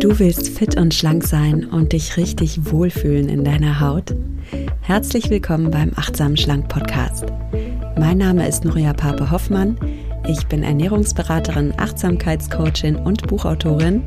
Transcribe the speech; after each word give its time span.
Du 0.00 0.18
willst 0.18 0.48
fit 0.48 0.78
und 0.78 0.94
schlank 0.94 1.24
sein 1.24 1.66
und 1.66 1.92
dich 1.92 2.16
richtig 2.16 2.72
wohlfühlen 2.72 3.28
in 3.28 3.44
deiner 3.44 3.80
Haut? 3.80 4.14
Herzlich 4.80 5.28
willkommen 5.28 5.70
beim 5.70 5.92
Achtsam 5.94 6.38
Schlank 6.38 6.68
Podcast. 6.68 7.26
Mein 7.98 8.16
Name 8.16 8.48
ist 8.48 8.64
Nuria 8.64 8.94
Pape 8.94 9.30
Hoffmann. 9.30 9.76
Ich 10.26 10.46
bin 10.46 10.62
Ernährungsberaterin, 10.62 11.74
Achtsamkeitscoachin 11.76 12.96
und 12.96 13.26
Buchautorin 13.26 14.02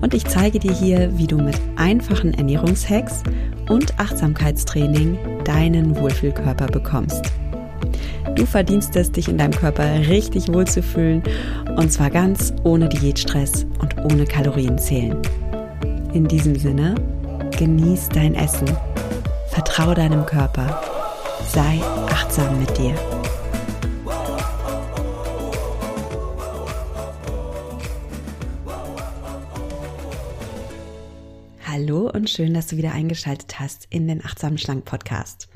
und 0.00 0.14
ich 0.14 0.24
zeige 0.24 0.58
dir 0.58 0.72
hier, 0.72 1.18
wie 1.18 1.26
du 1.26 1.36
mit 1.36 1.60
einfachen 1.76 2.32
Ernährungshacks 2.32 3.22
und 3.68 4.00
Achtsamkeitstraining 4.00 5.18
deinen 5.44 5.94
Wohlfühlkörper 5.98 6.68
bekommst. 6.68 7.30
Du 8.34 8.46
verdienst 8.46 8.96
es, 8.96 9.12
dich 9.12 9.28
in 9.28 9.38
deinem 9.38 9.52
Körper 9.52 9.84
richtig 10.08 10.48
wohlzufühlen 10.52 11.22
und 11.76 11.92
zwar 11.92 12.10
ganz 12.10 12.52
ohne 12.64 12.88
Diätstress 12.88 13.64
und 13.80 13.96
ohne 14.04 14.24
Kalorienzählen. 14.24 15.16
In 16.14 16.28
diesem 16.28 16.54
Sinne, 16.54 16.94
genieß 17.58 18.08
dein 18.10 18.36
Essen, 18.36 18.68
vertraue 19.48 19.96
deinem 19.96 20.24
Körper, 20.24 20.80
sei 21.48 21.80
achtsam 22.06 22.60
mit 22.60 22.78
dir. 22.78 22.94
Hallo 31.66 32.08
und 32.14 32.30
schön, 32.30 32.54
dass 32.54 32.68
du 32.68 32.76
wieder 32.76 32.92
eingeschaltet 32.92 33.58
hast 33.58 33.88
in 33.90 34.06
den 34.06 34.24
Achtsam 34.24 34.56
Schlank 34.56 34.84
Podcast. 34.84 35.48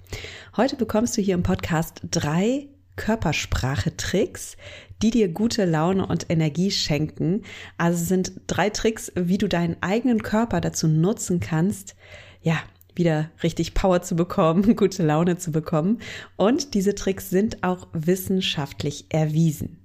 Heute 0.56 0.74
bekommst 0.74 1.16
du 1.16 1.20
hier 1.20 1.34
im 1.34 1.44
Podcast 1.44 2.00
drei 2.10 2.66
Körpersprache-Tricks, 2.98 4.58
die 5.00 5.10
dir 5.10 5.28
gute 5.28 5.64
Laune 5.64 6.06
und 6.06 6.28
Energie 6.28 6.70
schenken. 6.70 7.44
Also 7.78 8.04
sind 8.04 8.32
drei 8.46 8.68
Tricks, 8.68 9.10
wie 9.14 9.38
du 9.38 9.48
deinen 9.48 9.76
eigenen 9.80 10.22
Körper 10.22 10.60
dazu 10.60 10.86
nutzen 10.88 11.40
kannst, 11.40 11.96
ja, 12.42 12.58
wieder 12.94 13.30
richtig 13.42 13.72
Power 13.72 14.02
zu 14.02 14.16
bekommen, 14.16 14.76
gute 14.76 15.04
Laune 15.04 15.38
zu 15.38 15.52
bekommen. 15.52 16.00
Und 16.36 16.74
diese 16.74 16.94
Tricks 16.94 17.30
sind 17.30 17.62
auch 17.62 17.88
wissenschaftlich 17.92 19.06
erwiesen. 19.08 19.78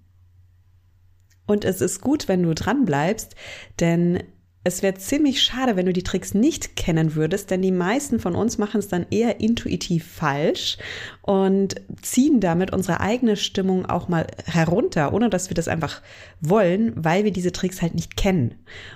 Und 1.45 1.63
es 1.63 1.81
ist 1.81 2.01
gut, 2.01 2.27
wenn 2.27 2.43
du 2.43 2.55
dran 2.55 2.85
bleibst, 2.85 3.35
denn 3.79 4.23
es 4.65 4.81
wäre 4.81 4.93
ziemlich 4.93 5.41
schade, 5.41 5.75
wenn 5.75 5.85
du 5.85 5.93
die 5.93 6.03
Tricks 6.03 6.33
nicht 6.33 6.77
kennen 6.77 7.15
würdest, 7.15 7.51
denn 7.51 7.61
die 7.61 7.71
meisten 7.71 8.19
von 8.19 8.33
uns 8.33 8.57
machen 8.57 8.79
es 8.79 8.87
dann 8.87 9.05
eher 9.09 9.41
intuitiv 9.41 10.07
falsch 10.07 10.77
und 11.21 11.75
ziehen 12.01 12.39
damit 12.39 12.71
unsere 12.71 13.01
eigene 13.01 13.35
Stimmung 13.35 13.85
auch 13.85 14.07
mal 14.07 14.25
herunter, 14.45 15.13
ohne 15.13 15.29
dass 15.29 15.49
wir 15.49 15.55
das 15.55 15.67
einfach 15.67 16.01
wollen, 16.39 16.93
weil 16.95 17.25
wir 17.25 17.31
diese 17.31 17.51
Tricks 17.51 17.81
halt 17.81 17.93
nicht 17.93 18.15
kennen. 18.15 18.55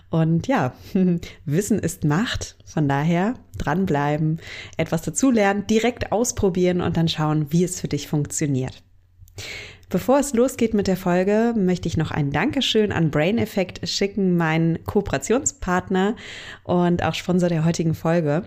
Und 0.10 0.48
ja, 0.48 0.74
Wissen 1.46 1.80
ist 1.80 2.06
Macht. 2.06 2.56
Von 2.66 2.88
daher 2.88 3.34
dranbleiben, 3.58 4.40
etwas 4.78 5.02
dazulernen, 5.02 5.68
direkt 5.68 6.12
ausprobieren 6.12 6.82
und 6.82 6.96
dann 6.96 7.08
schauen, 7.08 7.48
wie 7.52 7.64
es 7.64 7.82
für 7.82 7.88
dich 7.88 8.08
funktioniert. 8.08 8.84
Bevor 9.90 10.20
es 10.20 10.34
losgeht 10.34 10.74
mit 10.74 10.88
der 10.88 10.98
Folge, 10.98 11.54
möchte 11.56 11.88
ich 11.88 11.96
noch 11.96 12.12
ein 12.12 12.32
Dankeschön 12.32 12.92
an 12.92 13.10
Brain 13.10 13.38
Effect 13.38 13.88
schicken, 13.88 14.36
meinen 14.36 14.84
Kooperationspartner 14.84 16.18
und 16.66 17.04
auch 17.04 17.14
Sponsor 17.14 17.48
der 17.48 17.64
heutigen 17.64 17.94
Folge. 17.94 18.44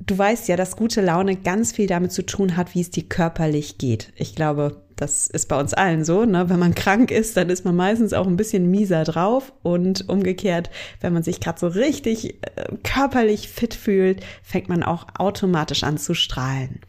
Du 0.00 0.16
weißt 0.16 0.48
ja, 0.48 0.56
dass 0.56 0.76
gute 0.76 1.02
Laune 1.02 1.36
ganz 1.36 1.72
viel 1.72 1.86
damit 1.86 2.12
zu 2.12 2.24
tun 2.24 2.56
hat, 2.56 2.74
wie 2.74 2.80
es 2.80 2.90
dir 2.90 3.02
körperlich 3.02 3.76
geht. 3.76 4.12
Ich 4.16 4.34
glaube, 4.34 4.82
das 4.96 5.26
ist 5.26 5.48
bei 5.48 5.60
uns 5.60 5.74
allen 5.74 6.04
so. 6.04 6.24
Ne? 6.24 6.48
Wenn 6.48 6.58
man 6.58 6.74
krank 6.74 7.10
ist, 7.10 7.36
dann 7.36 7.50
ist 7.50 7.66
man 7.66 7.76
meistens 7.76 8.14
auch 8.14 8.26
ein 8.26 8.38
bisschen 8.38 8.70
mieser 8.70 9.04
drauf. 9.04 9.52
Und 9.62 10.08
umgekehrt, 10.08 10.70
wenn 11.00 11.12
man 11.12 11.22
sich 11.22 11.40
gerade 11.40 11.60
so 11.60 11.66
richtig 11.66 12.42
äh, 12.42 12.76
körperlich 12.82 13.48
fit 13.48 13.74
fühlt, 13.74 14.24
fängt 14.42 14.70
man 14.70 14.82
auch 14.82 15.06
automatisch 15.18 15.82
an 15.82 15.98
zu 15.98 16.14
strahlen. 16.14 16.80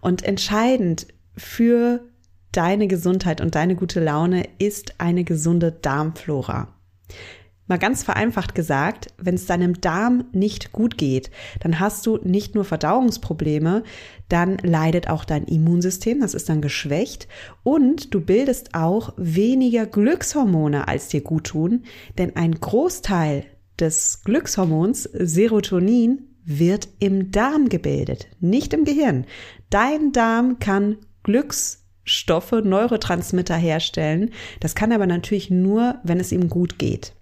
Und 0.00 0.22
entscheidend 0.22 1.06
für 1.36 2.00
deine 2.52 2.88
Gesundheit 2.88 3.40
und 3.40 3.54
deine 3.54 3.76
gute 3.76 4.00
Laune 4.00 4.48
ist 4.58 4.94
eine 4.98 5.24
gesunde 5.24 5.72
Darmflora. 5.72 6.68
Mal 7.70 7.78
ganz 7.78 8.02
vereinfacht 8.02 8.56
gesagt, 8.56 9.14
wenn 9.16 9.36
es 9.36 9.46
deinem 9.46 9.80
Darm 9.80 10.24
nicht 10.32 10.72
gut 10.72 10.98
geht, 10.98 11.30
dann 11.60 11.78
hast 11.78 12.04
du 12.04 12.16
nicht 12.16 12.56
nur 12.56 12.64
Verdauungsprobleme, 12.64 13.84
dann 14.28 14.56
leidet 14.58 15.08
auch 15.08 15.24
dein 15.24 15.44
Immunsystem, 15.44 16.18
das 16.18 16.34
ist 16.34 16.48
dann 16.48 16.62
geschwächt 16.62 17.28
und 17.62 18.12
du 18.12 18.20
bildest 18.20 18.74
auch 18.74 19.12
weniger 19.16 19.86
Glückshormone, 19.86 20.88
als 20.88 21.08
dir 21.08 21.20
gut 21.20 21.44
tun, 21.44 21.84
denn 22.18 22.34
ein 22.34 22.56
Großteil 22.56 23.44
des 23.78 24.22
Glückshormons 24.24 25.04
Serotonin 25.04 26.26
wird 26.44 26.88
im 26.98 27.30
Darm 27.30 27.68
gebildet, 27.68 28.26
nicht 28.40 28.72
im 28.72 28.84
Gehirn. 28.84 29.26
Dein 29.70 30.10
Darm 30.10 30.58
kann 30.58 30.96
Glücks 31.22 31.84
Stoffe, 32.04 32.62
Neurotransmitter 32.64 33.56
herstellen. 33.56 34.30
Das 34.60 34.74
kann 34.74 34.92
aber 34.92 35.06
natürlich 35.06 35.50
nur, 35.50 35.96
wenn 36.02 36.20
es 36.20 36.32
ihm 36.32 36.48
gut 36.48 36.78
geht. 36.78 37.12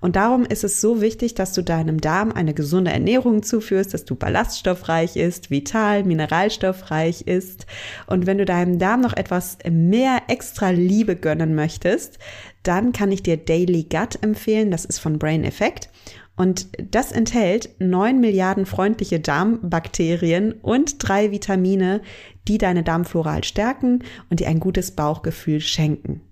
Und 0.00 0.16
darum 0.16 0.44
ist 0.44 0.64
es 0.64 0.80
so 0.80 1.00
wichtig, 1.00 1.34
dass 1.34 1.52
du 1.52 1.62
deinem 1.62 2.00
Darm 2.00 2.32
eine 2.32 2.54
gesunde 2.54 2.90
Ernährung 2.90 3.42
zuführst, 3.42 3.94
dass 3.94 4.04
du 4.04 4.14
ballaststoffreich 4.14 5.16
ist, 5.16 5.50
vital, 5.50 6.04
mineralstoffreich 6.04 7.22
ist. 7.22 7.66
Und 8.06 8.26
wenn 8.26 8.38
du 8.38 8.44
deinem 8.44 8.78
Darm 8.78 9.00
noch 9.00 9.16
etwas 9.16 9.58
mehr 9.70 10.22
extra 10.28 10.70
Liebe 10.70 11.16
gönnen 11.16 11.54
möchtest, 11.54 12.18
dann 12.62 12.92
kann 12.92 13.12
ich 13.12 13.22
dir 13.22 13.36
Daily 13.36 13.84
Gut 13.84 14.22
empfehlen. 14.22 14.70
Das 14.70 14.84
ist 14.84 14.98
von 14.98 15.18
Brain 15.18 15.44
Effect. 15.44 15.88
Und 16.36 16.68
das 16.92 17.12
enthält 17.12 17.70
neun 17.78 18.20
Milliarden 18.20 18.66
freundliche 18.66 19.20
Darmbakterien 19.20 20.52
und 20.52 20.96
drei 20.98 21.30
Vitamine, 21.30 22.00
die 22.48 22.58
deine 22.58 22.82
Darmflora 22.82 23.32
halt 23.32 23.46
stärken 23.46 24.02
und 24.30 24.40
dir 24.40 24.48
ein 24.48 24.60
gutes 24.60 24.92
Bauchgefühl 24.92 25.60
schenken. 25.60 26.22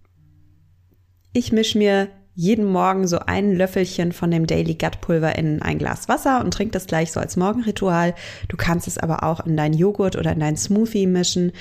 Ich 1.32 1.52
mische 1.52 1.78
mir 1.78 2.08
jeden 2.34 2.64
Morgen 2.64 3.06
so 3.06 3.18
ein 3.18 3.54
Löffelchen 3.54 4.12
von 4.12 4.30
dem 4.30 4.46
Daily 4.46 4.74
Gut 4.74 5.00
Pulver 5.00 5.36
in 5.36 5.62
ein 5.62 5.78
Glas 5.78 6.08
Wasser 6.08 6.42
und 6.44 6.54
trink 6.54 6.72
das 6.72 6.86
gleich 6.86 7.12
so 7.12 7.20
als 7.20 7.36
Morgenritual. 7.36 8.14
Du 8.48 8.56
kannst 8.56 8.86
es 8.86 8.98
aber 8.98 9.24
auch 9.24 9.44
in 9.46 9.56
deinen 9.56 9.74
Joghurt 9.74 10.16
oder 10.16 10.32
in 10.32 10.40
deinen 10.40 10.56
Smoothie 10.56 11.06
mischen. 11.06 11.52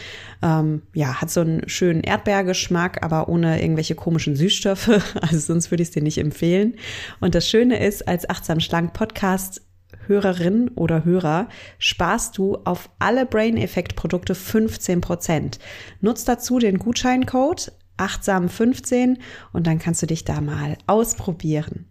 Ähm, 0.42 0.84
ja, 0.94 1.22
hat 1.22 1.30
so 1.32 1.42
einen 1.42 1.68
schönen 1.68 2.02
Erdbeergeschmack, 2.02 3.04
aber 3.04 3.30
ohne 3.30 3.62
irgendwelche 3.62 3.96
komischen 3.96 4.36
Süßstoffe. 4.36 4.90
Also 5.22 5.40
sonst 5.40 5.70
würde 5.70 5.84
ich 5.84 5.90
es 5.90 5.94
dir 5.94 6.04
nicht 6.04 6.18
empfehlen. 6.18 6.76
Und 7.20 7.36
das 7.36 7.48
Schöne 7.48 7.86
ist, 7.86 8.08
als 8.08 8.30
Achtsam 8.30 8.60
Schlank 8.60 8.94
Podcast 8.94 9.62
Hörerin 10.10 10.70
oder 10.76 11.06
Hörer 11.06 11.48
sparst 11.78 12.38
du 12.38 12.58
auf 12.66 12.90
alle 13.00 13.26
Brain 13.26 13.58
Effect 13.58 13.96
Produkte 13.96 14.34
15% 14.34 15.60
Nutz 16.02 16.26
dazu 16.26 16.60
den 16.60 16.80
Gutscheincode 16.80 17.72
achtsam 18.00 18.50
15 18.50 19.20
und 19.54 19.68
dann 19.68 19.80
kannst 19.80 20.02
du 20.02 20.08
dich 20.08 20.26
da 20.26 20.42
mal 20.42 20.78
ausprobieren. 20.88 21.86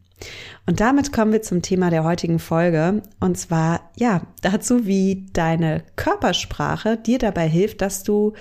Und 0.67 0.81
damit 0.81 1.13
kommen 1.13 1.33
wir 1.33 1.43
zum 1.43 1.63
Thema 1.63 1.91
der 1.91 2.05
heutigen 2.05 2.39
Folge 2.39 3.03
und 3.21 3.39
zwar 3.39 3.91
ja 3.97 4.23
dazu, 4.43 4.87
wie 4.87 5.27
deine 5.33 5.85
Körpersprache 5.97 6.97
dir 6.97 7.19
dabei 7.19 7.49
hilft, 7.49 7.81
dass 7.81 8.03
du 8.03 8.35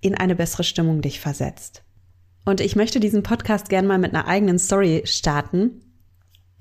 in 0.00 0.14
eine 0.14 0.34
bessere 0.34 0.64
Stimmung 0.64 1.00
dich 1.00 1.20
versetzt. 1.20 1.82
Und 2.44 2.60
ich 2.60 2.76
möchte 2.76 3.00
diesen 3.00 3.22
Podcast 3.22 3.68
gerne 3.68 3.88
mal 3.88 3.98
mit 3.98 4.14
einer 4.14 4.26
eigenen 4.26 4.58
Story 4.58 5.02
starten. 5.06 5.80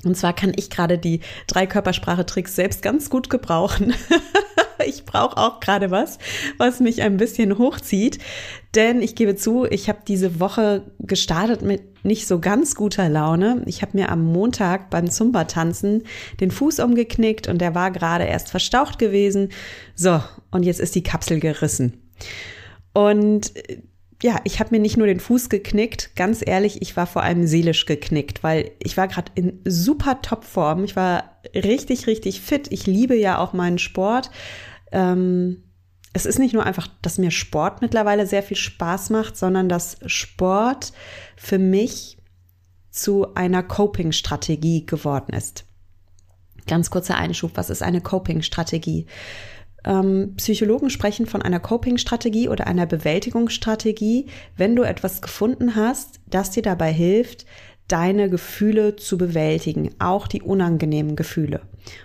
Und 0.05 0.15
zwar 0.15 0.33
kann 0.33 0.53
ich 0.55 0.69
gerade 0.69 0.97
die 0.97 1.21
drei 1.47 1.65
Körpersprache-Tricks 1.67 2.55
selbst 2.55 2.81
ganz 2.81 3.09
gut 3.09 3.29
gebrauchen. 3.29 3.93
ich 4.85 5.05
brauche 5.05 5.37
auch 5.37 5.59
gerade 5.59 5.91
was, 5.91 6.19
was 6.57 6.79
mich 6.79 7.01
ein 7.01 7.17
bisschen 7.17 7.57
hochzieht. 7.57 8.19
Denn 8.75 9.01
ich 9.01 9.15
gebe 9.15 9.35
zu, 9.35 9.65
ich 9.65 9.87
habe 9.87 9.99
diese 10.07 10.39
Woche 10.39 10.91
gestartet 10.99 11.61
mit 11.61 12.03
nicht 12.03 12.27
so 12.27 12.39
ganz 12.39 12.75
guter 12.75 13.07
Laune. 13.07 13.61
Ich 13.65 13.81
habe 13.81 13.97
mir 13.97 14.09
am 14.09 14.23
Montag 14.23 14.89
beim 14.89 15.09
Zumba-Tanzen 15.09 16.03
den 16.39 16.51
Fuß 16.51 16.79
umgeknickt 16.79 17.47
und 17.47 17.59
der 17.59 17.75
war 17.75 17.91
gerade 17.91 18.25
erst 18.25 18.49
verstaucht 18.49 18.99
gewesen. 18.99 19.49
So, 19.95 20.21
und 20.51 20.63
jetzt 20.63 20.79
ist 20.79 20.95
die 20.95 21.03
Kapsel 21.03 21.39
gerissen. 21.39 22.01
Und 22.93 23.53
ja, 24.23 24.39
ich 24.45 24.59
habe 24.59 24.69
mir 24.71 24.79
nicht 24.79 24.95
nur 24.95 25.07
den 25.07 25.19
Fuß 25.19 25.49
geknickt, 25.49 26.15
ganz 26.15 26.41
ehrlich, 26.45 26.81
ich 26.81 26.95
war 26.95 27.07
vor 27.07 27.23
allem 27.23 27.45
seelisch 27.45 27.85
geknickt, 27.85 28.41
weil 28.41 28.71
ich 28.79 28.95
war 28.95 29.09
gerade 29.09 29.31
in 29.35 29.59
super 29.65 30.21
Topform. 30.21 30.85
Ich 30.85 30.95
war 30.95 31.41
richtig, 31.53 32.07
richtig 32.07 32.39
fit. 32.39 32.67
Ich 32.71 32.87
liebe 32.87 33.15
ja 33.15 33.37
auch 33.37 33.51
meinen 33.51 33.79
Sport. 33.79 34.31
Ähm, 34.93 35.63
es 36.13 36.25
ist 36.25 36.39
nicht 36.39 36.53
nur 36.53 36.65
einfach, 36.65 36.87
dass 37.01 37.17
mir 37.17 37.31
Sport 37.31 37.81
mittlerweile 37.81 38.27
sehr 38.27 38.43
viel 38.43 38.55
Spaß 38.55 39.09
macht, 39.09 39.35
sondern 39.35 39.67
dass 39.67 39.97
Sport 40.05 40.93
für 41.35 41.57
mich 41.57 42.17
zu 42.91 43.33
einer 43.33 43.63
Coping-Strategie 43.63 44.85
geworden 44.85 45.33
ist. 45.35 45.65
Ganz 46.67 46.91
kurzer 46.91 47.17
Einschub, 47.17 47.51
was 47.55 47.71
ist 47.71 47.81
eine 47.81 47.99
Coping-Strategie? 47.99 49.07
Ähm, 49.83 50.35
Psychologen 50.37 50.91
sprechen 50.91 51.25
von 51.25 51.41
einer 51.41 51.59
Coping-Strategie 51.59 52.47
oder 52.47 52.67
einer 52.67 52.85
Bewältigungsstrategie, 52.85 54.27
wenn 54.55 54.75
du 54.75 54.83
etwas 54.83 55.21
gefunden 55.21 55.75
hast, 55.75 56.19
das 56.27 56.51
dir 56.51 56.63
dabei 56.63 56.93
hilft, 56.93 57.45
deine 57.93 58.27
Gefühle 58.27 58.95
zu 58.95 59.19
bewältigen, 59.19 59.91
auch 59.99 60.25
die 60.27 60.41
unangenehmen 60.41 61.15
Gefühle. 61.15 61.61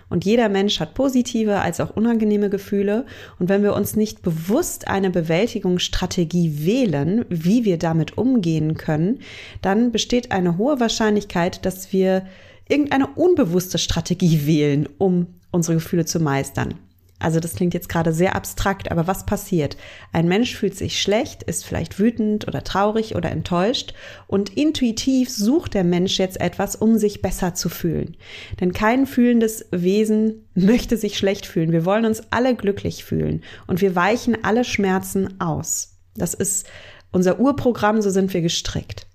Und 0.07 0.23
jeder 0.23 0.47
Mensch 0.47 0.79
hat 0.79 0.93
positive 0.93 1.61
als 1.61 1.79
auch 1.79 1.95
unangenehme 1.95 2.51
Gefühle. 2.51 3.07
Und 3.39 3.49
wenn 3.49 3.63
wir 3.63 3.73
uns 3.73 3.95
nicht 3.95 4.21
bewusst 4.21 4.87
eine 4.87 5.09
Bewältigungsstrategie 5.09 6.63
wählen, 6.63 7.25
wie 7.29 7.65
wir 7.65 7.79
damit 7.79 8.19
umgehen 8.19 8.75
können, 8.75 9.21
dann 9.63 9.91
besteht 9.91 10.31
eine 10.31 10.59
hohe 10.59 10.79
Wahrscheinlichkeit, 10.79 11.65
dass 11.65 11.91
wir 11.91 12.27
irgendeine 12.67 13.07
unbewusste 13.07 13.79
Strategie 13.79 14.41
wählen, 14.45 14.87
um 14.99 15.25
unsere 15.49 15.77
Gefühle 15.77 16.05
zu 16.05 16.19
meistern. 16.19 16.75
Also 17.19 17.41
das 17.41 17.55
klingt 17.55 17.73
jetzt 17.73 17.89
gerade 17.89 18.13
sehr 18.13 18.35
abstrakt, 18.35 18.91
aber 18.91 19.05
was 19.05 19.25
passiert? 19.25 19.75
Ein 20.13 20.27
Mensch 20.27 20.55
fühlt 20.55 20.75
sich 20.75 21.01
schlecht, 21.01 21.43
ist 21.43 21.65
vielleicht 21.65 21.99
wütend 21.99 22.47
oder 22.47 22.63
traurig 22.63 23.15
oder 23.15 23.29
enttäuscht 23.29 23.93
und 24.27 24.55
intuitiv 24.55 25.29
sucht 25.29 25.73
der 25.73 25.83
Mensch 25.83 26.17
jetzt 26.17 26.39
etwas, 26.39 26.77
um 26.77 26.97
sich 26.97 27.21
besser 27.21 27.53
zu 27.53 27.67
fühlen. 27.67 28.15
Denn 28.61 28.71
kein 28.71 29.05
fühlendes 29.05 29.65
Wesen 29.71 30.47
möchte 30.55 30.95
sich 30.95 31.17
schlecht 31.17 31.45
fühlen. 31.45 31.73
Wir 31.73 31.83
wollen 31.83 32.05
uns 32.05 32.23
alle 32.31 32.55
glücklich 32.55 33.03
fühlen 33.03 33.43
und 33.67 33.81
wir 33.81 33.95
weichen 33.95 34.43
alle 34.43 34.63
Schmerzen 34.63 35.39
aus. 35.41 35.97
Das 36.15 36.33
ist 36.33 36.67
unser 37.11 37.39
Urprogramm, 37.39 38.01
so 38.01 38.09
sind 38.09 38.33
wir 38.33 38.41
gestrickt. 38.41 39.08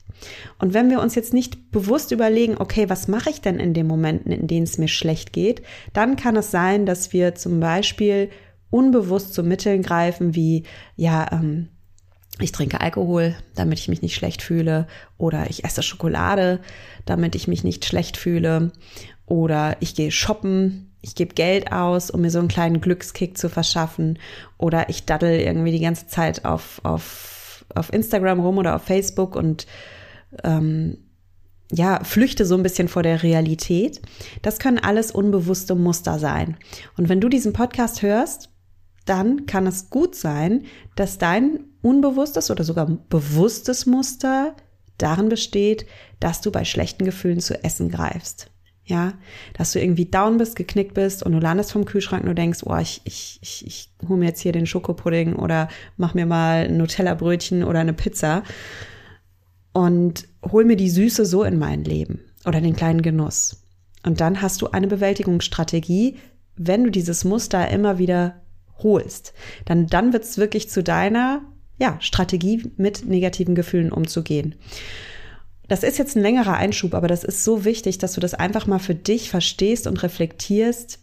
Und 0.58 0.74
wenn 0.74 0.90
wir 0.90 1.00
uns 1.00 1.14
jetzt 1.14 1.34
nicht 1.34 1.70
bewusst 1.70 2.10
überlegen, 2.12 2.56
okay, 2.58 2.88
was 2.88 3.08
mache 3.08 3.30
ich 3.30 3.40
denn 3.40 3.58
in 3.58 3.74
den 3.74 3.86
Momenten, 3.86 4.32
in 4.32 4.46
denen 4.46 4.64
es 4.64 4.78
mir 4.78 4.88
schlecht 4.88 5.32
geht, 5.32 5.62
dann 5.92 6.16
kann 6.16 6.36
es 6.36 6.50
sein, 6.50 6.86
dass 6.86 7.12
wir 7.12 7.34
zum 7.34 7.60
Beispiel 7.60 8.30
unbewusst 8.70 9.34
zu 9.34 9.42
Mitteln 9.42 9.82
greifen, 9.82 10.34
wie, 10.34 10.64
ja, 10.96 11.30
ähm, 11.32 11.68
ich 12.40 12.50
trinke 12.50 12.80
Alkohol, 12.80 13.36
damit 13.54 13.78
ich 13.78 13.88
mich 13.88 14.02
nicht 14.02 14.16
schlecht 14.16 14.42
fühle, 14.42 14.88
oder 15.18 15.48
ich 15.48 15.64
esse 15.64 15.82
Schokolade, 15.82 16.60
damit 17.04 17.36
ich 17.36 17.46
mich 17.46 17.62
nicht 17.62 17.84
schlecht 17.84 18.16
fühle, 18.16 18.72
oder 19.26 19.76
ich 19.80 19.94
gehe 19.94 20.10
shoppen, 20.10 20.90
ich 21.00 21.14
gebe 21.14 21.34
Geld 21.34 21.70
aus, 21.70 22.10
um 22.10 22.22
mir 22.22 22.30
so 22.30 22.40
einen 22.40 22.48
kleinen 22.48 22.80
Glückskick 22.80 23.38
zu 23.38 23.48
verschaffen, 23.48 24.18
oder 24.58 24.88
ich 24.88 25.04
daddel 25.04 25.38
irgendwie 25.38 25.70
die 25.70 25.80
ganze 25.80 26.08
Zeit 26.08 26.44
auf, 26.44 26.80
auf, 26.82 27.64
auf 27.74 27.92
Instagram 27.92 28.40
rum 28.40 28.58
oder 28.58 28.74
auf 28.74 28.82
Facebook 28.82 29.36
und 29.36 29.66
ähm, 30.42 30.98
ja, 31.72 32.02
flüchte 32.04 32.44
so 32.44 32.56
ein 32.56 32.62
bisschen 32.62 32.88
vor 32.88 33.02
der 33.02 33.22
Realität. 33.22 34.00
Das 34.42 34.58
können 34.58 34.78
alles 34.78 35.10
unbewusste 35.10 35.74
Muster 35.74 36.18
sein. 36.18 36.56
Und 36.96 37.08
wenn 37.08 37.20
du 37.20 37.28
diesen 37.28 37.52
Podcast 37.52 38.02
hörst, 38.02 38.50
dann 39.06 39.46
kann 39.46 39.66
es 39.66 39.90
gut 39.90 40.14
sein, 40.14 40.64
dass 40.96 41.18
dein 41.18 41.64
unbewusstes 41.82 42.50
oder 42.50 42.64
sogar 42.64 42.86
bewusstes 42.86 43.86
Muster 43.86 44.54
darin 44.98 45.28
besteht, 45.28 45.86
dass 46.20 46.40
du 46.40 46.50
bei 46.50 46.64
schlechten 46.64 47.04
Gefühlen 47.04 47.40
zu 47.40 47.62
essen 47.62 47.90
greifst. 47.90 48.50
Ja, 48.86 49.14
dass 49.54 49.72
du 49.72 49.80
irgendwie 49.80 50.04
down 50.04 50.36
bist, 50.36 50.56
geknickt 50.56 50.92
bist 50.92 51.22
und 51.22 51.32
du 51.32 51.38
landest 51.38 51.72
vom 51.72 51.86
Kühlschrank 51.86 52.22
und 52.22 52.28
du 52.28 52.34
denkst, 52.34 52.60
oh, 52.64 52.76
ich, 52.76 53.00
ich, 53.04 53.38
ich, 53.40 53.66
ich 53.66 53.90
hole 54.06 54.18
mir 54.18 54.26
jetzt 54.26 54.40
hier 54.40 54.52
den 54.52 54.66
Schokopudding 54.66 55.36
oder 55.36 55.68
mach 55.96 56.12
mir 56.12 56.26
mal 56.26 56.66
ein 56.66 56.76
Nutella-Brötchen 56.76 57.64
oder 57.64 57.80
eine 57.80 57.94
Pizza 57.94 58.42
und 59.74 60.28
hol 60.50 60.64
mir 60.64 60.76
die 60.76 60.88
Süße 60.88 61.26
so 61.26 61.44
in 61.44 61.58
mein 61.58 61.84
Leben 61.84 62.20
oder 62.46 62.62
den 62.62 62.76
kleinen 62.76 63.02
Genuss. 63.02 63.62
Und 64.02 64.20
dann 64.20 64.40
hast 64.40 64.62
du 64.62 64.68
eine 64.68 64.86
Bewältigungsstrategie, 64.86 66.16
wenn 66.56 66.84
du 66.84 66.90
dieses 66.90 67.24
Muster 67.24 67.68
immer 67.68 67.98
wieder 67.98 68.36
holst. 68.78 69.34
Dann, 69.64 69.86
dann 69.86 70.12
wird 70.12 70.24
es 70.24 70.38
wirklich 70.38 70.70
zu 70.70 70.82
deiner 70.82 71.42
ja, 71.78 71.96
Strategie, 72.00 72.70
mit 72.76 73.04
negativen 73.04 73.54
Gefühlen 73.54 73.90
umzugehen. 73.90 74.54
Das 75.66 75.82
ist 75.82 75.98
jetzt 75.98 76.14
ein 76.14 76.22
längerer 76.22 76.56
Einschub, 76.56 76.94
aber 76.94 77.08
das 77.08 77.24
ist 77.24 77.42
so 77.42 77.64
wichtig, 77.64 77.98
dass 77.98 78.12
du 78.12 78.20
das 78.20 78.34
einfach 78.34 78.66
mal 78.66 78.78
für 78.78 78.94
dich 78.94 79.28
verstehst 79.28 79.86
und 79.86 80.02
reflektierst, 80.02 81.00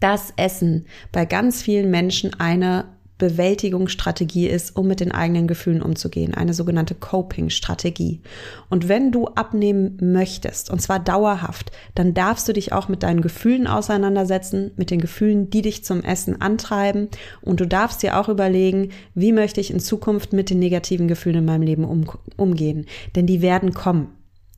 dass 0.00 0.34
Essen 0.36 0.86
bei 1.12 1.24
ganz 1.24 1.62
vielen 1.62 1.90
Menschen 1.90 2.38
eine 2.38 2.84
Bewältigungsstrategie 3.20 4.48
ist, 4.48 4.74
um 4.74 4.88
mit 4.88 4.98
den 4.98 5.12
eigenen 5.12 5.46
Gefühlen 5.46 5.82
umzugehen, 5.82 6.34
eine 6.34 6.54
sogenannte 6.54 6.96
Coping-Strategie. 6.96 8.20
Und 8.68 8.88
wenn 8.88 9.12
du 9.12 9.26
abnehmen 9.26 9.96
möchtest, 10.00 10.70
und 10.70 10.82
zwar 10.82 10.98
dauerhaft, 10.98 11.70
dann 11.94 12.14
darfst 12.14 12.48
du 12.48 12.52
dich 12.52 12.72
auch 12.72 12.88
mit 12.88 13.04
deinen 13.04 13.20
Gefühlen 13.20 13.68
auseinandersetzen, 13.68 14.72
mit 14.76 14.90
den 14.90 15.00
Gefühlen, 15.00 15.50
die 15.50 15.62
dich 15.62 15.84
zum 15.84 16.02
Essen 16.02 16.40
antreiben. 16.40 17.08
Und 17.42 17.60
du 17.60 17.66
darfst 17.66 18.02
dir 18.02 18.18
auch 18.18 18.28
überlegen, 18.28 18.90
wie 19.14 19.32
möchte 19.32 19.60
ich 19.60 19.70
in 19.70 19.78
Zukunft 19.78 20.32
mit 20.32 20.50
den 20.50 20.58
negativen 20.58 21.06
Gefühlen 21.06 21.38
in 21.38 21.44
meinem 21.44 21.62
Leben 21.62 21.84
um, 21.84 22.10
umgehen. 22.36 22.86
Denn 23.14 23.26
die 23.26 23.42
werden 23.42 23.72
kommen. 23.72 24.08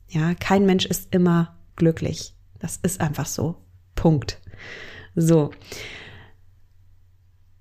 Ja, 0.09 0.33
kein 0.33 0.65
Mensch 0.65 0.85
ist 0.85 1.13
immer 1.13 1.55
glücklich. 1.75 2.33
Das 2.59 2.79
ist 2.81 3.01
einfach 3.01 3.25
so. 3.25 3.55
Punkt. 3.95 4.39
So. 5.15 5.51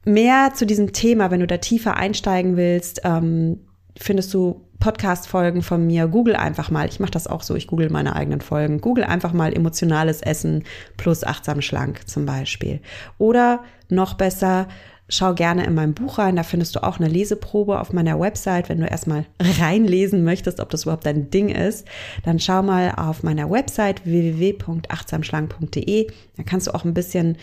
Mehr 0.04 0.52
zu 0.54 0.66
diesem 0.66 0.92
Thema, 0.92 1.30
wenn 1.30 1.40
du 1.40 1.46
da 1.46 1.58
tiefer 1.58 1.96
einsteigen 1.96 2.56
willst, 2.56 3.02
ähm, 3.04 3.60
findest 3.96 4.34
du 4.34 4.62
Podcast-Folgen 4.82 5.62
von 5.62 5.86
mir. 5.86 6.08
Google 6.08 6.34
einfach 6.34 6.72
mal. 6.72 6.88
Ich 6.88 6.98
mache 6.98 7.12
das 7.12 7.28
auch 7.28 7.42
so. 7.42 7.54
Ich 7.54 7.68
google 7.68 7.88
meine 7.88 8.16
eigenen 8.16 8.40
Folgen. 8.40 8.80
Google 8.80 9.04
einfach 9.04 9.32
mal 9.32 9.54
emotionales 9.54 10.22
Essen 10.22 10.64
plus 10.96 11.22
achtsam 11.22 11.62
schlank 11.62 12.08
zum 12.08 12.26
Beispiel. 12.26 12.80
Oder 13.16 13.62
noch 13.88 14.14
besser, 14.14 14.66
schau 15.08 15.34
gerne 15.34 15.64
in 15.64 15.74
mein 15.74 15.94
Buch 15.94 16.18
rein. 16.18 16.34
Da 16.34 16.42
findest 16.42 16.74
du 16.74 16.82
auch 16.82 16.98
eine 16.98 17.08
Leseprobe 17.08 17.78
auf 17.78 17.92
meiner 17.92 18.18
Website. 18.18 18.68
Wenn 18.68 18.80
du 18.80 18.86
erstmal 18.86 19.24
reinlesen 19.60 20.24
möchtest, 20.24 20.58
ob 20.58 20.70
das 20.70 20.82
überhaupt 20.82 21.06
dein 21.06 21.30
Ding 21.30 21.48
ist, 21.48 21.86
dann 22.24 22.40
schau 22.40 22.64
mal 22.64 22.92
auf 22.96 23.22
meiner 23.22 23.48
Website 23.48 24.04
www.achtsamschlank.de. 24.04 26.08
Da 26.36 26.42
kannst 26.42 26.66
du 26.66 26.74
auch 26.74 26.84
ein 26.84 26.94
bisschen 26.94 27.36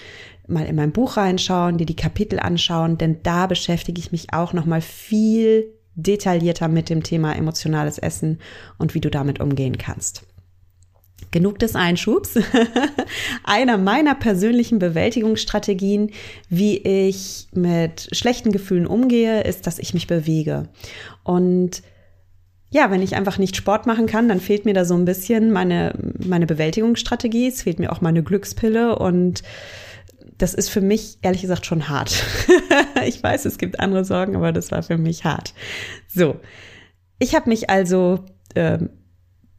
mal 0.49 0.65
in 0.65 0.75
mein 0.75 0.91
Buch 0.91 1.17
reinschauen, 1.17 1.77
dir 1.77 1.85
die 1.85 1.95
Kapitel 1.95 2.39
anschauen, 2.39 2.97
denn 2.97 3.21
da 3.23 3.47
beschäftige 3.47 3.99
ich 3.99 4.11
mich 4.11 4.33
auch 4.33 4.53
noch 4.53 4.65
mal 4.65 4.81
viel 4.81 5.73
detaillierter 5.95 6.67
mit 6.67 6.89
dem 6.89 7.03
Thema 7.03 7.35
emotionales 7.35 7.97
Essen 7.97 8.39
und 8.77 8.93
wie 8.95 9.01
du 9.01 9.09
damit 9.09 9.39
umgehen 9.39 9.77
kannst. 9.77 10.23
Genug 11.31 11.59
des 11.59 11.75
Einschubs. 11.75 12.39
Einer 13.43 13.77
meiner 13.77 14.15
persönlichen 14.15 14.79
Bewältigungsstrategien, 14.79 16.11
wie 16.49 16.77
ich 16.77 17.47
mit 17.53 18.09
schlechten 18.13 18.51
Gefühlen 18.51 18.87
umgehe, 18.87 19.43
ist, 19.43 19.67
dass 19.67 19.79
ich 19.79 19.93
mich 19.93 20.07
bewege. 20.07 20.69
Und 21.23 21.83
ja, 22.71 22.89
wenn 22.91 23.01
ich 23.01 23.15
einfach 23.15 23.37
nicht 23.37 23.55
Sport 23.55 23.85
machen 23.85 24.05
kann, 24.05 24.27
dann 24.27 24.39
fehlt 24.39 24.65
mir 24.65 24.73
da 24.73 24.85
so 24.85 24.95
ein 24.95 25.05
bisschen 25.05 25.51
meine, 25.51 25.93
meine 26.25 26.45
Bewältigungsstrategie. 26.45 27.47
Es 27.47 27.63
fehlt 27.63 27.79
mir 27.79 27.91
auch 27.91 28.01
meine 28.01 28.23
Glückspille 28.23 28.97
und 28.97 29.43
das 30.39 30.53
ist 30.53 30.69
für 30.69 30.81
mich 30.81 31.19
ehrlich 31.21 31.41
gesagt 31.41 31.65
schon 31.65 31.89
hart. 31.89 32.23
ich 33.05 33.21
weiß, 33.21 33.45
es 33.45 33.57
gibt 33.57 33.79
andere 33.79 34.05
Sorgen, 34.05 34.35
aber 34.35 34.51
das 34.51 34.71
war 34.71 34.81
für 34.81 34.97
mich 34.97 35.25
hart. 35.25 35.53
So, 36.07 36.39
ich 37.19 37.35
habe 37.35 37.49
mich 37.49 37.69
also 37.69 38.25
äh, 38.55 38.79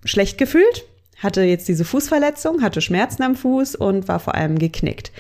schlecht 0.05 0.39
gefühlt, 0.39 0.85
hatte 1.19 1.43
jetzt 1.43 1.69
diese 1.69 1.85
Fußverletzung, 1.85 2.63
hatte 2.63 2.81
Schmerzen 2.81 3.23
am 3.23 3.37
Fuß 3.37 3.77
und 3.77 4.09
war 4.09 4.21
vor 4.21 4.35
allem 4.35 4.59
geknickt. 4.59 5.13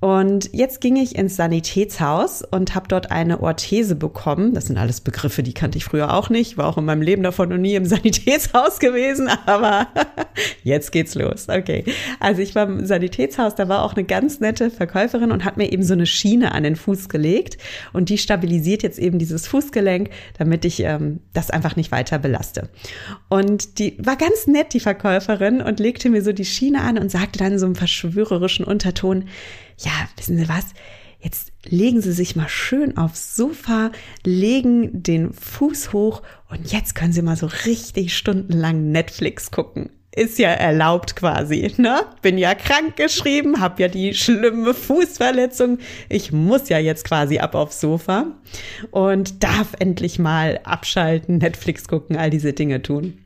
Und 0.00 0.50
jetzt 0.52 0.80
ging 0.80 0.94
ich 0.94 1.16
ins 1.16 1.34
Sanitätshaus 1.34 2.42
und 2.42 2.76
habe 2.76 2.86
dort 2.86 3.10
eine 3.10 3.40
Orthese 3.40 3.96
bekommen. 3.96 4.54
Das 4.54 4.66
sind 4.66 4.78
alles 4.78 5.00
Begriffe, 5.00 5.42
die 5.42 5.54
kannte 5.54 5.76
ich 5.76 5.84
früher 5.84 6.14
auch 6.14 6.30
nicht. 6.30 6.56
War 6.56 6.68
auch 6.68 6.78
in 6.78 6.84
meinem 6.84 7.02
Leben 7.02 7.24
davon 7.24 7.48
noch 7.48 7.56
nie 7.56 7.74
im 7.74 7.84
Sanitätshaus 7.84 8.78
gewesen, 8.78 9.28
aber 9.46 9.88
jetzt 10.62 10.92
geht's 10.92 11.16
los. 11.16 11.48
Okay. 11.48 11.84
Also 12.20 12.42
ich 12.42 12.54
war 12.54 12.68
im 12.68 12.86
Sanitätshaus, 12.86 13.56
da 13.56 13.68
war 13.68 13.82
auch 13.82 13.94
eine 13.94 14.04
ganz 14.04 14.38
nette 14.38 14.70
Verkäuferin 14.70 15.32
und 15.32 15.44
hat 15.44 15.56
mir 15.56 15.72
eben 15.72 15.82
so 15.82 15.94
eine 15.94 16.06
Schiene 16.06 16.52
an 16.52 16.62
den 16.62 16.76
Fuß 16.76 17.08
gelegt. 17.08 17.58
Und 17.92 18.08
die 18.08 18.18
stabilisiert 18.18 18.84
jetzt 18.84 19.00
eben 19.00 19.18
dieses 19.18 19.48
Fußgelenk, 19.48 20.10
damit 20.38 20.64
ich 20.64 20.78
ähm, 20.80 21.20
das 21.32 21.50
einfach 21.50 21.74
nicht 21.74 21.90
weiter 21.90 22.20
belaste. 22.20 22.68
Und 23.28 23.80
die 23.80 23.96
war 23.98 24.14
ganz 24.14 24.46
nett, 24.46 24.74
die 24.74 24.80
Verkäuferin, 24.80 25.60
und 25.60 25.80
legte 25.80 26.08
mir 26.08 26.22
so 26.22 26.32
die 26.32 26.44
Schiene 26.44 26.82
an 26.82 26.98
und 26.98 27.10
sagte 27.10 27.40
dann 27.40 27.58
so 27.58 27.66
im 27.66 27.74
verschwörerischen 27.74 28.64
Unterton, 28.64 29.24
ja, 29.78 29.92
wissen 30.16 30.38
Sie 30.38 30.48
was? 30.48 30.66
Jetzt 31.20 31.52
legen 31.64 32.00
Sie 32.00 32.12
sich 32.12 32.36
mal 32.36 32.48
schön 32.48 32.96
aufs 32.96 33.34
Sofa, 33.34 33.90
legen 34.24 35.02
den 35.02 35.32
Fuß 35.32 35.92
hoch 35.92 36.22
und 36.48 36.70
jetzt 36.70 36.94
können 36.94 37.12
Sie 37.12 37.22
mal 37.22 37.36
so 37.36 37.46
richtig 37.66 38.16
stundenlang 38.16 38.92
Netflix 38.92 39.50
gucken. 39.50 39.90
Ist 40.14 40.38
ja 40.38 40.48
erlaubt 40.50 41.16
quasi, 41.16 41.72
ne? 41.76 42.00
Bin 42.22 42.38
ja 42.38 42.54
krank 42.54 42.96
geschrieben, 42.96 43.60
hab 43.60 43.78
ja 43.78 43.88
die 43.88 44.14
schlimme 44.14 44.74
Fußverletzung. 44.74 45.78
Ich 46.08 46.32
muss 46.32 46.68
ja 46.68 46.78
jetzt 46.78 47.04
quasi 47.04 47.38
ab 47.38 47.54
aufs 47.54 47.80
Sofa 47.80 48.26
und 48.90 49.42
darf 49.42 49.74
endlich 49.78 50.18
mal 50.18 50.60
abschalten, 50.64 51.38
Netflix 51.38 51.88
gucken, 51.88 52.16
all 52.16 52.30
diese 52.30 52.52
Dinge 52.52 52.82
tun. 52.82 53.18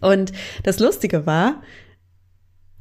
Und 0.00 0.32
das 0.62 0.78
Lustige 0.78 1.26
war, 1.26 1.62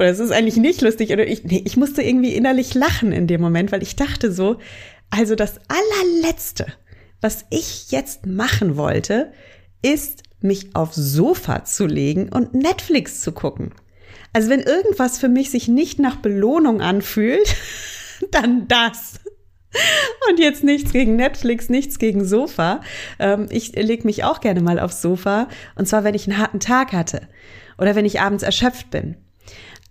oder 0.02 0.10
es 0.10 0.18
ist 0.18 0.32
eigentlich 0.32 0.58
nicht 0.58 0.82
lustig, 0.82 1.14
oder 1.14 1.28
ich, 1.28 1.44
nee, 1.44 1.62
ich 1.64 1.78
musste 1.78 2.02
irgendwie 2.02 2.34
innerlich 2.34 2.74
lachen 2.74 3.12
in 3.12 3.28
dem 3.28 3.40
Moment, 3.40 3.72
weil 3.72 3.84
ich 3.84 3.96
dachte 3.96 4.32
so, 4.32 4.58
also 5.12 5.36
das 5.36 5.60
allerletzte, 5.68 6.66
was 7.22 7.46
ich 7.52 7.92
jetzt 7.92 8.26
machen 8.26 8.78
wollte, 8.78 9.32
ist 9.84 10.24
mich 10.40 10.76
aufs 10.76 10.96
Sofa 10.96 11.66
zu 11.66 11.86
legen 11.86 12.30
und 12.30 12.56
Netflix 12.56 13.22
zu 13.22 13.32
gucken. 13.32 13.76
Also 14.34 14.50
wenn 14.50 14.62
irgendwas 14.62 15.20
für 15.20 15.30
mich 15.30 15.52
sich 15.52 15.68
nicht 15.68 16.00
nach 16.00 16.16
Belohnung 16.16 16.82
anfühlt, 16.82 17.56
dann 18.32 18.68
das. 18.68 19.20
Und 20.32 20.40
jetzt 20.40 20.64
nichts 20.64 20.94
gegen 20.94 21.16
Netflix, 21.16 21.70
nichts 21.70 22.00
gegen 22.00 22.26
Sofa. 22.26 22.82
Ähm, 23.20 23.46
ich 23.52 23.76
lege 23.76 24.06
mich 24.06 24.24
auch 24.24 24.42
gerne 24.42 24.62
mal 24.62 24.80
aufs 24.80 25.04
Sofa. 25.04 25.48
Und 25.76 25.88
zwar, 25.88 26.04
wenn 26.04 26.16
ich 26.16 26.28
einen 26.28 26.40
harten 26.40 26.60
Tag 26.60 26.92
hatte 26.92 27.28
oder 27.78 27.94
wenn 27.94 28.06
ich 28.06 28.20
abends 28.20 28.42
erschöpft 28.42 28.90
bin. 28.90 29.16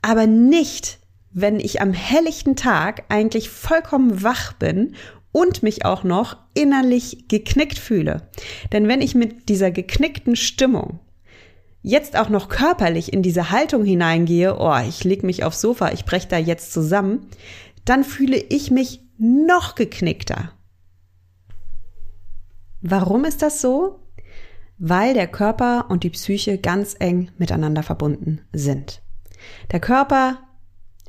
Aber 0.03 0.27
nicht, 0.27 0.99
wenn 1.33 1.61
ich 1.61 1.81
am 1.81 1.93
helllichten 1.93 2.57
Tag 2.57 3.05
eigentlich 3.09 3.51
vollkommen 3.51 4.23
wach 4.23 4.53
bin 4.55 4.95
und 5.33 5.63
mich 5.63 5.85
auch 5.85 6.03
noch 6.03 6.39
innerlich 6.55 7.29
geknickt 7.29 7.79
fühle. 7.79 8.29
Denn 8.73 8.89
wenn 8.89 9.01
ich 9.01 9.15
mit 9.15 9.49
dieser 9.49 9.71
geknickten 9.71 10.37
Stimmung 10.37 11.01
jetzt 11.83 12.17
auch 12.19 12.29
noch 12.29 12.49
körperlich 12.49 13.13
in 13.13 13.23
diese 13.23 13.51
Haltung 13.51 13.85
hineingehe, 13.85 14.59
oh, 14.59 14.77
ich 14.87 15.05
leg 15.05 15.23
mich 15.23 15.45
aufs 15.45 15.61
Sofa, 15.61 15.93
ich 15.93 16.05
brech 16.05 16.29
da 16.29 16.37
jetzt 16.37 16.73
zusammen, 16.73 17.29
dann 17.85 18.05
fühle 18.05 18.37
ich 18.37 18.71
mich 18.71 19.01
noch 19.19 19.75
geknickter. 19.75 20.53
Warum 22.83 23.25
ist 23.25 23.43
das 23.43 23.61
so? 23.61 24.01
Weil 24.79 25.15
der 25.15 25.27
Körper 25.27 25.87
und 25.91 26.03
die 26.03 26.11
Psyche 26.11 26.59
ganz 26.59 26.97
eng 26.99 27.31
miteinander 27.37 27.83
verbunden 27.83 28.41
sind. 28.53 29.03
Der 29.73 29.81
Körper 29.81 30.39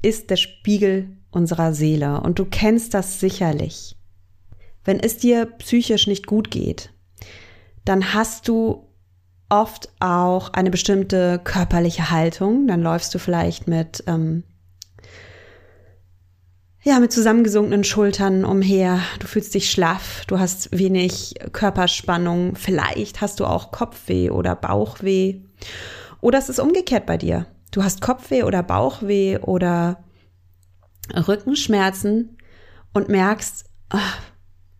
ist 0.01 0.29
der 0.29 0.37
Spiegel 0.37 1.17
unserer 1.31 1.73
Seele 1.73 2.21
und 2.21 2.39
du 2.39 2.45
kennst 2.45 2.93
das 2.93 3.19
sicherlich. 3.19 3.95
Wenn 4.83 4.99
es 4.99 5.17
dir 5.17 5.45
psychisch 5.45 6.07
nicht 6.07 6.25
gut 6.25 6.51
geht, 6.51 6.91
dann 7.85 8.13
hast 8.13 8.47
du 8.47 8.87
oft 9.49 9.89
auch 9.99 10.53
eine 10.53 10.71
bestimmte 10.71 11.39
körperliche 11.43 12.09
Haltung. 12.09 12.67
Dann 12.67 12.81
läufst 12.81 13.13
du 13.13 13.19
vielleicht 13.19 13.67
mit, 13.67 14.03
ähm, 14.07 14.43
ja, 16.83 16.99
mit 16.99 17.11
zusammengesunkenen 17.11 17.83
Schultern 17.83 18.45
umher. 18.45 19.01
Du 19.19 19.27
fühlst 19.27 19.53
dich 19.53 19.69
schlaff, 19.69 20.23
du 20.27 20.39
hast 20.39 20.75
wenig 20.77 21.35
Körperspannung. 21.51 22.55
Vielleicht 22.55 23.21
hast 23.21 23.39
du 23.39 23.45
auch 23.45 23.71
Kopfweh 23.71 24.31
oder 24.31 24.55
Bauchweh. 24.55 25.41
Oder 26.21 26.39
es 26.39 26.49
ist 26.49 26.59
umgekehrt 26.59 27.05
bei 27.05 27.17
dir. 27.17 27.45
Du 27.71 27.83
hast 27.83 28.01
Kopfweh 28.01 28.43
oder 28.43 28.63
Bauchweh 28.63 29.37
oder 29.39 30.03
Rückenschmerzen 31.15 32.37
und 32.93 33.09
merkst, 33.09 33.65
ach, 33.89 34.19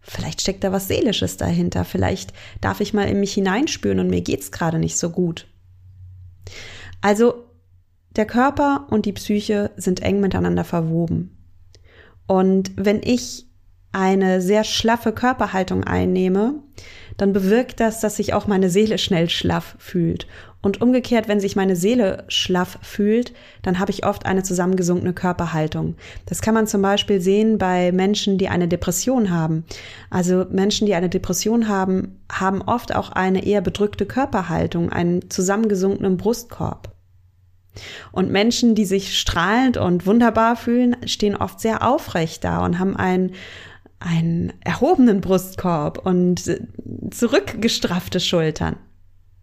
Vielleicht 0.04 0.42
steckt 0.42 0.64
da 0.64 0.72
was 0.72 0.88
Seelisches 0.88 1.38
dahinter. 1.38 1.86
Vielleicht 1.86 2.34
darf 2.60 2.82
ich 2.82 2.94
mal 2.94 3.08
in 3.08 3.20
mich 3.20 3.34
hineinspüren 3.34 4.00
und 4.00 4.10
mir 4.10 4.22
geht's 4.22 4.52
gerade 4.52 4.80
nicht 4.80 4.98
so 4.98 5.12
gut. 5.12 5.48
Also, 7.02 7.46
der 8.16 8.26
Körper 8.26 8.88
und 8.90 9.06
die 9.06 9.14
Psyche 9.14 9.72
sind 9.78 10.02
eng 10.02 10.20
miteinander 10.20 10.64
verwoben. 10.64 11.38
Und 12.28 12.72
wenn 12.76 13.02
ich 13.04 13.46
eine 13.92 14.42
sehr 14.42 14.64
schlaffe 14.64 15.14
Körperhaltung 15.14 15.84
einnehme, 15.84 16.56
dann 17.18 17.32
bewirkt 17.32 17.80
das, 17.80 18.02
dass 18.02 18.16
sich 18.16 18.34
auch 18.34 18.48
meine 18.48 18.70
Seele 18.70 18.98
schnell 18.98 19.30
schlaff 19.30 19.76
fühlt. 19.80 20.28
Und 20.62 20.80
umgekehrt, 20.80 21.28
wenn 21.28 21.40
sich 21.40 21.56
meine 21.56 21.76
Seele 21.76 22.24
schlaff 22.28 22.78
fühlt, 22.82 23.34
dann 23.64 23.80
habe 23.80 23.92
ich 23.92 24.06
oft 24.06 24.26
eine 24.26 24.44
zusammengesunkene 24.44 25.14
Körperhaltung. 25.14 25.96
Das 26.28 26.42
kann 26.42 26.54
man 26.54 26.68
zum 26.68 26.84
Beispiel 26.84 27.20
sehen 27.20 27.58
bei 27.58 27.92
Menschen, 27.92 28.38
die 28.38 28.48
eine 28.48 28.68
Depression 28.68 29.32
haben. 29.32 29.66
Also 30.12 30.46
Menschen, 30.52 30.86
die 30.86 30.94
eine 30.94 31.10
Depression 31.10 31.68
haben, 31.68 32.20
haben 32.32 32.62
oft 32.62 32.96
auch 32.96 33.10
eine 33.10 33.44
eher 33.44 33.62
bedrückte 33.62 34.06
Körperhaltung, 34.06 34.92
einen 34.92 35.30
zusammengesunkenen 35.32 36.18
Brustkorb. 36.18 36.94
Und 38.12 38.32
Menschen, 38.32 38.76
die 38.76 38.86
sich 38.86 39.18
strahlend 39.18 39.78
und 39.78 40.06
wunderbar 40.06 40.56
fühlen, 40.56 40.96
stehen 41.06 41.36
oft 41.36 41.60
sehr 41.60 41.88
aufrecht 41.88 42.44
da 42.44 42.64
und 42.64 42.78
haben 42.78 42.96
einen, 42.98 43.32
einen 44.00 44.54
erhobenen 44.60 45.22
Brustkorb 45.22 46.06
und 46.06 46.60
zurückgestraffte 47.12 48.20
Schultern. 48.20 48.76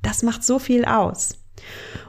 Das 0.03 0.23
macht 0.23 0.45
so 0.45 0.59
viel 0.59 0.85
aus. 0.85 1.39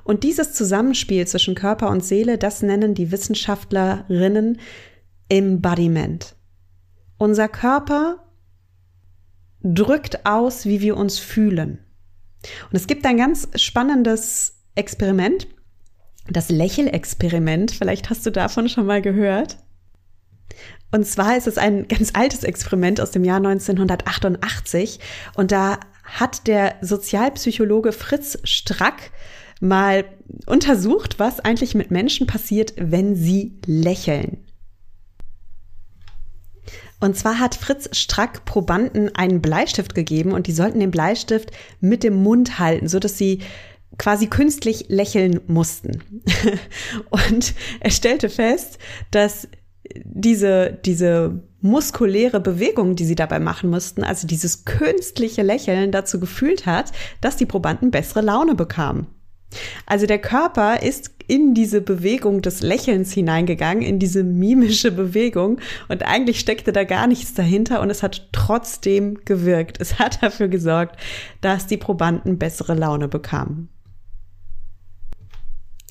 Und 0.04 0.24
dieses 0.24 0.54
Zusammenspiel 0.54 1.28
zwischen 1.28 1.56
Körper 1.56 1.90
und 1.90 2.04
Seele, 2.04 2.38
das 2.38 2.62
nennen 2.62 2.94
die 2.94 3.12
Wissenschaftlerinnen 3.12 4.60
Embodiment. 5.28 6.36
Unser 7.18 7.48
Körper 7.48 8.24
drückt 9.62 10.26
aus, 10.26 10.66
wie 10.66 10.82
wir 10.82 10.98
uns 10.98 11.20
fühlen. 11.20 11.80
Und 12.70 12.76
es 12.76 12.88
gibt 12.88 13.06
ein 13.06 13.18
ganz 13.18 13.50
spannendes 13.56 14.64
Experiment, 14.76 15.48
das 16.30 16.50
Lächelexperiment. 16.50 17.72
Vielleicht 17.72 18.10
hast 18.10 18.26
du 18.26 18.32
davon 18.32 18.70
schon 18.70 18.86
mal 18.86 19.02
gehört. 19.02 19.58
Und 20.92 21.06
zwar 21.06 21.38
ist 21.38 21.48
es 21.48 21.58
ein 21.58 21.88
ganz 21.88 22.12
altes 22.14 22.44
Experiment 22.44 23.00
aus 23.02 23.12
dem 23.12 23.24
Jahr 23.24 23.38
1988 23.38 25.00
und 25.36 25.52
da 25.52 25.80
hat 26.10 26.48
der 26.48 26.76
Sozialpsychologe 26.82 27.92
Fritz 27.92 28.38
Strack 28.44 29.12
mal 29.60 30.06
untersucht, 30.46 31.20
was 31.20 31.40
eigentlich 31.40 31.76
mit 31.76 31.92
Menschen 31.92 32.28
passiert, 32.28 32.74
wenn 32.78 33.16
sie 33.16 33.60
lächeln. 33.66 34.46
Und 37.02 37.16
zwar 37.16 37.40
hat 37.40 37.56
Fritz 37.56 37.90
Strack 37.98 38.44
Probanden 38.46 39.16
einen 39.16 39.42
Bleistift 39.42 39.96
gegeben 39.96 40.34
und 40.34 40.48
die 40.48 40.52
sollten 40.52 40.80
den 40.80 40.92
Bleistift 40.92 41.52
mit 41.80 42.04
dem 42.04 42.16
Mund 42.16 42.60
halten, 42.60 42.90
so 42.90 43.00
dass 43.00 43.18
sie 43.18 43.40
quasi 43.98 44.28
künstlich 44.28 44.86
lächeln 44.90 45.42
mussten. 45.48 46.04
Und 47.10 47.54
er 47.80 47.92
stellte 47.92 48.30
fest, 48.30 48.78
dass 49.12 49.48
diese, 50.04 50.80
diese 50.86 51.44
muskuläre 51.62 52.40
Bewegung, 52.40 52.96
die 52.96 53.06
sie 53.06 53.16
dabei 53.16 53.40
machen 53.40 53.70
mussten, 53.70 54.04
also 54.04 54.28
dieses 54.28 54.66
künstliche 54.66 55.42
Lächeln 55.42 55.92
dazu 55.92 56.20
gefühlt 56.20 56.66
hat, 56.66 56.92
dass 57.22 57.38
die 57.38 57.46
Probanden 57.46 57.92
bessere 57.92 58.22
Laune 58.22 58.56
bekamen. 58.56 59.08
Also 59.86 60.06
der 60.06 60.20
Körper 60.20 60.82
ist 60.84 61.12
in 61.28 61.54
diese 61.54 61.82
Bewegung 61.82 62.42
des 62.42 62.62
Lächelns 62.62 63.14
hineingegangen, 63.14 63.84
in 63.84 64.00
diese 64.00 64.24
mimische 64.24 64.92
Bewegung 64.92 65.60
und 65.88 66.04
eigentlich 66.04 66.40
steckte 66.40 66.72
da 66.72 66.84
gar 66.84 67.08
nichts 67.08 67.34
dahinter 67.36 67.82
und 67.82 67.90
es 67.90 68.02
hat 68.02 68.30
trotzdem 68.32 69.20
gewirkt. 69.26 69.80
Es 69.80 70.00
hat 70.00 70.24
dafür 70.24 70.48
gesorgt, 70.48 71.00
dass 71.42 71.68
die 71.68 71.78
Probanden 71.78 72.40
bessere 72.40 72.74
Laune 72.74 73.08
bekamen. 73.08 73.70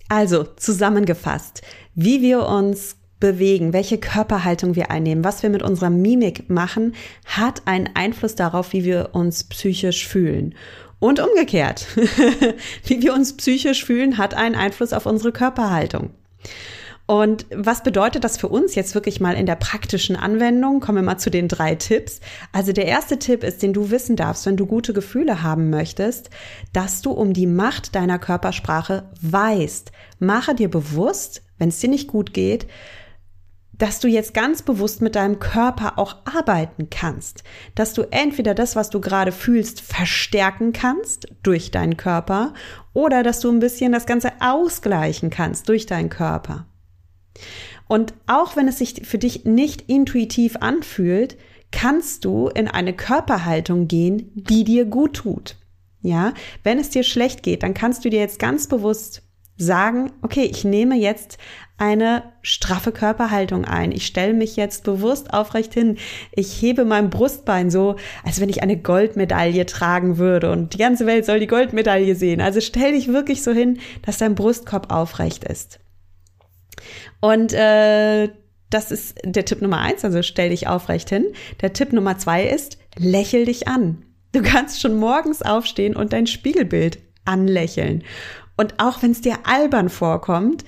Also 0.08 0.44
zusammengefasst, 0.44 1.62
wie 1.94 2.22
wir 2.22 2.46
uns 2.46 2.96
bewegen, 3.20 3.72
welche 3.72 3.98
Körperhaltung 3.98 4.74
wir 4.76 4.90
einnehmen, 4.90 5.24
was 5.24 5.42
wir 5.42 5.50
mit 5.50 5.62
unserer 5.62 5.90
Mimik 5.90 6.48
machen, 6.48 6.94
hat 7.24 7.62
einen 7.66 7.90
Einfluss 7.94 8.34
darauf, 8.34 8.72
wie 8.72 8.84
wir 8.84 9.10
uns 9.12 9.44
psychisch 9.44 10.06
fühlen. 10.06 10.54
Und 11.00 11.20
umgekehrt, 11.20 11.86
wie 12.84 13.02
wir 13.02 13.14
uns 13.14 13.36
psychisch 13.36 13.84
fühlen, 13.84 14.18
hat 14.18 14.34
einen 14.34 14.56
Einfluss 14.56 14.92
auf 14.92 15.06
unsere 15.06 15.32
Körperhaltung. 15.32 16.10
Und 17.10 17.46
was 17.50 17.82
bedeutet 17.82 18.22
das 18.22 18.36
für 18.36 18.48
uns 18.48 18.74
jetzt 18.74 18.94
wirklich 18.94 19.18
mal 19.18 19.34
in 19.34 19.46
der 19.46 19.54
praktischen 19.54 20.14
Anwendung? 20.14 20.80
Kommen 20.80 20.98
wir 20.98 21.02
mal 21.02 21.16
zu 21.16 21.30
den 21.30 21.48
drei 21.48 21.74
Tipps. 21.74 22.20
Also 22.52 22.72
der 22.72 22.84
erste 22.84 23.18
Tipp 23.18 23.44
ist, 23.44 23.62
den 23.62 23.72
du 23.72 23.90
wissen 23.90 24.14
darfst, 24.14 24.44
wenn 24.44 24.58
du 24.58 24.66
gute 24.66 24.92
Gefühle 24.92 25.42
haben 25.42 25.70
möchtest, 25.70 26.28
dass 26.74 27.00
du 27.00 27.12
um 27.12 27.32
die 27.32 27.46
Macht 27.46 27.94
deiner 27.94 28.18
Körpersprache 28.18 29.04
weißt. 29.22 29.90
Mache 30.18 30.54
dir 30.54 30.68
bewusst, 30.68 31.40
wenn 31.56 31.70
es 31.70 31.78
dir 31.78 31.88
nicht 31.88 32.08
gut 32.08 32.34
geht, 32.34 32.66
dass 33.78 34.00
du 34.00 34.08
jetzt 34.08 34.34
ganz 34.34 34.62
bewusst 34.62 35.00
mit 35.00 35.14
deinem 35.14 35.38
Körper 35.38 35.98
auch 35.98 36.16
arbeiten 36.24 36.90
kannst, 36.90 37.44
dass 37.74 37.94
du 37.94 38.02
entweder 38.10 38.54
das, 38.54 38.76
was 38.76 38.90
du 38.90 39.00
gerade 39.00 39.32
fühlst, 39.32 39.80
verstärken 39.80 40.72
kannst 40.72 41.28
durch 41.42 41.70
deinen 41.70 41.96
Körper 41.96 42.52
oder 42.92 43.22
dass 43.22 43.40
du 43.40 43.50
ein 43.50 43.60
bisschen 43.60 43.92
das 43.92 44.06
Ganze 44.06 44.32
ausgleichen 44.40 45.30
kannst 45.30 45.68
durch 45.68 45.86
deinen 45.86 46.10
Körper. 46.10 46.66
Und 47.86 48.14
auch 48.26 48.56
wenn 48.56 48.68
es 48.68 48.78
sich 48.78 49.06
für 49.06 49.18
dich 49.18 49.44
nicht 49.44 49.82
intuitiv 49.88 50.56
anfühlt, 50.56 51.38
kannst 51.70 52.24
du 52.24 52.48
in 52.48 52.68
eine 52.68 52.94
Körperhaltung 52.94 53.88
gehen, 53.88 54.30
die 54.34 54.64
dir 54.64 54.84
gut 54.84 55.14
tut. 55.14 55.56
Ja, 56.00 56.32
wenn 56.62 56.78
es 56.78 56.90
dir 56.90 57.02
schlecht 57.02 57.42
geht, 57.42 57.62
dann 57.62 57.74
kannst 57.74 58.04
du 58.04 58.10
dir 58.10 58.20
jetzt 58.20 58.38
ganz 58.38 58.68
bewusst 58.68 59.27
sagen, 59.58 60.12
okay, 60.22 60.48
ich 60.50 60.64
nehme 60.64 60.96
jetzt 60.96 61.38
eine 61.76 62.24
straffe 62.42 62.90
Körperhaltung 62.90 63.64
ein. 63.64 63.92
Ich 63.92 64.06
stelle 64.06 64.34
mich 64.34 64.56
jetzt 64.56 64.82
bewusst 64.84 65.32
aufrecht 65.32 65.74
hin. 65.74 65.96
Ich 66.32 66.60
hebe 66.60 66.84
mein 66.84 67.10
Brustbein 67.10 67.70
so, 67.70 67.96
als 68.24 68.40
wenn 68.40 68.48
ich 68.48 68.62
eine 68.62 68.76
Goldmedaille 68.76 69.64
tragen 69.66 70.18
würde 70.18 70.50
und 70.50 70.74
die 70.74 70.78
ganze 70.78 71.06
Welt 71.06 71.24
soll 71.24 71.38
die 71.38 71.46
Goldmedaille 71.46 72.14
sehen. 72.16 72.40
Also 72.40 72.60
stell 72.60 72.92
dich 72.92 73.08
wirklich 73.08 73.42
so 73.42 73.52
hin, 73.52 73.78
dass 74.02 74.18
dein 74.18 74.34
Brustkorb 74.34 74.92
aufrecht 74.92 75.44
ist. 75.44 75.78
Und 77.20 77.52
äh, 77.52 78.28
das 78.70 78.90
ist 78.90 79.16
der 79.24 79.44
Tipp 79.44 79.62
Nummer 79.62 79.78
eins, 79.78 80.04
also 80.04 80.22
stell 80.22 80.50
dich 80.50 80.66
aufrecht 80.66 81.08
hin. 81.08 81.26
Der 81.60 81.72
Tipp 81.72 81.92
Nummer 81.92 82.18
zwei 82.18 82.44
ist, 82.44 82.78
lächel 82.96 83.44
dich 83.44 83.68
an. 83.68 84.04
Du 84.32 84.42
kannst 84.42 84.80
schon 84.80 84.96
morgens 84.98 85.42
aufstehen 85.42 85.96
und 85.96 86.12
dein 86.12 86.26
Spiegelbild 86.26 86.98
anlächeln. 87.24 88.04
Und 88.58 88.74
auch 88.78 89.02
wenn 89.02 89.12
es 89.12 89.22
dir 89.22 89.36
albern 89.44 89.88
vorkommt, 89.88 90.64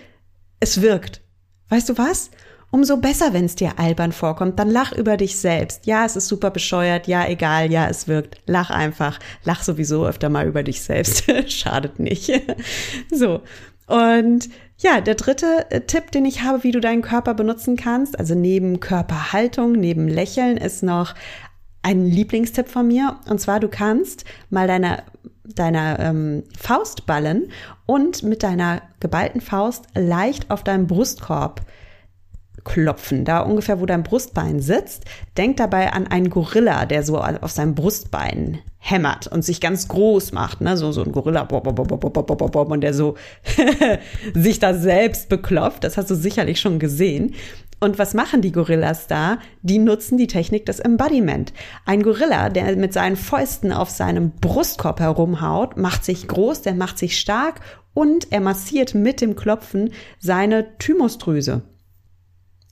es 0.61 0.81
wirkt. 0.81 1.21
Weißt 1.69 1.89
du 1.89 1.99
was? 1.99 2.31
Umso 2.71 2.99
besser, 2.99 3.33
wenn 3.33 3.47
es 3.47 3.57
dir 3.57 3.81
albern 3.81 4.13
vorkommt, 4.13 4.61
dann 4.61 4.71
lach 4.71 4.93
über 4.93 5.17
dich 5.17 5.37
selbst. 5.37 5.87
Ja, 5.87 6.07
es 6.07 6.15
ist 6.15 6.29
super 6.29 6.53
bescheuert, 6.53 7.09
ja, 7.09 7.27
egal, 7.27 7.73
ja, 7.73 7.89
es 7.89 8.07
wirkt. 8.07 8.37
Lach 8.47 8.71
einfach. 8.71 9.19
Lach 9.43 9.65
sowieso 9.65 10.07
öfter 10.07 10.29
mal 10.29 10.47
über 10.47 10.63
dich 10.63 10.81
selbst. 10.81 11.25
Schadet 11.49 11.99
nicht. 11.99 12.31
so. 13.11 13.43
Und 13.89 14.49
ja, 14.79 15.01
der 15.01 15.17
dritte 15.17 15.67
äh, 15.71 15.81
Tipp, 15.81 16.13
den 16.13 16.25
ich 16.25 16.43
habe, 16.43 16.63
wie 16.63 16.71
du 16.71 16.81
deinen 16.81 17.03
Körper 17.03 17.35
benutzen 17.35 17.77
kannst, 17.77 18.17
also 18.17 18.37
neben 18.37 18.79
Körperhaltung, 18.79 19.73
neben 19.73 20.07
Lächeln, 20.07 20.57
ist 20.57 20.85
noch 20.85 21.17
ein 21.83 22.07
Lieblingstipp 22.07 22.69
von 22.69 22.87
mir. 22.87 23.19
Und 23.29 23.41
zwar, 23.41 23.61
du 23.61 23.69
kannst 23.69 24.25
mal 24.51 24.67
deine, 24.67 25.03
deine 25.45 25.99
ähm, 26.01 26.45
Faust 26.59 27.07
ballen 27.07 27.51
und 27.87 28.23
mit 28.23 28.43
deiner 28.43 28.83
geballten 29.01 29.41
Faust 29.41 29.87
leicht 29.95 30.51
auf 30.51 30.65
deinem 30.65 30.87
Brustkorb 30.87 31.63
klopfen, 32.65 33.25
da 33.25 33.41
ungefähr, 33.41 33.81
wo 33.81 33.87
dein 33.87 34.03
Brustbein 34.03 34.61
sitzt. 34.61 35.05
Denk 35.37 35.57
dabei 35.57 35.93
an 35.93 36.07
einen 36.07 36.31
Gorilla, 36.31 36.87
der 36.87 37.03
so 37.03 37.19
auf 37.19 37.51
seinem 37.51 37.75
Brustbein 37.75 38.59
hämmert 38.79 39.27
und 39.27 39.45
sich 39.45 39.61
ganz 39.61 39.89
groß 39.89 40.33
macht, 40.33 40.61
ne? 40.61 40.77
So, 40.77 40.93
so 40.93 41.03
ein 41.03 41.13
Gorilla, 41.13 41.43
und 41.43 42.81
der 42.81 42.95
so 42.95 43.17
sich 44.35 44.59
da 44.59 44.75
selbst 44.75 45.29
beklopft. 45.29 45.85
Das 45.85 45.97
hast 45.97 46.11
du 46.11 46.15
sicherlich 46.15 46.61
schon 46.61 46.79
gesehen. 46.79 47.35
Und 47.81 47.99
was 47.99 48.13
machen 48.13 48.43
die 48.43 48.53
Gorillas 48.53 49.07
da? 49.07 49.39
Die 49.63 49.79
nutzen 49.79 50.19
die 50.19 50.27
Technik 50.27 50.67
des 50.67 50.81
Embodiment. 50.81 51.55
Ein 51.87 52.03
Gorilla, 52.03 52.51
der 52.51 52.77
mit 52.77 52.93
seinen 52.93 53.17
Fäusten 53.17 53.73
auf 53.73 53.89
seinem 53.89 54.33
Brustkorb 54.33 55.01
herumhaut, 55.01 55.79
macht 55.79 56.05
sich 56.05 56.29
groß, 56.29 56.61
der 56.61 56.75
macht 56.75 56.99
sich 56.99 57.19
stark 57.19 57.61
und 57.95 58.31
er 58.33 58.41
massiert 58.41 58.95
mit 58.95 59.23
dem 59.23 59.35
Klopfen 59.35 59.91
seine 60.19 60.77
Thymusdrüse. 60.79 61.63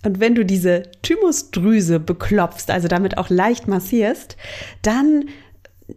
Und 0.04 0.20
wenn 0.20 0.34
du 0.34 0.44
diese 0.44 0.82
Thymusdrüse 1.02 1.98
beklopfst, 1.98 2.70
also 2.70 2.86
damit 2.86 3.18
auch 3.18 3.30
leicht 3.30 3.66
massierst, 3.66 4.36
dann 4.82 5.24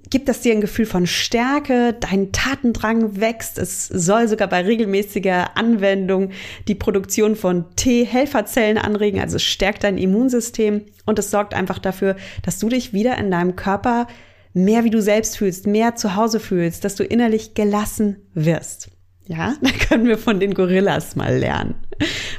gibt 0.10 0.30
das 0.30 0.42
dir 0.42 0.54
ein 0.54 0.62
Gefühl 0.62 0.86
von 0.86 1.06
Stärke, 1.06 1.94
dein 2.00 2.32
Tatendrang 2.32 3.20
wächst, 3.20 3.58
es 3.58 3.88
soll 3.88 4.28
sogar 4.28 4.48
bei 4.48 4.62
regelmäßiger 4.62 5.58
Anwendung 5.58 6.32
die 6.68 6.76
Produktion 6.76 7.36
von 7.36 7.76
T-Helferzellen 7.76 8.78
anregen, 8.78 9.20
also 9.20 9.36
es 9.36 9.44
stärkt 9.44 9.84
dein 9.84 9.98
Immunsystem 9.98 10.86
und 11.06 11.20
es 11.20 11.32
sorgt 11.32 11.54
einfach 11.54 11.80
dafür, 11.80 12.16
dass 12.44 12.60
du 12.60 12.70
dich 12.70 12.94
wieder 12.94 13.18
in 13.18 13.32
deinem 13.32 13.56
Körper 13.56 14.08
mehr 14.54 14.84
wie 14.84 14.90
du 14.90 15.02
selbst 15.02 15.38
fühlst, 15.38 15.68
mehr 15.68 15.96
zu 15.96 16.16
Hause 16.16 16.40
fühlst, 16.40 16.84
dass 16.84 16.96
du 16.96 17.04
innerlich 17.04 17.54
gelassen 17.54 18.18
wirst. 18.34 18.90
Ja, 19.28 19.56
da 19.62 19.72
können 19.72 20.08
wir 20.08 20.18
von 20.18 20.40
den 20.40 20.54
Gorillas 20.54 21.16
mal 21.16 21.38
lernen. 21.38 21.76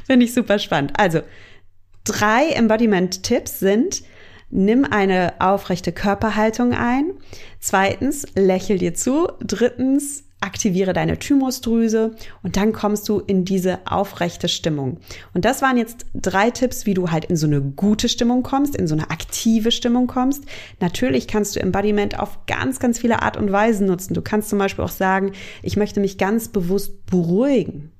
Finde 0.05 0.25
ich 0.25 0.33
super 0.33 0.59
spannend. 0.59 0.93
Also, 0.97 1.21
Drei 2.05 2.49
Embodiment-Tipps 2.49 3.59
sind, 3.59 4.03
nimm 4.53 4.85
eine 4.85 5.33
aufrechte 5.39 5.91
Körperhaltung 5.91 6.73
ein. 6.73 7.11
Zweitens, 7.59 8.25
lächel 8.35 8.77
dir 8.77 8.93
zu. 8.93 9.27
Drittens, 9.39 10.23
aktiviere 10.43 10.93
deine 10.93 11.17
Thymusdrüse 11.17 12.11
und 12.43 12.57
dann 12.57 12.73
kommst 12.73 13.07
du 13.07 13.19
in 13.19 13.45
diese 13.45 13.79
aufrechte 13.85 14.49
Stimmung. 14.49 14.99
Und 15.33 15.45
das 15.45 15.61
waren 15.61 15.77
jetzt 15.77 16.05
drei 16.13 16.51
Tipps, 16.51 16.85
wie 16.85 16.93
du 16.93 17.11
halt 17.11 17.25
in 17.25 17.37
so 17.37 17.47
eine 17.47 17.61
gute 17.61 18.09
Stimmung 18.09 18.43
kommst, 18.43 18.75
in 18.75 18.87
so 18.87 18.93
eine 18.93 19.09
aktive 19.09 19.71
Stimmung 19.71 20.07
kommst. 20.07 20.43
Natürlich 20.81 21.27
kannst 21.27 21.55
du 21.55 21.61
Embodiment 21.61 22.19
auf 22.19 22.45
ganz, 22.45 22.79
ganz 22.79 22.99
viele 22.99 23.21
Art 23.21 23.37
und 23.37 23.51
Weisen 23.51 23.87
nutzen. 23.87 24.13
Du 24.13 24.21
kannst 24.21 24.49
zum 24.49 24.59
Beispiel 24.59 24.83
auch 24.83 24.89
sagen, 24.89 25.31
ich 25.61 25.77
möchte 25.77 26.01
mich 26.01 26.17
ganz 26.17 26.49
bewusst 26.49 27.05
beruhigen. 27.05 27.92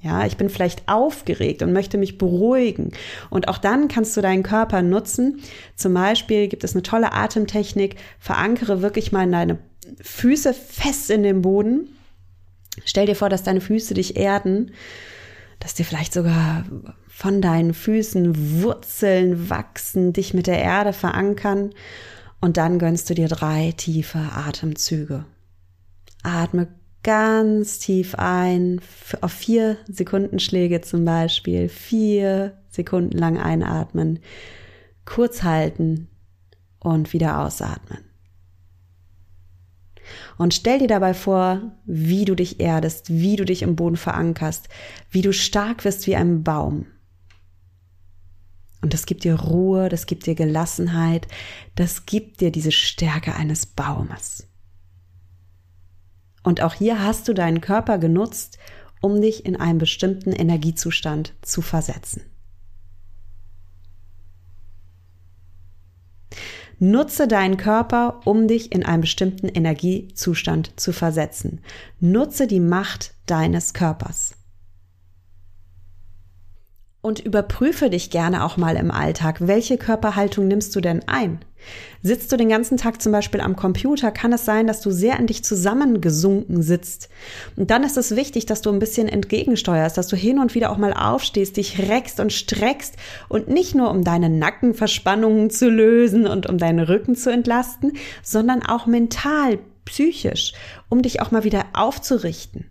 Ja, 0.00 0.24
ich 0.26 0.36
bin 0.36 0.48
vielleicht 0.48 0.88
aufgeregt 0.88 1.62
und 1.62 1.72
möchte 1.72 1.98
mich 1.98 2.18
beruhigen. 2.18 2.92
Und 3.30 3.48
auch 3.48 3.58
dann 3.58 3.88
kannst 3.88 4.16
du 4.16 4.20
deinen 4.20 4.44
Körper 4.44 4.80
nutzen. 4.80 5.40
Zum 5.74 5.92
Beispiel 5.92 6.46
gibt 6.46 6.62
es 6.62 6.74
eine 6.74 6.82
tolle 6.82 7.12
Atemtechnik. 7.12 7.96
Verankere 8.20 8.80
wirklich 8.80 9.10
mal 9.10 9.28
deine 9.28 9.58
Füße 10.00 10.54
fest 10.54 11.10
in 11.10 11.24
den 11.24 11.42
Boden. 11.42 11.88
Stell 12.84 13.06
dir 13.06 13.16
vor, 13.16 13.28
dass 13.28 13.42
deine 13.42 13.60
Füße 13.60 13.94
dich 13.94 14.16
erden, 14.16 14.70
dass 15.58 15.74
dir 15.74 15.84
vielleicht 15.84 16.12
sogar 16.12 16.64
von 17.08 17.42
deinen 17.42 17.74
Füßen 17.74 18.62
Wurzeln 18.62 19.50
wachsen, 19.50 20.12
dich 20.12 20.32
mit 20.32 20.46
der 20.46 20.60
Erde 20.60 20.92
verankern. 20.92 21.70
Und 22.40 22.56
dann 22.56 22.78
gönnst 22.78 23.10
du 23.10 23.14
dir 23.14 23.26
drei 23.26 23.74
tiefe 23.76 24.20
Atemzüge. 24.20 25.24
Atme 26.22 26.68
ganz 27.02 27.78
tief 27.78 28.14
ein, 28.16 28.80
auf 29.20 29.32
vier 29.32 29.76
Sekundenschläge 29.86 30.80
zum 30.80 31.04
Beispiel, 31.04 31.68
vier 31.68 32.58
Sekunden 32.68 33.16
lang 33.16 33.38
einatmen, 33.38 34.20
kurz 35.04 35.42
halten 35.42 36.08
und 36.80 37.12
wieder 37.12 37.40
ausatmen. 37.40 38.08
Und 40.38 40.54
stell 40.54 40.78
dir 40.78 40.88
dabei 40.88 41.14
vor, 41.14 41.72
wie 41.84 42.24
du 42.24 42.34
dich 42.34 42.60
erdest, 42.60 43.10
wie 43.10 43.36
du 43.36 43.44
dich 43.44 43.62
im 43.62 43.76
Boden 43.76 43.96
verankerst, 43.96 44.68
wie 45.10 45.22
du 45.22 45.32
stark 45.32 45.84
wirst 45.84 46.06
wie 46.06 46.16
ein 46.16 46.42
Baum. 46.42 46.86
Und 48.80 48.94
das 48.94 49.06
gibt 49.06 49.24
dir 49.24 49.34
Ruhe, 49.34 49.88
das 49.88 50.06
gibt 50.06 50.26
dir 50.26 50.34
Gelassenheit, 50.34 51.26
das 51.74 52.06
gibt 52.06 52.40
dir 52.40 52.52
diese 52.52 52.72
Stärke 52.72 53.34
eines 53.34 53.66
Baumes. 53.66 54.47
Und 56.42 56.62
auch 56.62 56.74
hier 56.74 57.02
hast 57.02 57.28
du 57.28 57.34
deinen 57.34 57.60
Körper 57.60 57.98
genutzt, 57.98 58.58
um 59.00 59.20
dich 59.20 59.44
in 59.44 59.56
einen 59.56 59.78
bestimmten 59.78 60.32
Energiezustand 60.32 61.34
zu 61.42 61.62
versetzen. 61.62 62.22
Nutze 66.80 67.26
deinen 67.26 67.56
Körper, 67.56 68.20
um 68.24 68.46
dich 68.46 68.72
in 68.72 68.84
einen 68.84 69.00
bestimmten 69.00 69.48
Energiezustand 69.48 70.78
zu 70.78 70.92
versetzen. 70.92 71.60
Nutze 71.98 72.46
die 72.46 72.60
Macht 72.60 73.14
deines 73.26 73.74
Körpers 73.74 74.37
und 77.08 77.18
überprüfe 77.18 77.88
dich 77.88 78.10
gerne 78.10 78.44
auch 78.44 78.58
mal 78.58 78.76
im 78.76 78.90
Alltag. 78.90 79.36
Welche 79.40 79.78
Körperhaltung 79.78 80.46
nimmst 80.46 80.76
du 80.76 80.82
denn 80.82 81.08
ein? 81.08 81.40
Sitzt 82.02 82.30
du 82.30 82.36
den 82.36 82.50
ganzen 82.50 82.76
Tag 82.76 83.02
zum 83.02 83.12
Beispiel 83.12 83.40
am 83.40 83.56
Computer, 83.56 84.10
kann 84.12 84.32
es 84.32 84.44
sein, 84.44 84.66
dass 84.66 84.82
du 84.82 84.90
sehr 84.90 85.18
in 85.18 85.26
dich 85.26 85.42
zusammengesunken 85.42 86.62
sitzt. 86.62 87.08
Und 87.56 87.70
dann 87.70 87.82
ist 87.82 87.96
es 87.96 88.14
wichtig, 88.14 88.46
dass 88.46 88.60
du 88.60 88.70
ein 88.70 88.78
bisschen 88.78 89.08
entgegensteuerst, 89.08 89.96
dass 89.96 90.06
du 90.06 90.16
hin 90.16 90.38
und 90.38 90.54
wieder 90.54 90.70
auch 90.70 90.76
mal 90.76 90.92
aufstehst, 90.92 91.56
dich 91.56 91.88
reckst 91.88 92.20
und 92.20 92.32
streckst 92.32 92.94
und 93.28 93.48
nicht 93.48 93.74
nur 93.74 93.90
um 93.90 94.04
deine 94.04 94.28
Nackenverspannungen 94.28 95.50
zu 95.50 95.68
lösen 95.68 96.26
und 96.26 96.46
um 96.46 96.58
deinen 96.58 96.80
Rücken 96.80 97.16
zu 97.16 97.32
entlasten, 97.32 97.94
sondern 98.22 98.62
auch 98.62 98.86
mental, 98.86 99.58
psychisch, 99.86 100.52
um 100.88 101.02
dich 101.02 101.20
auch 101.22 101.30
mal 101.30 101.42
wieder 101.42 101.64
aufzurichten. 101.72 102.66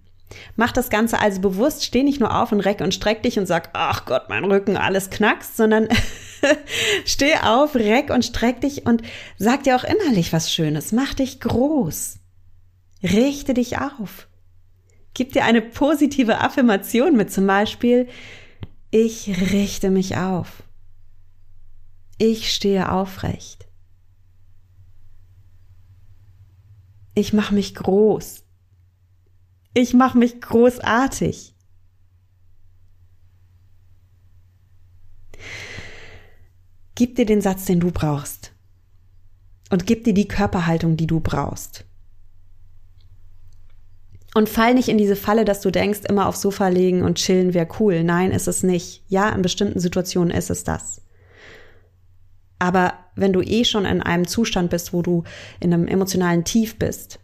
Mach 0.56 0.72
das 0.72 0.90
Ganze 0.90 1.20
also 1.20 1.40
bewusst, 1.42 1.86
steh 1.86 2.04
nicht 2.04 2.20
nur 2.20 2.40
auf 2.42 2.52
und 2.52 2.60
reck 2.60 2.82
und 2.82 2.94
streck 2.94 3.24
dich 3.24 3.40
und 3.40 3.46
sag, 3.46 3.70
ach 3.74 4.06
Gott, 4.06 4.30
mein 4.30 4.44
Rücken, 4.44 4.76
alles 4.76 5.10
knackst, 5.10 5.56
sondern 5.56 5.88
steh 7.06 7.36
auf, 7.36 7.76
reck 7.76 8.10
und 8.10 8.26
streck 8.26 8.62
dich 8.62 8.86
und 8.86 9.02
sag 9.38 9.64
dir 9.64 9.76
auch 9.76 9.84
innerlich 9.84 10.34
was 10.34 10.52
Schönes. 10.52 10.92
Mach 10.92 11.14
dich 11.14 11.40
groß. 11.40 12.20
Richte 13.04 13.54
dich 13.54 13.80
auf. 13.80 14.28
Gib 15.14 15.34
dir 15.34 15.46
eine 15.46 15.62
positive 15.62 16.40
Affirmation 16.40 17.16
mit 17.16 17.32
zum 17.32 17.48
Beispiel, 17.48 18.08
ich 18.92 19.28
richte 19.52 19.90
mich 19.90 20.18
auf. 20.18 20.64
Ich 22.18 22.54
stehe 22.54 22.92
aufrecht. 22.92 23.68
Ich 27.16 27.34
mache 27.34 27.54
mich 27.54 27.76
groß. 27.76 28.47
Ich 29.80 29.94
mache 29.94 30.18
mich 30.18 30.42
großartig. 30.42 31.54
Gib 36.96 37.16
dir 37.16 37.28
den 37.28 37.42
Satz, 37.42 37.66
den 37.66 37.80
du 37.80 37.92
brauchst. 37.92 38.54
Und 39.70 39.86
gib 39.86 40.04
dir 40.04 40.16
die 40.16 40.28
Körperhaltung, 40.28 40.98
die 40.98 41.06
du 41.06 41.20
brauchst. 41.20 41.86
Und 44.34 44.50
fall 44.50 44.74
nicht 44.74 44.90
in 44.90 44.98
diese 44.98 45.16
Falle, 45.16 45.46
dass 45.46 45.62
du 45.62 45.70
denkst, 45.70 46.00
immer 46.10 46.26
aufs 46.26 46.42
Sofa 46.42 46.70
legen 46.70 47.04
und 47.04 47.20
chillen 47.20 47.54
wäre 47.54 47.68
cool. 47.80 48.04
Nein, 48.04 48.32
ist 48.32 48.48
es 48.48 48.64
nicht. 48.64 49.04
Ja, 49.10 49.30
in 49.30 49.44
bestimmten 49.44 49.80
Situationen 49.80 50.36
ist 50.36 50.50
es 50.50 50.64
das. 50.64 51.04
Aber 52.58 52.96
wenn 53.16 53.32
du 53.32 53.44
eh 53.44 53.64
schon 53.64 53.86
in 53.86 54.02
einem 54.02 54.26
Zustand 54.26 54.72
bist, 54.72 54.92
wo 54.92 55.04
du 55.04 55.24
in 55.60 55.72
einem 55.72 55.88
emotionalen 55.88 56.46
Tief 56.46 56.80
bist, 56.80 57.20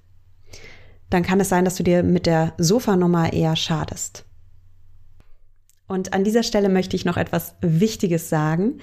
dann 1.13 1.23
kann 1.23 1.39
es 1.39 1.49
sein, 1.49 1.65
dass 1.65 1.75
du 1.75 1.83
dir 1.83 2.03
mit 2.03 2.25
der 2.25 2.53
Sofanummer 2.57 3.33
eher 3.33 3.55
schadest. 3.55 4.25
Und 5.87 6.13
an 6.13 6.23
dieser 6.23 6.43
Stelle 6.43 6.69
möchte 6.69 6.95
ich 6.95 7.05
noch 7.05 7.17
etwas 7.17 7.55
Wichtiges 7.61 8.29
sagen. 8.29 8.79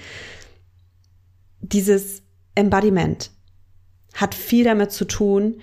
Dieses 1.61 2.23
Embodiment 2.55 3.31
hat 4.15 4.35
viel 4.35 4.65
damit 4.65 4.93
zu 4.93 5.05
tun, 5.05 5.61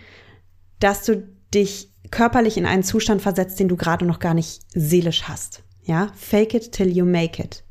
dass 0.79 1.05
du 1.05 1.27
dich 1.53 1.93
körperlich 2.11 2.57
in 2.57 2.65
einen 2.65 2.83
Zustand 2.83 3.21
versetzt, 3.21 3.59
den 3.59 3.67
du 3.67 3.75
gerade 3.75 4.05
noch 4.05 4.19
gar 4.19 4.33
nicht 4.33 4.61
seelisch 4.73 5.23
hast. 5.23 5.63
Ja, 5.83 6.11
fake 6.15 6.53
it 6.53 6.71
till 6.71 6.89
you 6.89 7.05
make 7.05 7.41
it. 7.41 7.63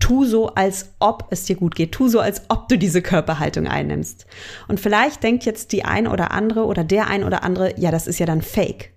Tu 0.00 0.24
so, 0.24 0.48
als 0.48 0.94
ob 0.98 1.28
es 1.30 1.44
dir 1.44 1.56
gut 1.56 1.74
geht. 1.74 1.92
Tu 1.92 2.08
so, 2.08 2.20
als 2.20 2.42
ob 2.48 2.68
du 2.68 2.76
diese 2.76 3.00
Körperhaltung 3.00 3.66
einnimmst. 3.66 4.26
Und 4.68 4.80
vielleicht 4.80 5.22
denkt 5.22 5.44
jetzt 5.44 5.72
die 5.72 5.84
ein 5.84 6.06
oder 6.06 6.32
andere 6.32 6.64
oder 6.66 6.84
der 6.84 7.08
ein 7.08 7.24
oder 7.24 7.42
andere, 7.42 7.78
ja, 7.78 7.90
das 7.90 8.06
ist 8.06 8.18
ja 8.18 8.26
dann 8.26 8.42
fake. 8.42 8.92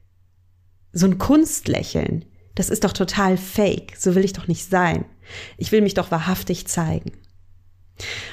So 0.91 1.05
ein 1.05 1.17
Kunstlächeln, 1.17 2.25
das 2.55 2.69
ist 2.69 2.83
doch 2.83 2.93
total 2.93 3.37
fake. 3.37 3.93
So 3.97 4.15
will 4.15 4.25
ich 4.25 4.33
doch 4.33 4.47
nicht 4.47 4.69
sein. 4.69 5.05
Ich 5.57 5.71
will 5.71 5.81
mich 5.81 5.93
doch 5.93 6.11
wahrhaftig 6.11 6.67
zeigen. 6.67 7.11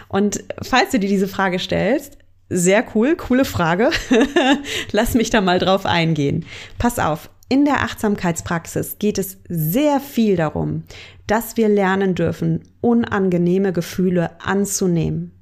Und 0.09 0.45
falls 0.63 0.91
du 0.91 0.99
dir 0.99 1.09
diese 1.09 1.29
Frage 1.29 1.59
stellst, 1.59 2.19
sehr 2.49 2.85
cool, 2.95 3.17
coole 3.17 3.45
Frage. 3.45 3.91
Lass 4.93 5.15
mich 5.15 5.31
da 5.31 5.41
mal 5.41 5.59
drauf 5.59 5.87
eingehen. 5.87 6.45
Pass 6.79 6.99
auf, 6.99 7.31
in 7.55 7.65
der 7.65 7.85
Achtsamkeitspraxis 7.85 8.99
geht 8.99 9.17
es 9.17 9.39
sehr 9.49 10.01
viel 10.01 10.35
darum, 10.35 10.83
dass 11.29 11.57
wir 11.57 11.69
lernen 11.69 12.17
dürfen, 12.17 12.65
unangenehme 12.81 13.73
Gefühle 13.73 14.41
anzunehmen. 14.41 15.41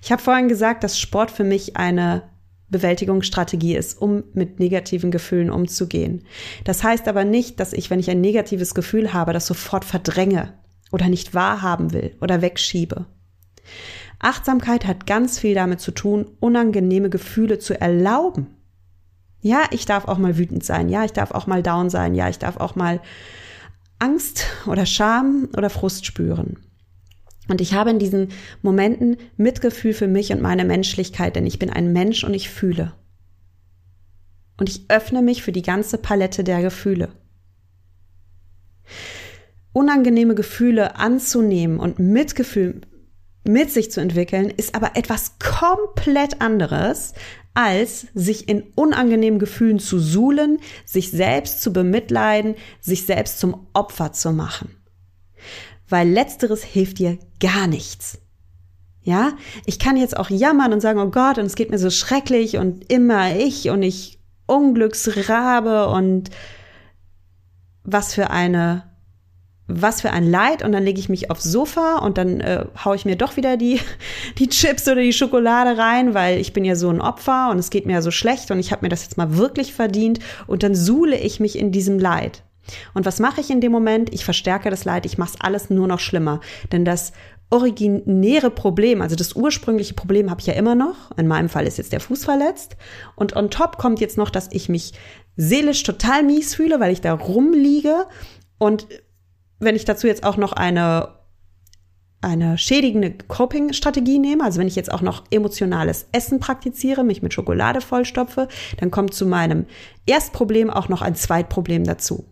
Ich 0.00 0.12
habe 0.12 0.22
vorhin 0.22 0.46
gesagt, 0.46 0.84
dass 0.84 0.96
Sport 0.96 1.32
für 1.32 1.42
mich 1.42 1.76
eine 1.76 2.22
Bewältigungsstrategie 2.68 3.74
ist, 3.74 4.00
um 4.00 4.22
mit 4.32 4.60
negativen 4.60 5.10
Gefühlen 5.10 5.50
umzugehen. 5.50 6.22
Das 6.62 6.84
heißt 6.84 7.08
aber 7.08 7.24
nicht, 7.24 7.58
dass 7.58 7.72
ich, 7.72 7.90
wenn 7.90 7.98
ich 7.98 8.10
ein 8.10 8.20
negatives 8.20 8.72
Gefühl 8.72 9.12
habe, 9.12 9.32
das 9.32 9.48
sofort 9.48 9.84
verdränge 9.84 10.54
oder 10.92 11.08
nicht 11.08 11.34
wahrhaben 11.34 11.92
will 11.92 12.14
oder 12.20 12.42
wegschiebe. 12.42 13.06
Achtsamkeit 14.20 14.86
hat 14.86 15.08
ganz 15.08 15.40
viel 15.40 15.56
damit 15.56 15.80
zu 15.80 15.90
tun, 15.90 16.30
unangenehme 16.38 17.10
Gefühle 17.10 17.58
zu 17.58 17.80
erlauben. 17.80 18.57
Ja, 19.40 19.64
ich 19.70 19.86
darf 19.86 20.08
auch 20.08 20.18
mal 20.18 20.36
wütend 20.36 20.64
sein. 20.64 20.88
Ja, 20.88 21.04
ich 21.04 21.12
darf 21.12 21.30
auch 21.30 21.46
mal 21.46 21.62
down 21.62 21.90
sein. 21.90 22.14
Ja, 22.14 22.28
ich 22.28 22.38
darf 22.38 22.56
auch 22.56 22.74
mal 22.74 23.00
Angst 23.98 24.44
oder 24.66 24.86
Scham 24.86 25.48
oder 25.56 25.70
Frust 25.70 26.06
spüren. 26.06 26.56
Und 27.48 27.60
ich 27.60 27.72
habe 27.72 27.90
in 27.90 27.98
diesen 27.98 28.28
Momenten 28.62 29.16
Mitgefühl 29.36 29.94
für 29.94 30.06
mich 30.06 30.32
und 30.32 30.42
meine 30.42 30.64
Menschlichkeit, 30.64 31.34
denn 31.34 31.46
ich 31.46 31.58
bin 31.58 31.70
ein 31.70 31.92
Mensch 31.92 32.24
und 32.24 32.34
ich 32.34 32.50
fühle. 32.50 32.92
Und 34.58 34.68
ich 34.68 34.84
öffne 34.88 35.22
mich 35.22 35.42
für 35.42 35.52
die 35.52 35.62
ganze 35.62 35.98
Palette 35.98 36.44
der 36.44 36.60
Gefühle. 36.60 37.08
Unangenehme 39.72 40.34
Gefühle 40.34 40.96
anzunehmen 40.96 41.78
und 41.78 41.98
Mitgefühl 41.98 42.80
mit 43.44 43.70
sich 43.70 43.90
zu 43.90 44.00
entwickeln, 44.00 44.50
ist 44.50 44.74
aber 44.74 44.96
etwas 44.96 45.38
komplett 45.38 46.40
anderes, 46.42 47.14
als 47.58 48.06
sich 48.14 48.48
in 48.48 48.62
unangenehmen 48.76 49.40
Gefühlen 49.40 49.80
zu 49.80 49.98
suhlen, 49.98 50.60
sich 50.84 51.10
selbst 51.10 51.60
zu 51.60 51.72
bemitleiden, 51.72 52.54
sich 52.78 53.04
selbst 53.04 53.40
zum 53.40 53.66
Opfer 53.72 54.12
zu 54.12 54.30
machen. 54.30 54.76
Weil 55.88 56.08
letzteres 56.08 56.62
hilft 56.62 57.00
dir 57.00 57.18
gar 57.40 57.66
nichts. 57.66 58.20
Ja, 59.02 59.32
ich 59.66 59.80
kann 59.80 59.96
jetzt 59.96 60.16
auch 60.16 60.30
jammern 60.30 60.72
und 60.72 60.80
sagen, 60.80 61.00
oh 61.00 61.10
Gott, 61.10 61.38
und 61.38 61.46
es 61.46 61.56
geht 61.56 61.72
mir 61.72 61.80
so 61.80 61.90
schrecklich 61.90 62.58
und 62.58 62.92
immer 62.92 63.34
ich 63.34 63.70
und 63.70 63.82
ich 63.82 64.20
Unglücksrabe 64.46 65.88
und 65.88 66.30
was 67.82 68.14
für 68.14 68.30
eine 68.30 68.87
was 69.68 70.00
für 70.00 70.10
ein 70.10 70.28
Leid 70.28 70.64
und 70.64 70.72
dann 70.72 70.82
lege 70.82 70.98
ich 70.98 71.10
mich 71.10 71.30
aufs 71.30 71.44
Sofa 71.44 71.98
und 71.98 72.18
dann 72.18 72.40
äh, 72.40 72.64
haue 72.84 72.96
ich 72.96 73.04
mir 73.04 73.16
doch 73.16 73.36
wieder 73.36 73.56
die, 73.56 73.80
die 74.38 74.48
Chips 74.48 74.88
oder 74.88 75.02
die 75.02 75.12
Schokolade 75.12 75.78
rein, 75.78 76.14
weil 76.14 76.38
ich 76.38 76.54
bin 76.54 76.64
ja 76.64 76.74
so 76.74 76.88
ein 76.88 77.02
Opfer 77.02 77.50
und 77.50 77.58
es 77.58 77.70
geht 77.70 77.86
mir 77.86 77.92
ja 77.92 78.02
so 78.02 78.10
schlecht 78.10 78.50
und 78.50 78.58
ich 78.58 78.72
habe 78.72 78.84
mir 78.84 78.88
das 78.88 79.02
jetzt 79.02 79.18
mal 79.18 79.36
wirklich 79.36 79.74
verdient 79.74 80.20
und 80.46 80.62
dann 80.62 80.74
suhle 80.74 81.18
ich 81.18 81.38
mich 81.38 81.58
in 81.58 81.70
diesem 81.70 81.98
Leid. 81.98 82.42
Und 82.94 83.06
was 83.06 83.20
mache 83.20 83.40
ich 83.40 83.50
in 83.50 83.60
dem 83.60 83.72
Moment? 83.72 84.12
Ich 84.12 84.24
verstärke 84.24 84.70
das 84.70 84.84
Leid, 84.84 85.06
ich 85.06 85.18
mache 85.18 85.32
es 85.34 85.40
alles 85.40 85.70
nur 85.70 85.86
noch 85.86 86.00
schlimmer. 86.00 86.40
Denn 86.72 86.84
das 86.84 87.12
originäre 87.50 88.50
Problem, 88.50 89.00
also 89.00 89.16
das 89.16 89.34
ursprüngliche 89.34 89.94
Problem 89.94 90.30
habe 90.30 90.40
ich 90.40 90.46
ja 90.46 90.54
immer 90.54 90.74
noch. 90.74 91.10
In 91.16 91.26
meinem 91.26 91.48
Fall 91.48 91.66
ist 91.66 91.78
jetzt 91.78 91.92
der 91.92 92.00
Fuß 92.00 92.24
verletzt. 92.24 92.76
Und 93.16 93.36
on 93.36 93.50
top 93.50 93.78
kommt 93.78 94.00
jetzt 94.00 94.18
noch, 94.18 94.30
dass 94.30 94.48
ich 94.52 94.68
mich 94.68 94.92
seelisch 95.36 95.82
total 95.82 96.24
mies 96.24 96.54
fühle, 96.54 96.80
weil 96.80 96.92
ich 96.92 97.00
da 97.00 97.14
rumliege 97.14 98.06
und 98.58 98.86
wenn 99.58 99.76
ich 99.76 99.84
dazu 99.84 100.06
jetzt 100.06 100.24
auch 100.24 100.36
noch 100.36 100.52
eine 100.52 101.18
eine 102.20 102.58
schädigende 102.58 103.12
Coping-Strategie 103.12 104.18
nehme, 104.18 104.42
also 104.42 104.58
wenn 104.58 104.66
ich 104.66 104.74
jetzt 104.74 104.90
auch 104.92 105.02
noch 105.02 105.24
emotionales 105.30 106.08
Essen 106.10 106.40
praktiziere, 106.40 107.04
mich 107.04 107.22
mit 107.22 107.32
Schokolade 107.32 107.80
vollstopfe, 107.80 108.48
dann 108.78 108.90
kommt 108.90 109.14
zu 109.14 109.24
meinem 109.24 109.66
Erstproblem 110.04 110.68
auch 110.68 110.88
noch 110.88 111.00
ein 111.00 111.14
Zweitproblem 111.14 111.84
dazu. 111.84 112.24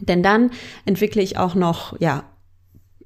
Denn 0.00 0.22
dann 0.22 0.52
entwickle 0.86 1.22
ich 1.22 1.36
auch 1.36 1.54
noch, 1.54 2.00
ja, 2.00 2.24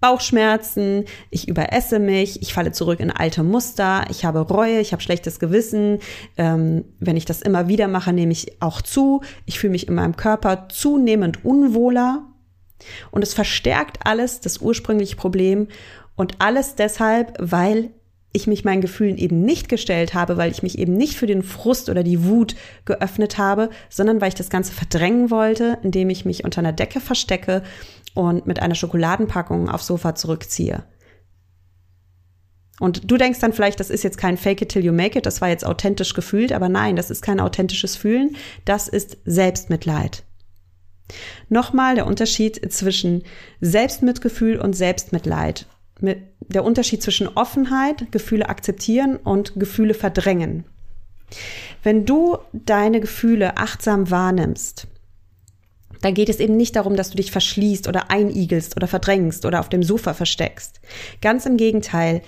Bauchschmerzen, 0.00 1.04
ich 1.30 1.46
überesse 1.46 2.00
mich, 2.00 2.42
ich 2.42 2.52
falle 2.52 2.72
zurück 2.72 2.98
in 2.98 3.12
alte 3.12 3.44
Muster, 3.44 4.04
ich 4.11 4.24
habe 4.24 4.40
Reue, 4.40 4.80
ich 4.80 4.92
habe 4.92 5.00
schlechtes 5.00 5.38
Gewissen. 5.38 6.00
Ähm, 6.37 6.85
wenn 6.98 7.16
ich 7.16 7.24
das 7.24 7.40
immer 7.40 7.68
wieder 7.68 7.87
mache, 7.87 8.12
nehme 8.12 8.32
ich 8.32 8.61
auch 8.61 8.82
zu. 8.82 9.22
Ich 9.46 9.61
fühle 9.61 9.70
mich 9.70 9.87
in 9.87 9.94
meinem 9.94 10.16
Körper 10.16 10.68
zunehmend 10.68 11.44
unwohler, 11.44 12.32
und 13.11 13.23
es 13.23 13.35
verstärkt 13.35 14.01
alles 14.05 14.40
das 14.40 14.59
ursprüngliche 14.59 15.16
Problem 15.16 15.68
und 16.16 16.37
alles 16.40 16.75
deshalb, 16.75 17.37
weil 17.38 17.90
ich 18.33 18.47
mich 18.47 18.64
meinen 18.64 18.81
Gefühlen 18.81 19.18
eben 19.18 19.42
nicht 19.42 19.68
gestellt 19.68 20.14
habe, 20.14 20.37
weil 20.37 20.51
ich 20.51 20.62
mich 20.62 20.79
eben 20.79 20.95
nicht 20.95 21.16
für 21.16 21.27
den 21.27 21.42
Frust 21.42 21.90
oder 21.90 22.03
die 22.03 22.25
Wut 22.25 22.57
geöffnet 22.85 23.37
habe, 23.38 23.68
sondern 23.90 24.21
weil 24.21 24.29
ich 24.29 24.35
das 24.35 24.49
Ganze 24.49 24.73
verdrängen 24.73 25.31
wollte, 25.31 25.79
indem 25.83 26.09
ich 26.11 26.25
mich 26.25 26.45
unter 26.45 26.61
einer 26.61 26.73
Decke 26.73 27.01
verstecke 27.01 27.62
und 28.14 28.47
mit 28.47 28.61
einer 28.61 28.75
Schokoladenpackung 28.75 29.68
aufs 29.68 29.87
Sofa 29.87 30.14
zurückziehe. 30.14 30.85
Und 32.81 33.11
du 33.11 33.16
denkst 33.16 33.38
dann 33.38 33.53
vielleicht, 33.53 33.81
das 33.81 33.90
ist 33.90 34.03
jetzt 34.03 34.18
kein 34.18 34.37
Fake 34.37 34.62
it 34.62 34.71
till 34.71 34.85
you 34.85 34.92
make 34.92 35.18
it, 35.18 35.27
das 35.27 35.40
war 35.40 35.49
jetzt 35.49 35.64
authentisch 35.64 36.14
gefühlt, 36.14 36.53
aber 36.53 36.68
nein, 36.68 36.97
das 36.97 37.11
ist 37.11 37.23
kein 37.23 37.38
authentisches 37.38 37.97
Fühlen, 37.97 38.35
das 38.64 38.88
ist 38.88 39.18
Selbstmitleid. 39.25 40.25
Nochmal 41.48 41.94
der 41.94 42.07
Unterschied 42.07 42.72
zwischen 42.72 43.22
Selbstmitgefühl 43.61 44.59
und 44.59 44.75
Selbstmitleid. 44.75 45.66
Der 46.01 46.64
Unterschied 46.64 47.03
zwischen 47.03 47.29
Offenheit, 47.29 48.11
Gefühle 48.11 48.48
akzeptieren 48.48 49.16
und 49.16 49.59
Gefühle 49.59 49.94
verdrängen. 49.94 50.64
Wenn 51.83 52.05
du 52.05 52.38
deine 52.53 53.01
Gefühle 53.01 53.57
achtsam 53.57 54.11
wahrnimmst, 54.11 54.87
dann 56.03 56.14
geht 56.14 56.29
es 56.29 56.40
eben 56.40 56.57
nicht 56.57 56.77
darum, 56.77 56.96
dass 56.96 57.11
du 57.11 57.16
dich 57.16 57.31
verschließt 57.31 57.88
oder 57.88 58.11
einigelst 58.11 58.77
oder 58.77 58.88
verdrängst 58.88 59.46
oder 59.46 59.61
auf 59.61 59.68
dem 59.68 59.83
Sofa 59.83 60.14
versteckst. 60.14 60.81
Ganz 61.20 61.46
im 61.46 61.57
Gegenteil. 61.57 62.22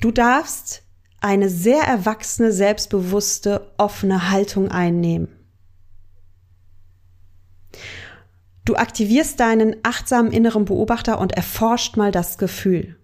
Du 0.00 0.12
darfst 0.12 0.82
eine 1.20 1.50
sehr 1.50 1.82
erwachsene, 1.82 2.52
selbstbewusste, 2.52 3.72
offene 3.76 4.30
Haltung 4.30 4.70
einnehmen. 4.70 5.28
Du 8.70 8.76
aktivierst 8.76 9.40
deinen 9.40 9.74
achtsamen 9.82 10.30
inneren 10.30 10.64
Beobachter 10.64 11.18
und 11.18 11.32
erforscht 11.32 11.96
mal 11.96 12.12
das 12.12 12.38
Gefühl. 12.38 12.94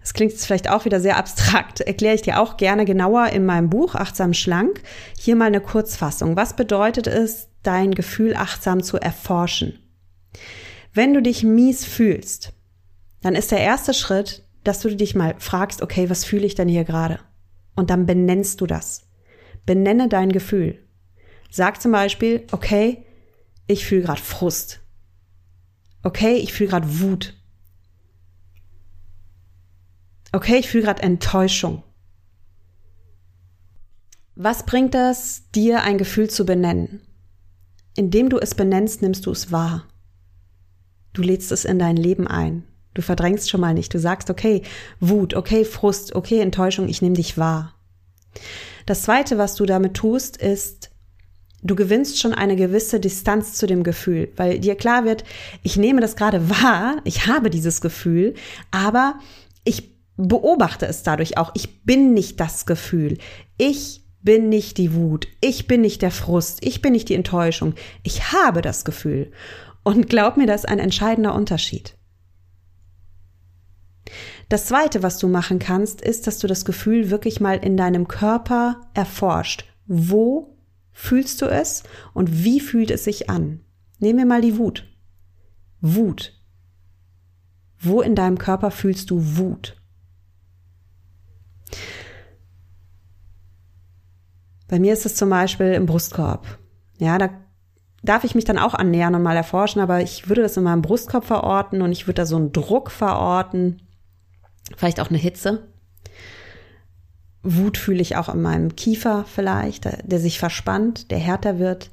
Das 0.00 0.12
klingt 0.14 0.30
jetzt 0.30 0.46
vielleicht 0.46 0.70
auch 0.70 0.84
wieder 0.84 1.00
sehr 1.00 1.16
abstrakt, 1.16 1.80
erkläre 1.80 2.14
ich 2.14 2.22
dir 2.22 2.38
auch 2.38 2.56
gerne 2.56 2.84
genauer 2.84 3.30
in 3.30 3.44
meinem 3.44 3.68
Buch 3.68 3.96
Achtsam 3.96 4.32
Schlank. 4.32 4.80
Hier 5.18 5.34
mal 5.34 5.46
eine 5.46 5.60
Kurzfassung. 5.60 6.36
Was 6.36 6.54
bedeutet 6.54 7.08
es, 7.08 7.48
dein 7.64 7.96
Gefühl 7.96 8.36
achtsam 8.36 8.80
zu 8.80 8.96
erforschen? 8.96 9.80
Wenn 10.94 11.12
du 11.12 11.20
dich 11.20 11.42
mies 11.42 11.84
fühlst, 11.84 12.52
dann 13.22 13.34
ist 13.34 13.50
der 13.50 13.58
erste 13.58 13.92
Schritt, 13.92 14.46
dass 14.62 14.78
du 14.78 14.94
dich 14.94 15.16
mal 15.16 15.34
fragst, 15.38 15.82
okay, 15.82 16.08
was 16.08 16.24
fühle 16.24 16.46
ich 16.46 16.54
denn 16.54 16.68
hier 16.68 16.84
gerade? 16.84 17.18
Und 17.74 17.90
dann 17.90 18.06
benennst 18.06 18.60
du 18.60 18.68
das. 18.68 19.08
Benenne 19.66 20.08
dein 20.08 20.30
Gefühl. 20.30 20.78
Sag 21.50 21.82
zum 21.82 21.90
Beispiel, 21.90 22.46
okay, 22.52 23.04
ich 23.68 23.86
fühle 23.86 24.02
gerade 24.02 24.20
Frust. 24.20 24.80
Okay, 26.02 26.36
ich 26.36 26.52
fühle 26.52 26.70
gerade 26.70 27.00
Wut. 27.00 27.34
Okay, 30.32 30.56
ich 30.56 30.68
fühle 30.68 30.84
gerade 30.84 31.02
Enttäuschung. 31.02 31.84
Was 34.34 34.64
bringt 34.64 34.94
es, 34.94 35.50
dir 35.54 35.82
ein 35.82 35.98
Gefühl 35.98 36.30
zu 36.30 36.44
benennen? 36.44 37.02
Indem 37.96 38.30
du 38.30 38.38
es 38.38 38.54
benennst, 38.54 39.02
nimmst 39.02 39.26
du 39.26 39.32
es 39.32 39.52
wahr. 39.52 39.86
Du 41.12 41.22
lädst 41.22 41.50
es 41.50 41.64
in 41.64 41.78
dein 41.78 41.96
Leben 41.96 42.26
ein. 42.26 42.64
Du 42.94 43.02
verdrängst 43.02 43.50
schon 43.50 43.60
mal 43.60 43.74
nicht. 43.74 43.92
Du 43.92 43.98
sagst, 43.98 44.30
okay, 44.30 44.62
Wut, 45.00 45.34
okay, 45.34 45.64
Frust, 45.64 46.14
okay, 46.14 46.40
Enttäuschung, 46.40 46.88
ich 46.88 47.02
nehme 47.02 47.16
dich 47.16 47.36
wahr. 47.36 47.74
Das 48.86 49.02
Zweite, 49.02 49.36
was 49.36 49.56
du 49.56 49.66
damit 49.66 49.94
tust, 49.94 50.36
ist, 50.36 50.90
du 51.62 51.74
gewinnst 51.74 52.20
schon 52.20 52.34
eine 52.34 52.56
gewisse 52.56 53.00
Distanz 53.00 53.54
zu 53.54 53.66
dem 53.66 53.82
Gefühl, 53.82 54.30
weil 54.36 54.58
dir 54.58 54.74
klar 54.74 55.04
wird, 55.04 55.24
ich 55.62 55.76
nehme 55.76 56.00
das 56.00 56.16
gerade 56.16 56.48
wahr, 56.62 56.96
ich 57.04 57.26
habe 57.26 57.50
dieses 57.50 57.80
Gefühl, 57.80 58.34
aber 58.70 59.18
ich 59.64 59.98
beobachte 60.16 60.86
es 60.86 61.02
dadurch 61.02 61.38
auch. 61.38 61.52
Ich 61.54 61.84
bin 61.84 62.12
nicht 62.12 62.40
das 62.40 62.66
Gefühl. 62.66 63.18
Ich 63.56 64.02
bin 64.20 64.48
nicht 64.48 64.78
die 64.78 64.94
Wut, 64.94 65.28
ich 65.40 65.68
bin 65.68 65.80
nicht 65.80 66.02
der 66.02 66.10
Frust, 66.10 66.58
ich 66.62 66.82
bin 66.82 66.92
nicht 66.92 67.08
die 67.08 67.14
Enttäuschung, 67.14 67.74
ich 68.02 68.32
habe 68.32 68.62
das 68.62 68.84
Gefühl. 68.84 69.30
Und 69.84 70.08
glaub 70.08 70.36
mir, 70.36 70.46
das 70.46 70.64
ist 70.64 70.68
ein 70.68 70.80
entscheidender 70.80 71.34
Unterschied. 71.34 71.94
Das 74.48 74.66
zweite, 74.66 75.02
was 75.02 75.18
du 75.18 75.28
machen 75.28 75.58
kannst, 75.58 76.00
ist, 76.00 76.26
dass 76.26 76.38
du 76.38 76.46
das 76.46 76.64
Gefühl 76.64 77.10
wirklich 77.10 77.40
mal 77.40 77.58
in 77.58 77.76
deinem 77.76 78.08
Körper 78.08 78.80
erforscht. 78.92 79.64
Wo 79.86 80.57
fühlst 80.98 81.40
du 81.40 81.46
es 81.46 81.84
und 82.12 82.42
wie 82.42 82.58
fühlt 82.58 82.90
es 82.90 83.04
sich 83.04 83.30
an? 83.30 83.60
Nehmen 84.00 84.18
wir 84.18 84.26
mal 84.26 84.40
die 84.40 84.58
Wut. 84.58 84.84
Wut. 85.80 86.34
Wo 87.78 88.02
in 88.02 88.16
deinem 88.16 88.36
Körper 88.36 88.72
fühlst 88.72 89.10
du 89.10 89.36
Wut? 89.36 89.80
Bei 94.66 94.80
mir 94.80 94.92
ist 94.92 95.06
es 95.06 95.14
zum 95.14 95.30
Beispiel 95.30 95.72
im 95.72 95.86
Brustkorb. 95.86 96.58
Ja, 96.98 97.16
da 97.16 97.30
darf 98.02 98.24
ich 98.24 98.34
mich 98.34 98.44
dann 98.44 98.58
auch 98.58 98.74
annähern 98.74 99.14
und 99.14 99.22
mal 99.22 99.36
erforschen, 99.36 99.80
aber 99.80 100.02
ich 100.02 100.28
würde 100.28 100.42
das 100.42 100.56
in 100.56 100.64
meinem 100.64 100.82
Brustkorb 100.82 101.24
verorten 101.24 101.80
und 101.80 101.92
ich 101.92 102.08
würde 102.08 102.22
da 102.22 102.26
so 102.26 102.36
einen 102.36 102.52
Druck 102.52 102.90
verorten, 102.90 103.82
vielleicht 104.76 104.98
auch 104.98 105.10
eine 105.10 105.18
Hitze. 105.18 105.68
Wut 107.42 107.78
fühle 107.78 108.02
ich 108.02 108.16
auch 108.16 108.32
in 108.32 108.42
meinem 108.42 108.76
Kiefer 108.76 109.24
vielleicht, 109.32 109.88
der 110.04 110.20
sich 110.20 110.38
verspannt, 110.38 111.10
der 111.10 111.18
härter 111.18 111.58
wird, 111.58 111.90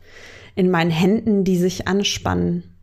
in 0.56 0.70
meinen 0.72 0.92
Händen, 0.92 1.44
die 1.44 1.58
sich 1.58 1.88
anspannen. 1.88 2.76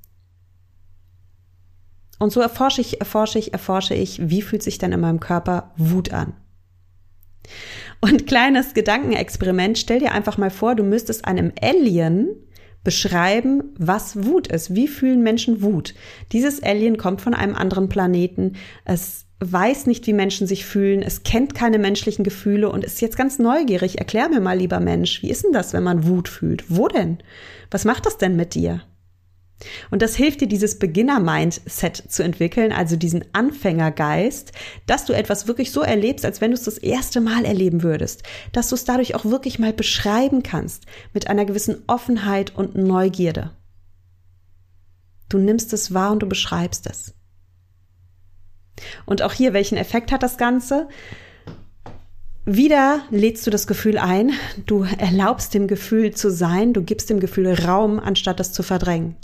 Und 2.19 2.33
so 2.33 2.41
erforsche 2.41 2.81
ich, 2.81 3.01
erforsche 3.01 3.39
ich, 3.39 3.53
erforsche 3.53 3.95
ich, 3.95 4.31
wie 4.31 4.43
fühlt 4.43 4.63
sich 4.63 4.79
denn 4.79 4.93
in 4.93 5.01
meinem 5.01 5.19
Körper 5.19 5.73
Wut 5.77 6.13
an. 6.13 6.35
Und 8.01 8.27
kleines 8.27 8.75
Gedankenexperiment, 8.75 9.79
stell 9.79 9.99
dir 9.99 10.13
einfach 10.13 10.39
mal 10.39 10.51
vor, 10.51 10.77
du 10.77 10.85
müsstest 10.85 11.25
einem 11.25 11.53
Alien 11.61 12.29
beschreiben, 12.85 13.75
was 13.79 14.25
Wut 14.25 14.49
ist. 14.49 14.75
Wie 14.75 14.89
fühlen 14.89 15.23
Menschen 15.23 15.63
Wut? 15.63 15.95
Dieses 16.33 16.63
Alien 16.63 16.97
kommt 16.97 17.21
von 17.21 17.35
einem 17.35 17.55
anderen 17.55 17.89
Planeten. 17.89 18.55
Es 18.85 19.27
weiß 19.51 19.87
nicht, 19.87 20.07
wie 20.07 20.13
Menschen 20.13 20.47
sich 20.47 20.65
fühlen. 20.65 21.03
Es 21.03 21.23
kennt 21.23 21.55
keine 21.55 21.79
menschlichen 21.79 22.25
Gefühle 22.25 22.71
und 22.71 22.85
ist 22.85 23.01
jetzt 23.01 23.17
ganz 23.17 23.39
neugierig. 23.39 23.99
Erklär 23.99 24.29
mir 24.29 24.41
mal, 24.41 24.59
lieber 24.59 24.81
Mensch, 24.81 25.23
wie 25.23 25.31
ist 25.31 25.45
denn 25.45 25.53
das, 25.53 25.73
wenn 25.73 25.83
man 25.83 26.07
Wut 26.07 26.29
fühlt? 26.29 26.65
Wo 26.69 26.89
denn? 26.89 27.19
Was 27.71 27.85
macht 27.85 28.07
das 28.07 28.19
denn 28.19 28.37
mit 28.37 28.55
dir? 28.55 28.83
Und 29.91 30.03
das 30.03 30.17
hilft 30.17 30.41
dir, 30.41 30.49
dieses 30.49 30.79
Beginner-Mindset 30.79 31.97
zu 32.09 32.23
entwickeln, 32.23 32.73
also 32.73 32.97
diesen 32.97 33.25
Anfängergeist, 33.33 34.53
dass 34.87 35.05
du 35.05 35.13
etwas 35.13 35.47
wirklich 35.47 35.71
so 35.71 35.83
erlebst, 35.83 36.25
als 36.25 36.41
wenn 36.41 36.51
du 36.51 36.57
es 36.57 36.65
das 36.65 36.79
erste 36.79 37.21
Mal 37.21 37.45
erleben 37.45 37.83
würdest, 37.83 38.25
dass 38.53 38.69
du 38.69 38.75
es 38.75 38.85
dadurch 38.85 39.15
auch 39.15 39.25
wirklich 39.25 39.59
mal 39.59 39.73
beschreiben 39.73 40.43
kannst, 40.43 40.87
mit 41.13 41.29
einer 41.29 41.45
gewissen 41.45 41.83
Offenheit 41.87 42.55
und 42.57 42.75
Neugierde. 42.75 43.53
Du 45.29 45.39
nimmst 45.39 45.73
es 45.73 45.95
wahr 45.95 46.13
und 46.13 46.23
du 46.23 46.29
beschreibst 46.29 46.87
es. 46.91 47.15
Und 49.07 49.23
auch 49.23 49.33
hier, 49.33 49.53
welchen 49.53 49.79
Effekt 49.79 50.13
hat 50.13 50.23
das 50.23 50.39
Ganze? 50.39 50.89
Wieder 52.45 53.03
lädst 53.11 53.47
du 53.47 53.51
das 53.51 53.69
Gefühl 53.69 53.99
ein, 53.99 54.33
du 54.67 54.85
erlaubst 54.99 55.55
dem 55.55 55.69
Gefühl 55.69 56.13
zu 56.13 56.31
sein, 56.31 56.73
du 56.73 56.83
gibst 56.83 57.09
dem 57.09 57.21
Gefühl 57.21 57.55
Raum, 57.55 58.01
anstatt 58.01 58.41
es 58.41 58.53
zu 58.53 58.65
verdrängen. 58.65 59.17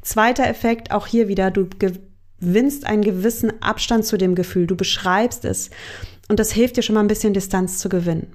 Zweiter 0.00 0.46
Effekt, 0.46 0.92
auch 0.92 1.06
hier 1.06 1.28
wieder, 1.28 1.50
du 1.50 1.68
gewinnst 1.78 2.86
einen 2.86 3.02
gewissen 3.02 3.60
Abstand 3.62 4.06
zu 4.06 4.16
dem 4.16 4.34
Gefühl, 4.34 4.66
du 4.66 4.76
beschreibst 4.76 5.44
es 5.44 5.70
und 6.28 6.40
das 6.40 6.52
hilft 6.52 6.78
dir 6.78 6.82
schon 6.82 6.94
mal 6.94 7.02
ein 7.02 7.08
bisschen 7.08 7.34
Distanz 7.34 7.78
zu 7.78 7.90
gewinnen. 7.90 8.32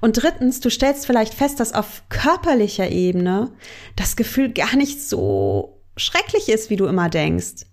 Und 0.00 0.20
drittens, 0.20 0.58
du 0.58 0.70
stellst 0.70 1.06
vielleicht 1.06 1.34
fest, 1.34 1.60
dass 1.60 1.72
auf 1.72 2.02
körperlicher 2.08 2.90
Ebene 2.90 3.52
das 3.94 4.16
Gefühl 4.16 4.52
gar 4.52 4.74
nicht 4.74 5.00
so 5.00 5.80
schrecklich 5.96 6.48
ist, 6.48 6.70
wie 6.70 6.76
du 6.76 6.86
immer 6.86 7.08
denkst. 7.08 7.66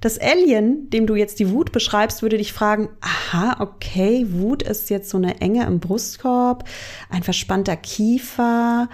Das 0.00 0.18
Alien, 0.18 0.88
dem 0.88 1.06
du 1.06 1.14
jetzt 1.14 1.38
die 1.40 1.50
Wut 1.50 1.72
beschreibst, 1.72 2.22
würde 2.22 2.38
dich 2.38 2.54
fragen, 2.54 2.88
aha, 3.00 3.60
okay, 3.60 4.26
Wut 4.30 4.62
ist 4.62 4.88
jetzt 4.88 5.10
so 5.10 5.18
eine 5.18 5.42
Enge 5.42 5.66
im 5.66 5.78
Brustkorb, 5.78 6.64
ein 7.10 7.22
verspannter 7.22 7.76
Kiefer, 7.76 8.88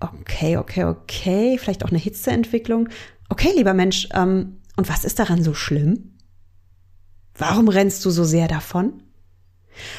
okay, 0.00 0.56
okay, 0.56 0.84
okay, 0.84 1.58
vielleicht 1.58 1.84
auch 1.84 1.90
eine 1.90 1.98
Hitzeentwicklung. 1.98 2.88
Okay, 3.28 3.52
lieber 3.54 3.72
Mensch, 3.72 4.08
ähm, 4.14 4.58
und 4.76 4.88
was 4.88 5.04
ist 5.04 5.20
daran 5.20 5.44
so 5.44 5.54
schlimm? 5.54 6.18
Warum 7.34 7.68
rennst 7.68 8.04
du 8.04 8.10
so 8.10 8.24
sehr 8.24 8.48
davon? 8.48 9.02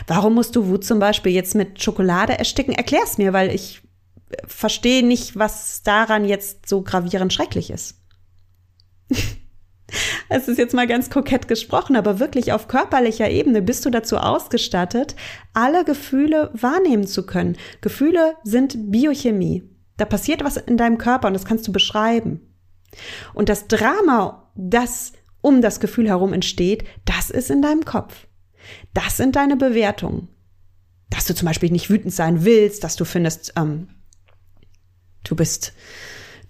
Warum 0.07 0.35
musst 0.35 0.55
du 0.55 0.67
Wut 0.67 0.83
zum 0.83 0.99
Beispiel 0.99 1.31
jetzt 1.31 1.55
mit 1.55 1.81
Schokolade 1.81 2.37
ersticken? 2.37 2.73
Erklär's 2.73 3.17
mir, 3.17 3.33
weil 3.33 3.49
ich 3.49 3.81
verstehe 4.45 5.05
nicht, 5.05 5.37
was 5.37 5.83
daran 5.83 6.25
jetzt 6.25 6.67
so 6.67 6.81
gravierend 6.81 7.33
schrecklich 7.33 7.71
ist. 7.71 8.01
es 10.29 10.47
ist 10.47 10.57
jetzt 10.57 10.73
mal 10.73 10.87
ganz 10.87 11.09
kokett 11.09 11.47
gesprochen, 11.47 11.95
aber 11.95 12.19
wirklich 12.19 12.53
auf 12.53 12.67
körperlicher 12.67 13.29
Ebene 13.29 13.61
bist 13.61 13.85
du 13.85 13.89
dazu 13.89 14.17
ausgestattet, 14.17 15.15
alle 15.53 15.83
Gefühle 15.85 16.49
wahrnehmen 16.53 17.07
zu 17.07 17.25
können. 17.25 17.57
Gefühle 17.81 18.35
sind 18.43 18.91
Biochemie. 18.91 19.63
Da 19.97 20.05
passiert 20.05 20.43
was 20.43 20.57
in 20.57 20.77
deinem 20.77 20.97
Körper 20.97 21.27
und 21.27 21.33
das 21.33 21.45
kannst 21.45 21.67
du 21.67 21.71
beschreiben. 21.71 22.41
Und 23.33 23.49
das 23.49 23.67
Drama, 23.67 24.51
das 24.55 25.13
um 25.41 25.61
das 25.61 25.79
Gefühl 25.79 26.07
herum 26.07 26.33
entsteht, 26.33 26.85
das 27.05 27.29
ist 27.29 27.51
in 27.51 27.61
deinem 27.61 27.85
Kopf. 27.85 28.27
Das 28.93 29.17
sind 29.17 29.35
deine 29.35 29.57
Bewertungen. 29.57 30.29
Dass 31.09 31.25
du 31.25 31.35
zum 31.35 31.47
Beispiel 31.47 31.69
nicht 31.69 31.89
wütend 31.89 32.13
sein 32.13 32.45
willst, 32.45 32.83
dass 32.83 32.95
du 32.95 33.05
findest, 33.05 33.53
ähm, 33.57 33.89
du 35.23 35.35
bist, 35.35 35.73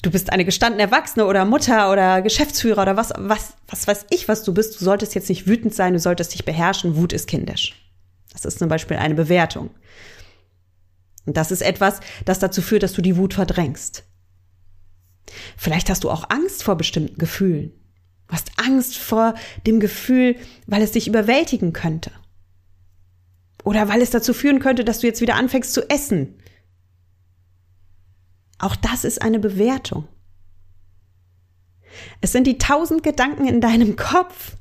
du 0.03 0.11
bist 0.11 0.31
eine 0.31 0.45
gestandene 0.45 0.83
Erwachsene 0.83 1.25
oder 1.25 1.45
Mutter 1.45 1.91
oder 1.91 2.21
Geschäftsführer 2.21 2.83
oder 2.83 2.97
was, 2.97 3.11
was, 3.17 3.53
was 3.67 3.87
weiß 3.87 4.05
ich, 4.11 4.27
was 4.27 4.43
du 4.43 4.53
bist. 4.53 4.79
Du 4.79 4.85
solltest 4.85 5.15
jetzt 5.15 5.29
nicht 5.29 5.47
wütend 5.47 5.73
sein, 5.73 5.93
du 5.93 5.99
solltest 5.99 6.33
dich 6.33 6.45
beherrschen. 6.45 6.95
Wut 6.95 7.13
ist 7.13 7.27
kindisch. 7.27 7.73
Das 8.31 8.45
ist 8.45 8.59
zum 8.59 8.67
Beispiel 8.69 8.97
eine 8.97 9.15
Bewertung. 9.15 9.71
Und 11.25 11.37
das 11.37 11.51
ist 11.51 11.61
etwas, 11.61 12.01
das 12.25 12.39
dazu 12.39 12.61
führt, 12.61 12.83
dass 12.83 12.93
du 12.93 13.01
die 13.01 13.15
Wut 13.15 13.33
verdrängst. 13.33 14.03
Vielleicht 15.55 15.89
hast 15.89 16.03
du 16.03 16.11
auch 16.11 16.29
Angst 16.29 16.63
vor 16.63 16.75
bestimmten 16.75 17.17
Gefühlen. 17.17 17.71
Du 18.27 18.33
hast 18.33 18.51
Angst 18.57 18.97
vor 18.97 19.35
dem 19.65 19.79
Gefühl, 19.79 20.35
weil 20.67 20.81
es 20.81 20.91
dich 20.91 21.07
überwältigen 21.07 21.71
könnte. 21.71 22.11
Oder 23.63 23.87
weil 23.87 24.01
es 24.01 24.09
dazu 24.09 24.33
führen 24.33 24.59
könnte, 24.59 24.83
dass 24.83 24.99
du 24.99 25.07
jetzt 25.07 25.21
wieder 25.21 25.35
anfängst 25.35 25.73
zu 25.73 25.89
essen. 25.89 26.35
Auch 28.63 28.77
das 28.77 29.03
ist 29.03 29.21
eine 29.21 29.39
Bewertung. 29.39 30.07
Es 32.21 32.31
sind 32.31 32.47
die 32.47 32.57
tausend 32.57 33.03
Gedanken 33.03 33.45
in 33.45 33.59
deinem 33.59 33.95
Kopf, 33.97 34.55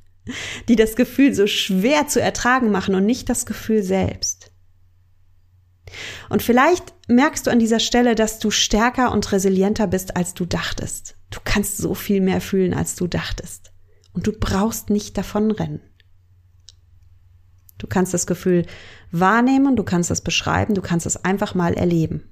die 0.68 0.74
das 0.74 0.96
Gefühl 0.96 1.34
so 1.34 1.46
schwer 1.46 2.08
zu 2.08 2.20
ertragen 2.20 2.72
machen 2.72 2.96
und 2.96 3.06
nicht 3.06 3.28
das 3.28 3.46
Gefühl 3.46 3.84
selbst. 3.84 4.50
Und 6.28 6.42
vielleicht 6.42 6.94
merkst 7.06 7.46
du 7.46 7.52
an 7.52 7.60
dieser 7.60 7.78
Stelle, 7.78 8.16
dass 8.16 8.40
du 8.40 8.50
stärker 8.50 9.12
und 9.12 9.30
resilienter 9.30 9.86
bist, 9.86 10.16
als 10.16 10.34
du 10.34 10.46
dachtest. 10.46 11.16
Du 11.30 11.38
kannst 11.44 11.76
so 11.76 11.94
viel 11.94 12.20
mehr 12.20 12.40
fühlen, 12.40 12.74
als 12.74 12.96
du 12.96 13.06
dachtest. 13.06 13.72
Und 14.12 14.26
du 14.26 14.32
brauchst 14.32 14.90
nicht 14.90 15.16
davonrennen. 15.16 15.80
Du 17.78 17.86
kannst 17.86 18.14
das 18.14 18.26
Gefühl 18.26 18.66
wahrnehmen, 19.12 19.76
du 19.76 19.84
kannst 19.84 20.10
es 20.10 20.22
beschreiben, 20.22 20.74
du 20.74 20.82
kannst 20.82 21.06
es 21.06 21.24
einfach 21.24 21.54
mal 21.54 21.74
erleben. 21.74 22.31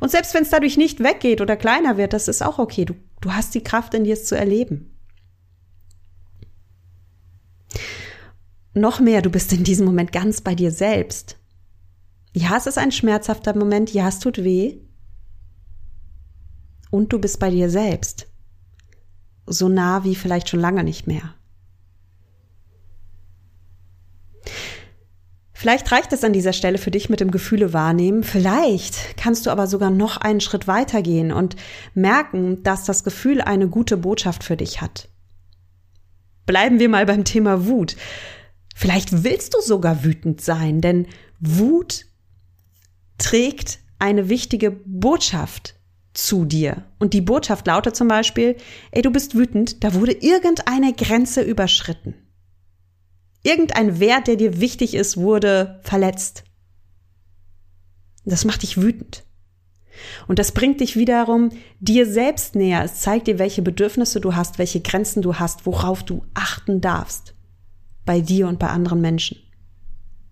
Und 0.00 0.10
selbst 0.10 0.34
wenn 0.34 0.42
es 0.42 0.50
dadurch 0.50 0.76
nicht 0.76 1.00
weggeht 1.00 1.40
oder 1.40 1.56
kleiner 1.56 1.96
wird, 1.96 2.12
das 2.12 2.28
ist 2.28 2.42
auch 2.42 2.58
okay. 2.58 2.84
Du, 2.84 2.94
du 3.20 3.32
hast 3.32 3.54
die 3.54 3.62
Kraft 3.62 3.94
in 3.94 4.04
dir, 4.04 4.14
es 4.14 4.26
zu 4.26 4.36
erleben. 4.36 4.90
noch 8.74 9.00
mehr, 9.00 9.22
du 9.22 9.30
bist 9.30 9.52
in 9.52 9.64
diesem 9.64 9.86
Moment 9.86 10.12
ganz 10.12 10.40
bei 10.40 10.54
dir 10.54 10.70
selbst. 10.70 11.36
Ja, 12.32 12.56
es 12.56 12.66
ist 12.66 12.78
ein 12.78 12.92
schmerzhafter 12.92 13.56
Moment, 13.56 13.92
ja, 13.92 14.08
es 14.08 14.20
tut 14.20 14.38
weh. 14.38 14.78
Und 16.90 17.12
du 17.12 17.18
bist 17.18 17.38
bei 17.38 17.50
dir 17.50 17.70
selbst. 17.70 18.28
So 19.46 19.68
nah 19.68 20.04
wie 20.04 20.14
vielleicht 20.14 20.48
schon 20.48 20.60
lange 20.60 20.84
nicht 20.84 21.06
mehr. 21.06 21.34
Vielleicht 25.60 25.92
reicht 25.92 26.10
es 26.14 26.24
an 26.24 26.32
dieser 26.32 26.54
Stelle 26.54 26.78
für 26.78 26.90
dich 26.90 27.10
mit 27.10 27.20
dem 27.20 27.30
Gefühle 27.30 27.74
wahrnehmen. 27.74 28.24
Vielleicht 28.24 29.18
kannst 29.18 29.44
du 29.44 29.50
aber 29.50 29.66
sogar 29.66 29.90
noch 29.90 30.16
einen 30.16 30.40
Schritt 30.40 30.66
weiter 30.66 31.02
gehen 31.02 31.32
und 31.32 31.54
merken, 31.92 32.62
dass 32.62 32.84
das 32.84 33.04
Gefühl 33.04 33.42
eine 33.42 33.68
gute 33.68 33.98
Botschaft 33.98 34.42
für 34.42 34.56
dich 34.56 34.80
hat. 34.80 35.10
Bleiben 36.46 36.78
wir 36.78 36.88
mal 36.88 37.04
beim 37.04 37.24
Thema 37.24 37.66
Wut. 37.66 37.94
Vielleicht 38.74 39.22
willst 39.22 39.52
du 39.52 39.60
sogar 39.60 40.02
wütend 40.02 40.40
sein, 40.40 40.80
denn 40.80 41.06
Wut 41.40 42.06
trägt 43.18 43.80
eine 43.98 44.30
wichtige 44.30 44.70
Botschaft 44.70 45.74
zu 46.14 46.46
dir. 46.46 46.84
Und 46.98 47.12
die 47.12 47.20
Botschaft 47.20 47.66
lautet 47.66 47.94
zum 47.96 48.08
Beispiel, 48.08 48.56
ey, 48.92 49.02
du 49.02 49.10
bist 49.10 49.34
wütend, 49.34 49.84
da 49.84 49.92
wurde 49.92 50.12
irgendeine 50.12 50.94
Grenze 50.94 51.42
überschritten. 51.42 52.14
Irgendein 53.42 54.00
Wert, 54.00 54.26
der 54.26 54.36
dir 54.36 54.60
wichtig 54.60 54.94
ist, 54.94 55.16
wurde 55.16 55.80
verletzt. 55.82 56.44
Das 58.24 58.44
macht 58.44 58.62
dich 58.62 58.76
wütend. 58.80 59.24
Und 60.28 60.38
das 60.38 60.52
bringt 60.52 60.80
dich 60.80 60.96
wiederum 60.96 61.50
dir 61.78 62.10
selbst 62.10 62.54
näher. 62.54 62.84
Es 62.84 63.00
zeigt 63.00 63.26
dir, 63.26 63.38
welche 63.38 63.62
Bedürfnisse 63.62 64.20
du 64.20 64.34
hast, 64.34 64.58
welche 64.58 64.80
Grenzen 64.80 65.22
du 65.22 65.36
hast, 65.36 65.66
worauf 65.66 66.02
du 66.02 66.24
achten 66.34 66.80
darfst. 66.80 67.34
Bei 68.04 68.20
dir 68.20 68.48
und 68.48 68.58
bei 68.58 68.68
anderen 68.68 69.00
Menschen. 69.00 69.38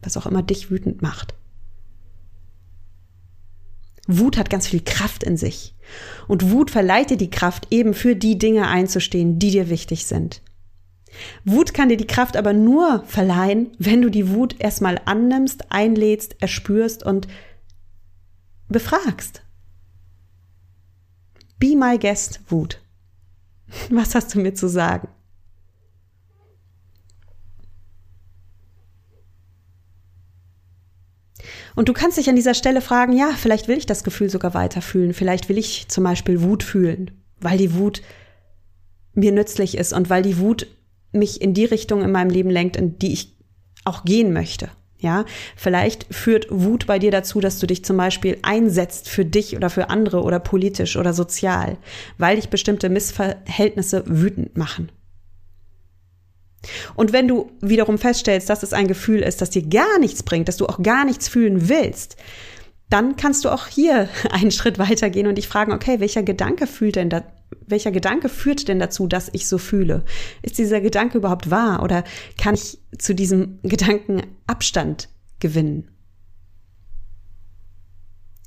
Was 0.02 0.16
auch 0.16 0.26
immer 0.26 0.42
dich 0.42 0.70
wütend 0.70 1.02
macht. 1.02 1.34
Wut 4.06 4.38
hat 4.38 4.48
ganz 4.48 4.66
viel 4.66 4.80
Kraft 4.82 5.22
in 5.22 5.36
sich. 5.36 5.74
Und 6.28 6.50
Wut 6.50 6.70
verleiht 6.70 7.10
dir 7.10 7.18
die 7.18 7.30
Kraft, 7.30 7.66
eben 7.70 7.92
für 7.92 8.16
die 8.16 8.38
Dinge 8.38 8.66
einzustehen, 8.68 9.38
die 9.38 9.50
dir 9.50 9.68
wichtig 9.68 10.06
sind. 10.06 10.40
Wut 11.44 11.74
kann 11.74 11.88
dir 11.88 11.96
die 11.96 12.06
Kraft 12.06 12.36
aber 12.36 12.52
nur 12.52 13.04
verleihen, 13.04 13.72
wenn 13.78 14.02
du 14.02 14.10
die 14.10 14.30
Wut 14.30 14.56
erstmal 14.58 15.00
annimmst, 15.04 15.70
einlädst, 15.70 16.36
erspürst 16.40 17.04
und 17.04 17.28
befragst. 18.68 19.42
Be 21.58 21.74
my 21.76 21.98
guest, 21.98 22.40
Wut. 22.48 22.80
Was 23.90 24.14
hast 24.14 24.34
du 24.34 24.40
mir 24.40 24.54
zu 24.54 24.68
sagen? 24.68 25.08
Und 31.74 31.88
du 31.88 31.92
kannst 31.92 32.18
dich 32.18 32.28
an 32.28 32.34
dieser 32.34 32.54
Stelle 32.54 32.80
fragen, 32.80 33.12
ja, 33.12 33.30
vielleicht 33.36 33.68
will 33.68 33.78
ich 33.78 33.86
das 33.86 34.02
Gefühl 34.02 34.28
sogar 34.28 34.52
weiterfühlen. 34.52 35.14
Vielleicht 35.14 35.48
will 35.48 35.58
ich 35.58 35.86
zum 35.88 36.02
Beispiel 36.02 36.42
Wut 36.42 36.64
fühlen, 36.64 37.12
weil 37.38 37.56
die 37.56 37.74
Wut 37.74 38.02
mir 39.14 39.30
nützlich 39.30 39.76
ist 39.78 39.92
und 39.92 40.10
weil 40.10 40.22
die 40.22 40.38
Wut 40.38 40.66
mich 41.12 41.40
in 41.40 41.54
die 41.54 41.64
Richtung 41.64 42.02
in 42.02 42.12
meinem 42.12 42.30
Leben 42.30 42.50
lenkt, 42.50 42.76
in 42.76 42.98
die 42.98 43.12
ich 43.12 43.36
auch 43.84 44.04
gehen 44.04 44.32
möchte. 44.32 44.70
Ja, 45.00 45.24
vielleicht 45.54 46.12
führt 46.12 46.48
Wut 46.50 46.86
bei 46.86 46.98
dir 46.98 47.12
dazu, 47.12 47.40
dass 47.40 47.60
du 47.60 47.68
dich 47.68 47.84
zum 47.84 47.96
Beispiel 47.96 48.36
einsetzt 48.42 49.08
für 49.08 49.24
dich 49.24 49.56
oder 49.56 49.70
für 49.70 49.90
andere 49.90 50.22
oder 50.22 50.40
politisch 50.40 50.96
oder 50.96 51.14
sozial, 51.14 51.78
weil 52.18 52.34
dich 52.34 52.48
bestimmte 52.48 52.88
Missverhältnisse 52.88 54.02
wütend 54.06 54.56
machen. 54.56 54.90
Und 56.96 57.12
wenn 57.12 57.28
du 57.28 57.52
wiederum 57.60 57.98
feststellst, 57.98 58.50
dass 58.50 58.64
es 58.64 58.72
ein 58.72 58.88
Gefühl 58.88 59.20
ist, 59.20 59.40
das 59.40 59.50
dir 59.50 59.62
gar 59.62 60.00
nichts 60.00 60.24
bringt, 60.24 60.48
dass 60.48 60.56
du 60.56 60.66
auch 60.66 60.82
gar 60.82 61.04
nichts 61.04 61.28
fühlen 61.28 61.68
willst, 61.68 62.16
dann 62.90 63.16
kannst 63.16 63.44
du 63.44 63.50
auch 63.50 63.66
hier 63.66 64.08
einen 64.30 64.50
Schritt 64.50 64.78
weitergehen 64.78 65.26
und 65.26 65.36
dich 65.36 65.48
fragen, 65.48 65.72
okay, 65.72 66.00
welcher 66.00 66.22
Gedanke 66.22 66.66
fühlt 66.66 66.96
denn 66.96 67.10
da, 67.10 67.22
welcher 67.66 67.90
Gedanke 67.90 68.28
führt 68.28 68.68
denn 68.68 68.78
dazu, 68.78 69.06
dass 69.06 69.30
ich 69.32 69.46
so 69.46 69.58
fühle? 69.58 70.04
Ist 70.42 70.58
dieser 70.58 70.80
Gedanke 70.80 71.18
überhaupt 71.18 71.50
wahr 71.50 71.82
oder 71.82 72.04
kann 72.36 72.54
ich 72.54 72.78
zu 72.98 73.14
diesem 73.14 73.58
Gedanken 73.62 74.22
Abstand 74.46 75.08
gewinnen? 75.40 75.88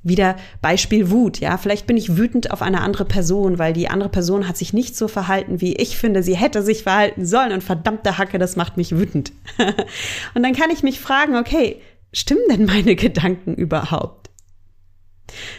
Wieder 0.04 0.36
Beispiel 0.64 1.12
Wut, 1.12 1.40
ja. 1.40 1.58
Vielleicht 1.58 1.86
bin 1.86 1.96
ich 1.96 2.18
wütend 2.18 2.50
auf 2.50 2.64
eine 2.64 2.82
andere 2.82 3.06
Person, 3.06 3.60
weil 3.60 3.74
die 3.74 3.88
andere 3.88 4.10
Person 4.10 4.48
hat 4.48 4.58
sich 4.58 4.74
nicht 4.74 4.98
so 4.98 5.08
verhalten, 5.08 5.62
wie 5.62 5.76
ich 5.76 5.96
finde, 5.96 6.24
sie 6.24 6.36
hätte 6.36 6.64
sich 6.64 6.84
verhalten 6.84 7.24
sollen 7.24 7.52
und 7.52 7.64
verdammte 7.64 8.18
Hacke, 8.18 8.40
das 8.40 8.56
macht 8.56 8.78
mich 8.78 8.98
wütend. 8.98 9.32
und 10.34 10.42
dann 10.42 10.56
kann 10.56 10.72
ich 10.72 10.82
mich 10.82 11.00
fragen, 11.00 11.36
okay, 11.36 11.82
stimmen 12.14 12.42
denn 12.50 12.66
meine 12.66 12.96
Gedanken 12.96 13.54
überhaupt? 13.54 14.21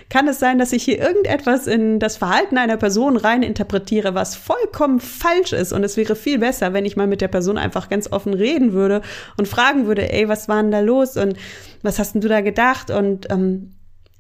Kann 0.08 0.28
es 0.28 0.38
sein, 0.38 0.58
dass 0.58 0.72
ich 0.72 0.82
hier 0.82 0.98
irgendetwas 0.98 1.66
in 1.66 1.98
das 1.98 2.16
Verhalten 2.16 2.58
einer 2.58 2.76
Person 2.76 3.16
rein 3.16 3.42
interpretiere, 3.42 4.14
was 4.14 4.36
vollkommen 4.36 5.00
falsch 5.00 5.52
ist? 5.52 5.72
Und 5.72 5.84
es 5.84 5.96
wäre 5.96 6.16
viel 6.16 6.38
besser, 6.38 6.72
wenn 6.72 6.84
ich 6.84 6.96
mal 6.96 7.06
mit 7.06 7.20
der 7.20 7.28
Person 7.28 7.58
einfach 7.58 7.88
ganz 7.88 8.10
offen 8.10 8.34
reden 8.34 8.72
würde 8.72 9.02
und 9.36 9.48
fragen 9.48 9.86
würde, 9.86 10.12
ey, 10.12 10.28
was 10.28 10.48
war 10.48 10.62
denn 10.62 10.70
da 10.70 10.80
los 10.80 11.16
und 11.16 11.36
was 11.82 11.98
hast 11.98 12.14
denn 12.14 12.20
du 12.20 12.28
da 12.28 12.40
gedacht? 12.40 12.90
Und 12.90 13.30
ähm, 13.30 13.74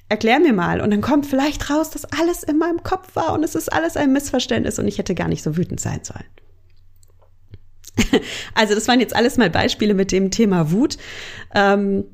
erklär 0.08 0.40
mir 0.40 0.52
mal. 0.52 0.80
Und 0.80 0.90
dann 0.90 1.00
kommt 1.00 1.26
vielleicht 1.26 1.70
raus, 1.70 1.90
dass 1.90 2.04
alles 2.04 2.42
in 2.42 2.58
meinem 2.58 2.82
Kopf 2.82 3.16
war 3.16 3.32
und 3.32 3.42
es 3.42 3.54
ist 3.54 3.72
alles 3.72 3.96
ein 3.96 4.12
Missverständnis 4.12 4.78
und 4.78 4.86
ich 4.86 4.98
hätte 4.98 5.14
gar 5.14 5.28
nicht 5.28 5.42
so 5.42 5.56
wütend 5.56 5.80
sein 5.80 6.00
sollen. 6.02 6.26
also 8.54 8.74
das 8.74 8.88
waren 8.88 9.00
jetzt 9.00 9.16
alles 9.16 9.38
mal 9.38 9.50
Beispiele 9.50 9.94
mit 9.94 10.12
dem 10.12 10.30
Thema 10.30 10.70
Wut. 10.70 10.98
Ähm, 11.54 12.04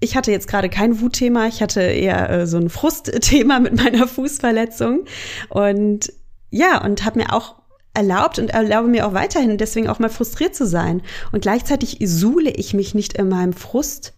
ich 0.00 0.16
hatte 0.16 0.30
jetzt 0.30 0.48
gerade 0.48 0.68
kein 0.68 1.00
Wutthema, 1.00 1.46
ich 1.46 1.62
hatte 1.62 1.82
eher 1.82 2.30
äh, 2.30 2.46
so 2.46 2.56
ein 2.56 2.70
Frustthema 2.70 3.60
mit 3.60 3.76
meiner 3.76 4.08
Fußverletzung 4.08 5.04
und 5.48 6.12
ja, 6.50 6.82
und 6.82 7.04
habe 7.04 7.20
mir 7.20 7.32
auch 7.32 7.56
erlaubt 7.94 8.38
und 8.38 8.50
erlaube 8.50 8.88
mir 8.88 9.06
auch 9.06 9.14
weiterhin 9.14 9.56
deswegen 9.58 9.88
auch 9.88 9.98
mal 9.98 10.08
frustriert 10.08 10.54
zu 10.54 10.66
sein. 10.66 11.02
Und 11.32 11.42
gleichzeitig 11.42 11.98
suhle 12.04 12.50
ich 12.50 12.72
mich 12.72 12.94
nicht 12.94 13.14
in 13.14 13.28
meinem 13.28 13.52
Frust 13.52 14.14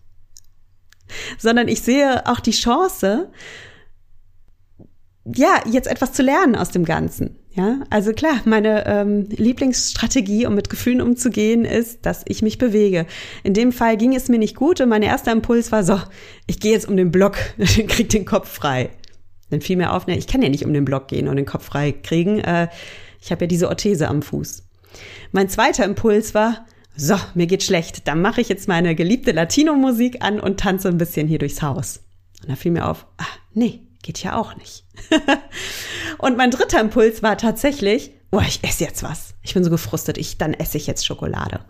sondern 1.39 1.69
ich 1.69 1.83
sehe 1.83 2.27
auch 2.27 2.41
die 2.41 2.53
Chance, 2.53 3.31
ja, 5.25 5.61
jetzt 5.71 5.89
etwas 5.89 6.13
zu 6.13 6.23
lernen 6.23 6.57
aus 6.57 6.71
dem 6.71 6.85
Ganzen. 6.85 7.37
Ja, 7.55 7.81
also 7.91 8.13
klar, 8.13 8.41
meine 8.47 8.87
ähm, 8.87 9.27
Lieblingsstrategie, 9.29 10.47
um 10.47 10.55
mit 10.55 10.71
Gefühlen 10.71 11.03
umzugehen, 11.03 11.67
ist, 11.67 12.07
dass 12.07 12.23
ich 12.27 12.41
mich 12.41 12.57
bewege. 12.57 13.07
In 13.45 13.53
dem 13.53 13.73
Fall 13.73 13.99
ging 13.99 14.17
es 14.17 14.29
mir 14.29 14.39
nicht 14.39 14.57
gut 14.57 14.81
und 14.81 14.89
mein 14.89 15.03
erster 15.03 15.33
Impuls 15.33 15.71
war 15.71 15.85
so, 15.85 16.01
ich 16.47 16.61
gehe 16.61 16.73
jetzt 16.73 16.89
um 16.89 16.97
den 16.97 17.13
Block, 17.13 17.37
krieg 17.89 18.09
den 18.09 18.25
Kopf 18.25 18.49
frei. 18.49 18.91
Dann 19.51 19.61
fiel 19.61 19.77
mir 19.77 19.93
auf, 19.93 20.07
ne, 20.07 20.17
ich 20.17 20.27
kann 20.27 20.41
ja 20.41 20.49
nicht 20.49 20.65
um 20.65 20.73
den 20.73 20.87
Block 20.87 21.09
gehen 21.09 21.29
und 21.29 21.37
den 21.37 21.45
Kopf 21.45 21.67
frei 21.67 21.93
kriegen. 21.93 22.39
Äh, 22.39 22.69
ich 23.21 23.31
habe 23.31 23.45
ja 23.45 23.49
diese 23.49 23.69
Orthese 23.69 24.09
am 24.09 24.23
Fuß. 24.23 24.65
Mein 25.31 25.51
zweiter 25.51 25.85
Impuls 25.85 26.35
war, 26.35 26.67
so, 26.97 27.17
mir 27.35 27.47
geht 27.47 27.63
schlecht, 27.63 28.09
dann 28.09 28.23
mache 28.23 28.41
ich 28.41 28.49
jetzt 28.49 28.67
meine 28.67 28.95
geliebte 28.95 29.33
Latino-Musik 29.33 30.23
an 30.23 30.41
und 30.41 30.59
tanze 30.59 30.89
ein 30.89 30.99
bisschen 30.99 31.29
hier 31.29 31.39
durchs 31.39 31.61
Haus. 31.61 32.01
Und 32.43 32.51
da 32.51 32.57
fiel 32.57 32.73
mir 32.73 32.89
auf, 32.89 33.07
ah, 33.19 33.27
nee, 33.53 33.81
geht 34.03 34.23
ja 34.23 34.37
auch 34.37 34.57
nicht. 34.57 34.85
und 36.19 36.37
mein 36.37 36.51
dritter 36.51 36.81
Impuls 36.81 37.23
war 37.23 37.39
tatsächlich, 37.39 38.13
oh, 38.31 38.41
ich 38.41 38.63
esse 38.63 38.85
jetzt 38.85 39.03
was. 39.03 39.35
Ich 39.43 39.55
bin 39.55 39.65
so 39.65 39.71
gefrustet, 39.71 40.19
ich, 40.19 40.39
dann 40.39 40.55
esse 40.55 40.77
ich 40.77 40.87
jetzt 40.87 41.07
Schokolade. 41.07 41.61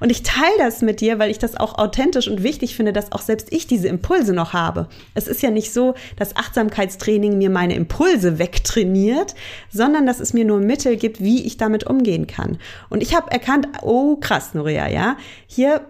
Und 0.00 0.10
ich 0.10 0.22
teile 0.22 0.56
das 0.58 0.80
mit 0.82 1.00
dir, 1.00 1.18
weil 1.18 1.30
ich 1.30 1.38
das 1.38 1.56
auch 1.56 1.78
authentisch 1.78 2.28
und 2.28 2.42
wichtig 2.42 2.74
finde, 2.74 2.92
dass 2.92 3.12
auch 3.12 3.20
selbst 3.20 3.52
ich 3.52 3.66
diese 3.66 3.88
Impulse 3.88 4.32
noch 4.32 4.52
habe. 4.52 4.88
Es 5.14 5.28
ist 5.28 5.42
ja 5.42 5.50
nicht 5.50 5.72
so, 5.72 5.94
dass 6.16 6.36
Achtsamkeitstraining 6.36 7.36
mir 7.36 7.50
meine 7.50 7.74
Impulse 7.74 8.38
wegtrainiert, 8.38 9.34
sondern 9.70 10.06
dass 10.06 10.20
es 10.20 10.32
mir 10.32 10.44
nur 10.44 10.60
Mittel 10.60 10.96
gibt, 10.96 11.20
wie 11.20 11.44
ich 11.44 11.56
damit 11.56 11.84
umgehen 11.84 12.26
kann. 12.26 12.58
Und 12.88 13.02
ich 13.02 13.14
habe 13.14 13.30
erkannt, 13.30 13.68
oh 13.82 14.16
krass, 14.16 14.54
Nuria, 14.54 14.88
ja, 14.88 15.16
hier 15.46 15.82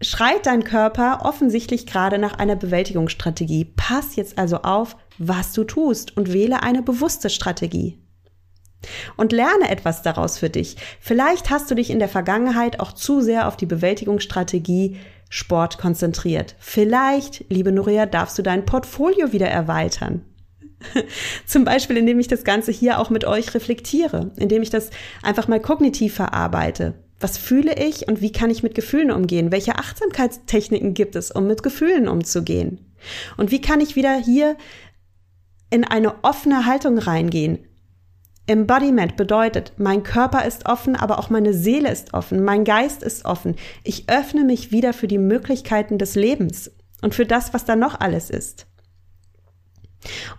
schreit 0.00 0.46
dein 0.46 0.64
Körper 0.64 1.20
offensichtlich 1.22 1.86
gerade 1.86 2.18
nach 2.18 2.38
einer 2.38 2.56
Bewältigungsstrategie. 2.56 3.72
Pass 3.76 4.16
jetzt 4.16 4.36
also 4.36 4.58
auf, 4.58 4.96
was 5.18 5.52
du 5.52 5.64
tust 5.64 6.16
und 6.16 6.32
wähle 6.32 6.62
eine 6.62 6.82
bewusste 6.82 7.30
Strategie 7.30 7.98
und 9.16 9.32
lerne 9.32 9.70
etwas 9.70 10.02
daraus 10.02 10.38
für 10.38 10.50
dich. 10.50 10.76
Vielleicht 11.00 11.50
hast 11.50 11.70
du 11.70 11.74
dich 11.74 11.90
in 11.90 11.98
der 11.98 12.08
Vergangenheit 12.08 12.80
auch 12.80 12.92
zu 12.92 13.20
sehr 13.20 13.48
auf 13.48 13.56
die 13.56 13.66
Bewältigungsstrategie 13.66 14.96
Sport 15.28 15.78
konzentriert. 15.78 16.56
Vielleicht, 16.58 17.46
liebe 17.48 17.72
Nuria, 17.72 18.04
darfst 18.06 18.38
du 18.38 18.42
dein 18.42 18.66
Portfolio 18.66 19.32
wieder 19.32 19.48
erweitern. 19.48 20.26
Zum 21.46 21.64
Beispiel, 21.64 21.96
indem 21.96 22.20
ich 22.20 22.28
das 22.28 22.44
Ganze 22.44 22.70
hier 22.70 22.98
auch 22.98 23.08
mit 23.08 23.24
euch 23.24 23.54
reflektiere, 23.54 24.32
indem 24.36 24.62
ich 24.62 24.68
das 24.68 24.90
einfach 25.22 25.48
mal 25.48 25.60
kognitiv 25.60 26.14
verarbeite. 26.14 26.94
Was 27.18 27.38
fühle 27.38 27.76
ich 27.78 28.08
und 28.08 28.20
wie 28.20 28.32
kann 28.32 28.50
ich 28.50 28.62
mit 28.62 28.74
Gefühlen 28.74 29.12
umgehen? 29.12 29.52
Welche 29.52 29.76
Achtsamkeitstechniken 29.76 30.92
gibt 30.92 31.14
es, 31.14 31.30
um 31.30 31.46
mit 31.46 31.62
Gefühlen 31.62 32.08
umzugehen? 32.08 32.92
Und 33.36 33.50
wie 33.50 33.60
kann 33.60 33.80
ich 33.80 33.96
wieder 33.96 34.16
hier 34.16 34.56
in 35.72 35.84
eine 35.84 36.22
offene 36.22 36.66
Haltung 36.66 36.98
reingehen? 36.98 37.58
Embodiment 38.46 39.16
bedeutet, 39.16 39.72
mein 39.78 40.02
Körper 40.02 40.44
ist 40.44 40.66
offen, 40.66 40.96
aber 40.96 41.18
auch 41.18 41.30
meine 41.30 41.54
Seele 41.54 41.90
ist 41.90 42.12
offen, 42.12 42.44
mein 42.44 42.64
Geist 42.64 43.02
ist 43.02 43.24
offen. 43.24 43.56
Ich 43.84 44.08
öffne 44.08 44.44
mich 44.44 44.72
wieder 44.72 44.92
für 44.92 45.06
die 45.06 45.18
Möglichkeiten 45.18 45.96
des 45.96 46.14
Lebens 46.14 46.70
und 47.02 47.14
für 47.14 47.24
das, 47.24 47.54
was 47.54 47.64
da 47.64 47.76
noch 47.76 48.00
alles 48.00 48.30
ist. 48.30 48.66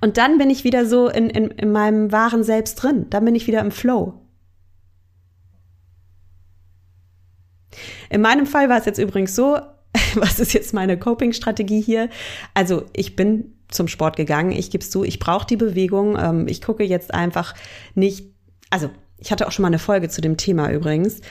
Und 0.01 0.17
dann 0.17 0.37
bin 0.37 0.49
ich 0.49 0.65
wieder 0.65 0.85
so 0.85 1.07
in, 1.07 1.29
in, 1.29 1.49
in 1.51 1.71
meinem 1.71 2.11
wahren 2.11 2.43
Selbst 2.43 2.75
drin, 2.75 3.07
dann 3.09 3.25
bin 3.25 3.35
ich 3.35 3.47
wieder 3.47 3.61
im 3.61 3.71
Flow. 3.71 4.19
In 8.09 8.21
meinem 8.21 8.45
Fall 8.45 8.69
war 8.69 8.77
es 8.77 8.85
jetzt 8.85 8.99
übrigens 8.99 9.35
so, 9.35 9.57
was 10.15 10.39
ist 10.39 10.53
jetzt 10.53 10.73
meine 10.73 10.99
Coping-Strategie 10.99 11.81
hier? 11.81 12.09
Also 12.53 12.85
ich 12.93 13.15
bin 13.15 13.55
zum 13.73 13.87
Sport 13.87 14.15
gegangen. 14.15 14.51
Ich 14.51 14.71
gebe 14.71 14.83
es 14.83 14.89
zu, 14.89 15.03
ich 15.03 15.19
brauche 15.19 15.47
die 15.47 15.57
Bewegung. 15.57 16.17
Ähm, 16.17 16.47
ich 16.47 16.61
gucke 16.61 16.83
jetzt 16.83 17.13
einfach 17.13 17.55
nicht, 17.95 18.25
also 18.69 18.89
ich 19.17 19.31
hatte 19.31 19.47
auch 19.47 19.51
schon 19.51 19.63
mal 19.63 19.69
eine 19.69 19.79
Folge 19.79 20.09
zu 20.09 20.21
dem 20.21 20.37
Thema 20.37 20.71
übrigens. 20.71 21.21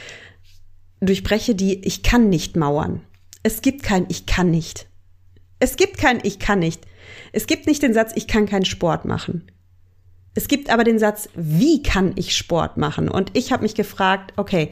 Durchbreche 1.01 1.55
die 1.55 1.85
Ich 1.85 2.03
kann 2.03 2.29
nicht 2.29 2.57
Mauern. 2.57 3.03
Es 3.43 3.61
gibt 3.63 3.83
kein 3.83 4.07
Ich 4.09 4.27
kann 4.27 4.51
nicht. 4.51 4.87
Es 5.59 5.77
gibt 5.77 5.99
kein 5.99 6.21
Ich 6.23 6.39
kann 6.39 6.61
nicht. 6.61 6.87
Es 7.33 7.47
gibt 7.47 7.67
nicht 7.67 7.83
den 7.83 7.95
Satz, 7.95 8.13
ich 8.15 8.29
kann 8.29 8.47
keinen 8.47 8.65
Sport 8.65 9.05
machen. 9.05 9.51
Es 10.35 10.49
gibt 10.49 10.71
aber 10.71 10.85
den 10.85 10.99
Satz, 10.99 11.29
wie 11.35 11.83
kann 11.83 12.13
ich 12.17 12.37
Sport 12.37 12.77
machen? 12.77 13.09
Und 13.09 13.31
ich 13.37 13.53
habe 13.53 13.63
mich 13.63 13.75
gefragt, 13.75 14.33
okay, 14.37 14.71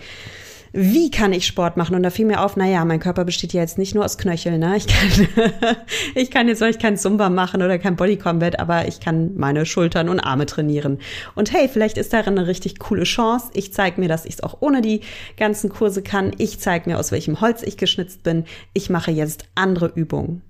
wie 0.73 1.11
kann 1.11 1.33
ich 1.33 1.47
Sport 1.47 1.77
machen? 1.77 1.97
Und 1.97 2.05
da 2.05 2.11
fiel 2.11 2.27
mir 2.27 2.45
auf, 2.45 2.57
naja, 2.57 2.85
mein 2.85 3.01
Körper 3.01 3.25
besteht 3.25 3.53
ja 3.53 3.61
jetzt 3.61 3.77
nicht 3.77 3.95
nur 3.95 4.05
aus 4.05 4.19
Knöcheln. 4.19 4.61
Ne? 4.61 4.77
Ich, 4.77 4.87
kann, 4.87 5.29
ich 6.15 6.31
kann 6.31 6.47
jetzt 6.47 6.59
vielleicht 6.59 6.81
kein 6.81 6.97
Zumba 6.97 7.29
machen 7.29 7.63
oder 7.63 7.79
kein 7.79 7.97
Body 7.97 8.17
Combat, 8.17 8.61
aber 8.61 8.87
ich 8.87 9.01
kann 9.01 9.35
meine 9.37 9.67
Schultern 9.67 10.09
und 10.09 10.21
Arme 10.21 10.47
trainieren. 10.47 10.99
Und 11.35 11.53
hey, 11.53 11.69
vielleicht 11.69 11.99
ist 11.99 12.13
darin 12.13 12.39
eine 12.39 12.47
richtig 12.47 12.79
coole 12.79 13.03
Chance. 13.03 13.51
Ich 13.55 13.73
zeige 13.73 14.01
mir, 14.01 14.09
dass 14.09 14.25
ich 14.25 14.35
es 14.35 14.43
auch 14.43 14.59
ohne 14.61 14.81
die 14.81 15.01
ganzen 15.37 15.71
Kurse 15.71 16.03
kann. 16.03 16.33
Ich 16.39 16.61
zeige 16.61 16.89
mir, 16.89 16.99
aus 16.99 17.11
welchem 17.11 17.41
Holz 17.41 17.63
ich 17.63 17.77
geschnitzt 17.77 18.23
bin. 18.23 18.45
Ich 18.73 18.91
mache 18.91 19.11
jetzt 19.11 19.49
andere 19.57 19.91
Übungen. 19.93 20.43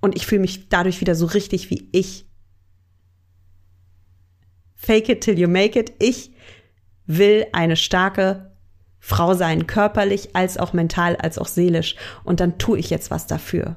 Und 0.00 0.16
ich 0.16 0.26
fühle 0.26 0.40
mich 0.40 0.68
dadurch 0.70 1.00
wieder 1.00 1.14
so 1.14 1.26
richtig 1.26 1.70
wie 1.70 1.88
ich. 1.92 2.26
Fake 4.74 5.10
it 5.10 5.20
till 5.20 5.38
you 5.38 5.48
make 5.48 5.78
it. 5.78 5.92
Ich 5.98 6.32
will 7.06 7.46
eine 7.52 7.76
starke 7.76 8.51
Frau 9.04 9.34
sein, 9.34 9.66
körperlich 9.66 10.36
als 10.36 10.58
auch 10.58 10.72
mental, 10.72 11.16
als 11.16 11.36
auch 11.36 11.48
seelisch. 11.48 11.96
Und 12.22 12.38
dann 12.38 12.56
tue 12.56 12.78
ich 12.78 12.88
jetzt 12.88 13.10
was 13.10 13.26
dafür. 13.26 13.74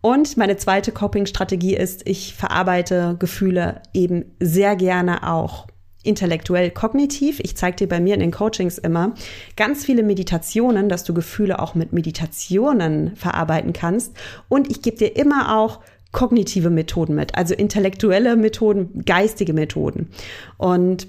Und 0.00 0.36
meine 0.36 0.56
zweite 0.56 0.90
Coping-Strategie 0.90 1.76
ist, 1.76 2.06
ich 2.08 2.34
verarbeite 2.34 3.14
Gefühle 3.20 3.80
eben 3.94 4.24
sehr 4.40 4.74
gerne 4.74 5.30
auch 5.30 5.68
intellektuell 6.02 6.72
kognitiv. 6.72 7.38
Ich 7.40 7.56
zeige 7.56 7.76
dir 7.76 7.88
bei 7.88 8.00
mir 8.00 8.14
in 8.14 8.20
den 8.20 8.32
Coachings 8.32 8.76
immer 8.76 9.14
ganz 9.56 9.84
viele 9.84 10.02
Meditationen, 10.02 10.88
dass 10.88 11.04
du 11.04 11.14
Gefühle 11.14 11.60
auch 11.60 11.76
mit 11.76 11.92
Meditationen 11.92 13.14
verarbeiten 13.14 13.72
kannst. 13.72 14.16
Und 14.48 14.68
ich 14.68 14.82
gebe 14.82 14.96
dir 14.96 15.14
immer 15.14 15.56
auch 15.56 15.78
kognitive 16.10 16.70
Methoden 16.70 17.14
mit, 17.14 17.36
also 17.36 17.54
intellektuelle 17.54 18.34
Methoden, 18.34 19.04
geistige 19.04 19.52
Methoden. 19.52 20.10
Und 20.58 21.06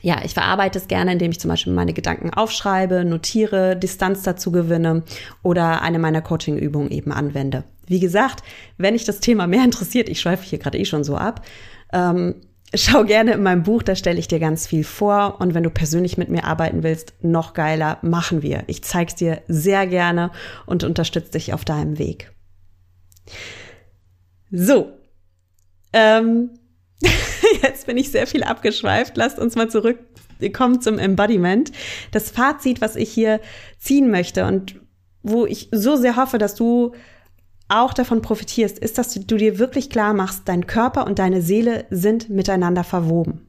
ja, 0.00 0.22
ich 0.24 0.34
verarbeite 0.34 0.78
es 0.78 0.88
gerne, 0.88 1.12
indem 1.12 1.30
ich 1.30 1.40
zum 1.40 1.50
Beispiel 1.50 1.72
meine 1.72 1.92
Gedanken 1.92 2.32
aufschreibe, 2.32 3.04
notiere, 3.04 3.76
Distanz 3.76 4.22
dazu 4.22 4.52
gewinne 4.52 5.02
oder 5.42 5.82
eine 5.82 5.98
meiner 5.98 6.22
Coaching-Übungen 6.22 6.90
eben 6.90 7.12
anwende. 7.12 7.64
Wie 7.86 8.00
gesagt, 8.00 8.42
wenn 8.78 8.94
dich 8.94 9.04
das 9.04 9.20
Thema 9.20 9.46
mehr 9.46 9.64
interessiert, 9.64 10.08
ich 10.08 10.20
schweife 10.20 10.44
hier 10.44 10.58
gerade 10.58 10.78
eh 10.78 10.84
schon 10.84 11.04
so 11.04 11.16
ab, 11.16 11.44
ähm, 11.92 12.36
schau 12.74 13.04
gerne 13.04 13.32
in 13.32 13.42
meinem 13.42 13.62
Buch, 13.62 13.82
da 13.82 13.94
stelle 13.96 14.18
ich 14.18 14.28
dir 14.28 14.38
ganz 14.38 14.66
viel 14.66 14.84
vor. 14.84 15.40
Und 15.40 15.54
wenn 15.54 15.62
du 15.62 15.70
persönlich 15.70 16.16
mit 16.18 16.28
mir 16.28 16.44
arbeiten 16.44 16.82
willst, 16.82 17.14
noch 17.20 17.54
geiler, 17.54 17.98
machen 18.02 18.42
wir. 18.42 18.64
Ich 18.68 18.84
zeige 18.84 19.08
es 19.08 19.16
dir 19.16 19.42
sehr 19.48 19.86
gerne 19.86 20.30
und 20.66 20.84
unterstütze 20.84 21.32
dich 21.32 21.52
auf 21.52 21.64
deinem 21.64 21.98
Weg. 21.98 22.32
So. 24.50 24.92
Ähm, 25.92 26.50
jetzt 27.62 27.86
bin 27.86 27.96
ich 27.96 28.10
sehr 28.10 28.26
viel 28.26 28.42
abgeschweift. 28.42 29.16
Lasst 29.16 29.38
uns 29.38 29.56
mal 29.56 29.70
zurückkommen 29.70 30.80
zum 30.80 30.98
Embodiment. 30.98 31.72
Das 32.10 32.30
Fazit, 32.30 32.80
was 32.80 32.96
ich 32.96 33.10
hier 33.10 33.40
ziehen 33.78 34.10
möchte 34.10 34.46
und 34.46 34.80
wo 35.22 35.46
ich 35.46 35.68
so 35.72 35.96
sehr 35.96 36.16
hoffe, 36.16 36.38
dass 36.38 36.54
du 36.54 36.92
auch 37.68 37.94
davon 37.94 38.20
profitierst, 38.20 38.78
ist, 38.78 38.98
dass 38.98 39.14
du 39.14 39.36
dir 39.36 39.58
wirklich 39.58 39.90
klar 39.90 40.12
machst, 40.12 40.42
dein 40.46 40.66
Körper 40.66 41.06
und 41.06 41.18
deine 41.18 41.40
Seele 41.40 41.86
sind 41.90 42.28
miteinander 42.28 42.84
verwoben. 42.84 43.46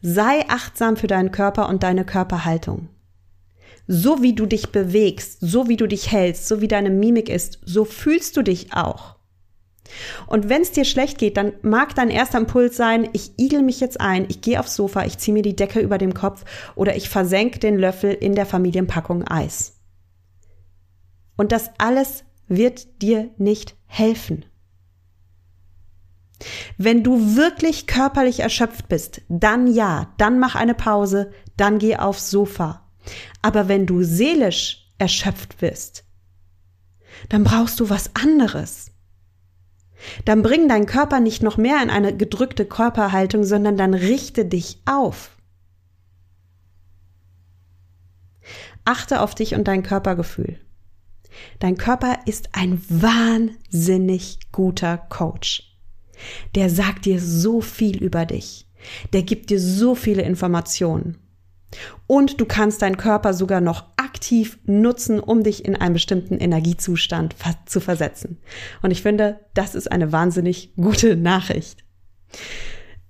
Sei 0.00 0.48
achtsam 0.48 0.96
für 0.96 1.08
deinen 1.08 1.32
Körper 1.32 1.68
und 1.68 1.82
deine 1.82 2.04
Körperhaltung. 2.04 2.88
So 3.86 4.22
wie 4.22 4.34
du 4.34 4.46
dich 4.46 4.70
bewegst, 4.70 5.38
so 5.40 5.68
wie 5.68 5.76
du 5.76 5.88
dich 5.88 6.12
hältst, 6.12 6.46
so 6.46 6.60
wie 6.60 6.68
deine 6.68 6.90
Mimik 6.90 7.28
ist, 7.28 7.58
so 7.64 7.84
fühlst 7.84 8.36
du 8.36 8.42
dich 8.42 8.72
auch. 8.72 9.16
Und 10.26 10.48
wenn 10.48 10.62
es 10.62 10.72
dir 10.72 10.84
schlecht 10.84 11.18
geht, 11.18 11.36
dann 11.36 11.52
mag 11.62 11.94
dein 11.94 12.10
erster 12.10 12.38
Impuls 12.38 12.76
sein, 12.76 13.08
ich 13.12 13.38
igel 13.38 13.62
mich 13.62 13.80
jetzt 13.80 14.00
ein, 14.00 14.26
ich 14.28 14.40
gehe 14.40 14.60
aufs 14.60 14.76
Sofa, 14.76 15.04
ich 15.04 15.18
ziehe 15.18 15.34
mir 15.34 15.42
die 15.42 15.56
Decke 15.56 15.80
über 15.80 15.98
dem 15.98 16.14
Kopf 16.14 16.44
oder 16.74 16.96
ich 16.96 17.08
versenke 17.08 17.58
den 17.58 17.78
Löffel 17.78 18.12
in 18.12 18.34
der 18.34 18.46
Familienpackung 18.46 19.26
Eis. 19.26 19.78
Und 21.36 21.52
das 21.52 21.70
alles 21.78 22.24
wird 22.48 23.02
dir 23.02 23.30
nicht 23.38 23.76
helfen. 23.86 24.44
Wenn 26.78 27.02
du 27.02 27.36
wirklich 27.36 27.86
körperlich 27.86 28.40
erschöpft 28.40 28.88
bist, 28.88 29.22
dann 29.28 29.66
ja, 29.66 30.12
dann 30.18 30.38
mach 30.38 30.54
eine 30.54 30.74
Pause, 30.74 31.32
dann 31.56 31.78
geh 31.78 31.96
aufs 31.96 32.30
Sofa. 32.30 32.90
Aber 33.42 33.68
wenn 33.68 33.86
du 33.86 34.02
seelisch 34.02 34.88
erschöpft 34.98 35.58
bist, 35.58 36.04
dann 37.28 37.44
brauchst 37.44 37.80
du 37.80 37.90
was 37.90 38.14
anderes. 38.14 38.89
Dann 40.24 40.42
bring 40.42 40.68
deinen 40.68 40.86
Körper 40.86 41.20
nicht 41.20 41.42
noch 41.42 41.56
mehr 41.56 41.82
in 41.82 41.90
eine 41.90 42.16
gedrückte 42.16 42.64
Körperhaltung, 42.64 43.44
sondern 43.44 43.76
dann 43.76 43.94
richte 43.94 44.44
dich 44.44 44.78
auf. 44.86 45.36
Achte 48.84 49.20
auf 49.20 49.34
dich 49.34 49.54
und 49.54 49.68
dein 49.68 49.82
Körpergefühl. 49.82 50.58
Dein 51.58 51.76
Körper 51.76 52.18
ist 52.26 52.50
ein 52.52 52.82
wahnsinnig 52.88 54.38
guter 54.52 54.98
Coach. 54.98 55.76
Der 56.54 56.68
sagt 56.70 57.04
dir 57.04 57.20
so 57.20 57.60
viel 57.60 58.02
über 58.02 58.26
dich. 58.26 58.66
Der 59.12 59.22
gibt 59.22 59.50
dir 59.50 59.60
so 59.60 59.94
viele 59.94 60.22
Informationen. 60.22 61.18
Und 62.06 62.40
du 62.40 62.46
kannst 62.46 62.82
deinen 62.82 62.96
Körper 62.96 63.32
sogar 63.34 63.60
noch 63.60 63.84
aktiv 64.10 64.58
nutzen, 64.64 65.20
um 65.20 65.44
dich 65.44 65.64
in 65.64 65.76
einen 65.76 65.94
bestimmten 65.94 66.38
Energiezustand 66.38 67.36
zu 67.66 67.80
versetzen. 67.80 68.38
Und 68.82 68.90
ich 68.90 69.02
finde, 69.02 69.40
das 69.54 69.74
ist 69.76 69.90
eine 69.90 70.10
wahnsinnig 70.10 70.74
gute 70.74 71.16
Nachricht. 71.16 71.84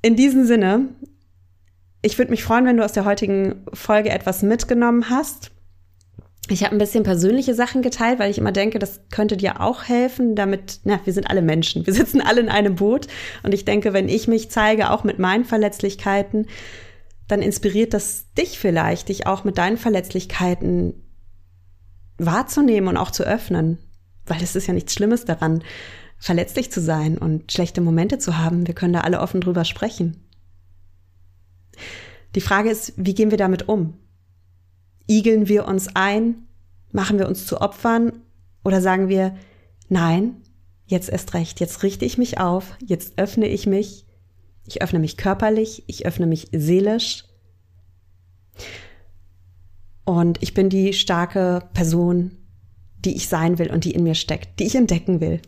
In 0.02 0.14
diesem 0.14 0.44
Sinne, 0.44 0.88
ich 2.02 2.18
würde 2.18 2.30
mich 2.30 2.44
freuen, 2.44 2.66
wenn 2.66 2.76
du 2.76 2.84
aus 2.84 2.92
der 2.92 3.06
heutigen 3.06 3.64
Folge 3.72 4.10
etwas 4.10 4.42
mitgenommen 4.42 5.08
hast. 5.08 5.52
Ich 6.48 6.64
habe 6.64 6.74
ein 6.74 6.78
bisschen 6.78 7.04
persönliche 7.04 7.54
Sachen 7.54 7.80
geteilt, 7.80 8.18
weil 8.18 8.30
ich 8.30 8.38
immer 8.38 8.52
denke, 8.52 8.78
das 8.78 9.00
könnte 9.10 9.36
dir 9.36 9.60
auch 9.60 9.84
helfen, 9.84 10.34
damit, 10.34 10.80
na, 10.84 11.00
wir 11.04 11.12
sind 11.12 11.30
alle 11.30 11.42
Menschen, 11.42 11.86
wir 11.86 11.94
sitzen 11.94 12.20
alle 12.20 12.40
in 12.40 12.48
einem 12.48 12.74
Boot. 12.74 13.06
Und 13.42 13.54
ich 13.54 13.64
denke, 13.64 13.94
wenn 13.94 14.08
ich 14.08 14.28
mich 14.28 14.50
zeige, 14.50 14.90
auch 14.90 15.04
mit 15.04 15.18
meinen 15.18 15.44
Verletzlichkeiten, 15.44 16.46
dann 17.30 17.42
inspiriert 17.42 17.94
das 17.94 18.32
dich 18.34 18.58
vielleicht, 18.58 19.08
dich 19.08 19.26
auch 19.26 19.44
mit 19.44 19.58
deinen 19.58 19.76
Verletzlichkeiten 19.76 20.94
wahrzunehmen 22.18 22.88
und 22.88 22.96
auch 22.96 23.10
zu 23.10 23.24
öffnen. 23.24 23.78
Weil 24.26 24.42
es 24.42 24.56
ist 24.56 24.66
ja 24.66 24.74
nichts 24.74 24.94
Schlimmes 24.94 25.24
daran, 25.24 25.62
verletzlich 26.18 26.70
zu 26.70 26.80
sein 26.80 27.16
und 27.16 27.52
schlechte 27.52 27.80
Momente 27.80 28.18
zu 28.18 28.38
haben. 28.38 28.66
Wir 28.66 28.74
können 28.74 28.92
da 28.92 29.00
alle 29.00 29.20
offen 29.20 29.40
drüber 29.40 29.64
sprechen. 29.64 30.24
Die 32.34 32.40
Frage 32.40 32.70
ist, 32.70 32.92
wie 32.96 33.14
gehen 33.14 33.30
wir 33.30 33.38
damit 33.38 33.68
um? 33.68 33.94
Igeln 35.08 35.48
wir 35.48 35.66
uns 35.66 35.88
ein? 35.94 36.46
Machen 36.92 37.18
wir 37.18 37.28
uns 37.28 37.46
zu 37.46 37.60
Opfern? 37.60 38.12
Oder 38.64 38.80
sagen 38.80 39.08
wir, 39.08 39.36
nein, 39.88 40.36
jetzt 40.86 41.08
erst 41.08 41.34
recht, 41.34 41.60
jetzt 41.60 41.82
richte 41.82 42.04
ich 42.04 42.18
mich 42.18 42.38
auf, 42.38 42.76
jetzt 42.84 43.18
öffne 43.18 43.46
ich 43.46 43.66
mich 43.66 44.04
ich 44.66 44.82
öffne 44.82 44.98
mich 44.98 45.16
körperlich, 45.16 45.84
ich 45.86 46.06
öffne 46.06 46.26
mich 46.26 46.48
seelisch. 46.52 47.24
Und 50.04 50.42
ich 50.42 50.54
bin 50.54 50.68
die 50.68 50.92
starke 50.92 51.62
Person, 51.72 52.36
die 53.04 53.16
ich 53.16 53.28
sein 53.28 53.58
will 53.58 53.70
und 53.70 53.84
die 53.84 53.92
in 53.92 54.02
mir 54.02 54.14
steckt, 54.14 54.58
die 54.58 54.66
ich 54.66 54.74
entdecken 54.74 55.20
will. 55.20 55.40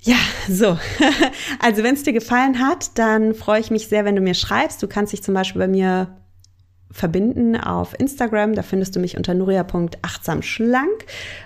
Ja, 0.00 0.18
so. 0.48 0.78
Also 1.58 1.82
wenn 1.82 1.94
es 1.94 2.04
dir 2.04 2.14
gefallen 2.14 2.58
hat, 2.58 2.96
dann 2.98 3.34
freue 3.34 3.60
ich 3.60 3.70
mich 3.70 3.88
sehr, 3.88 4.06
wenn 4.06 4.16
du 4.16 4.22
mir 4.22 4.34
schreibst. 4.34 4.82
Du 4.82 4.88
kannst 4.88 5.12
dich 5.12 5.22
zum 5.22 5.34
Beispiel 5.34 5.60
bei 5.60 5.68
mir 5.68 6.19
verbinden 6.90 7.56
auf 7.56 7.98
Instagram. 7.98 8.54
Da 8.54 8.62
findest 8.62 8.96
du 8.96 9.00
mich 9.00 9.16
unter 9.16 9.34
nuria.achtsamschlank. 9.34 11.04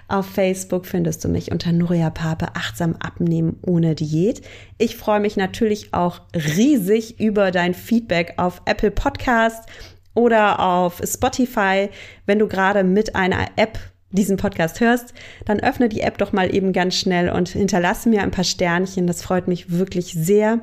Auf 0.08 0.26
Facebook 0.26 0.86
findest 0.86 1.24
du 1.24 1.28
mich 1.28 1.52
unter 1.52 1.72
Nuria 1.72 2.10
Pape 2.10 2.48
achtsam 2.54 2.96
abnehmen 2.98 3.58
ohne 3.62 3.94
Diät. 3.94 4.42
Ich 4.78 4.96
freue 4.96 5.20
mich 5.20 5.36
natürlich 5.36 5.92
auch 5.92 6.20
riesig 6.34 7.20
über 7.20 7.50
dein 7.50 7.74
Feedback 7.74 8.34
auf 8.36 8.62
Apple 8.64 8.90
Podcast 8.90 9.68
oder 10.14 10.60
auf 10.60 11.00
Spotify. 11.04 11.90
Wenn 12.26 12.38
du 12.38 12.48
gerade 12.48 12.84
mit 12.84 13.14
einer 13.14 13.46
App 13.56 13.78
diesen 14.14 14.36
Podcast 14.36 14.80
hörst, 14.80 15.12
dann 15.44 15.60
öffne 15.60 15.88
die 15.88 16.00
App 16.00 16.18
doch 16.18 16.32
mal 16.32 16.54
eben 16.54 16.72
ganz 16.72 16.94
schnell 16.94 17.28
und 17.30 17.48
hinterlasse 17.48 18.08
mir 18.08 18.22
ein 18.22 18.30
paar 18.30 18.44
Sternchen. 18.44 19.06
Das 19.06 19.22
freut 19.22 19.48
mich 19.48 19.72
wirklich 19.72 20.12
sehr. 20.12 20.60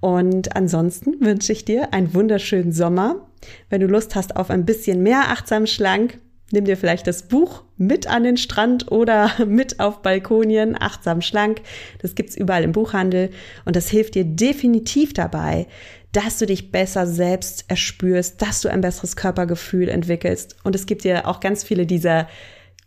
Und 0.00 0.54
ansonsten 0.54 1.20
wünsche 1.20 1.52
ich 1.52 1.64
dir 1.64 1.92
einen 1.92 2.14
wunderschönen 2.14 2.72
Sommer 2.72 3.26
wenn 3.68 3.80
du 3.80 3.86
Lust 3.86 4.14
hast 4.14 4.36
auf 4.36 4.50
ein 4.50 4.64
bisschen 4.64 5.02
mehr 5.02 5.30
achtsam 5.30 5.66
schlank, 5.66 6.18
nimm 6.52 6.64
dir 6.64 6.76
vielleicht 6.76 7.06
das 7.06 7.24
Buch 7.24 7.64
mit 7.76 8.06
an 8.06 8.24
den 8.24 8.36
Strand 8.36 8.90
oder 8.90 9.32
mit 9.46 9.80
auf 9.80 10.02
Balkonien, 10.02 10.76
achtsam 10.78 11.20
schlank. 11.20 11.62
Das 12.00 12.14
gibt's 12.14 12.36
überall 12.36 12.64
im 12.64 12.72
Buchhandel 12.72 13.30
und 13.64 13.76
das 13.76 13.88
hilft 13.88 14.14
dir 14.14 14.24
definitiv 14.24 15.12
dabei, 15.12 15.66
dass 16.12 16.38
du 16.38 16.46
dich 16.46 16.72
besser 16.72 17.06
selbst 17.06 17.64
erspürst, 17.68 18.40
dass 18.40 18.62
du 18.62 18.68
ein 18.68 18.80
besseres 18.80 19.16
Körpergefühl 19.16 19.88
entwickelst 19.88 20.56
und 20.64 20.74
es 20.74 20.86
gibt 20.86 21.04
dir 21.04 21.26
auch 21.26 21.40
ganz 21.40 21.62
viele 21.64 21.86
dieser 21.86 22.28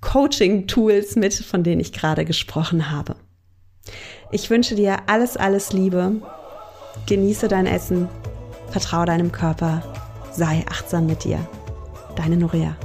Coaching-Tools 0.02 1.18
mit, 1.18 1.34
von 1.34 1.64
denen 1.64 1.82
ich 1.82 1.92
gerade 1.92 2.24
gesprochen 2.24 2.90
habe. 2.90 3.18
Ich 4.32 4.50
wünsche 4.50 4.76
dir 4.76 4.98
alles, 5.08 5.36
alles 5.36 5.74
Liebe. 5.74 6.22
Genieße 7.06 7.48
dein 7.48 7.66
Essen. 7.66 8.08
Vertraue 8.70 9.06
deinem 9.06 9.32
Körper 9.32 9.82
sei 10.32 10.64
achtsam 10.70 11.06
mit 11.06 11.24
dir. 11.24 11.40
Deine 12.16 12.38
Norea. 12.38 12.76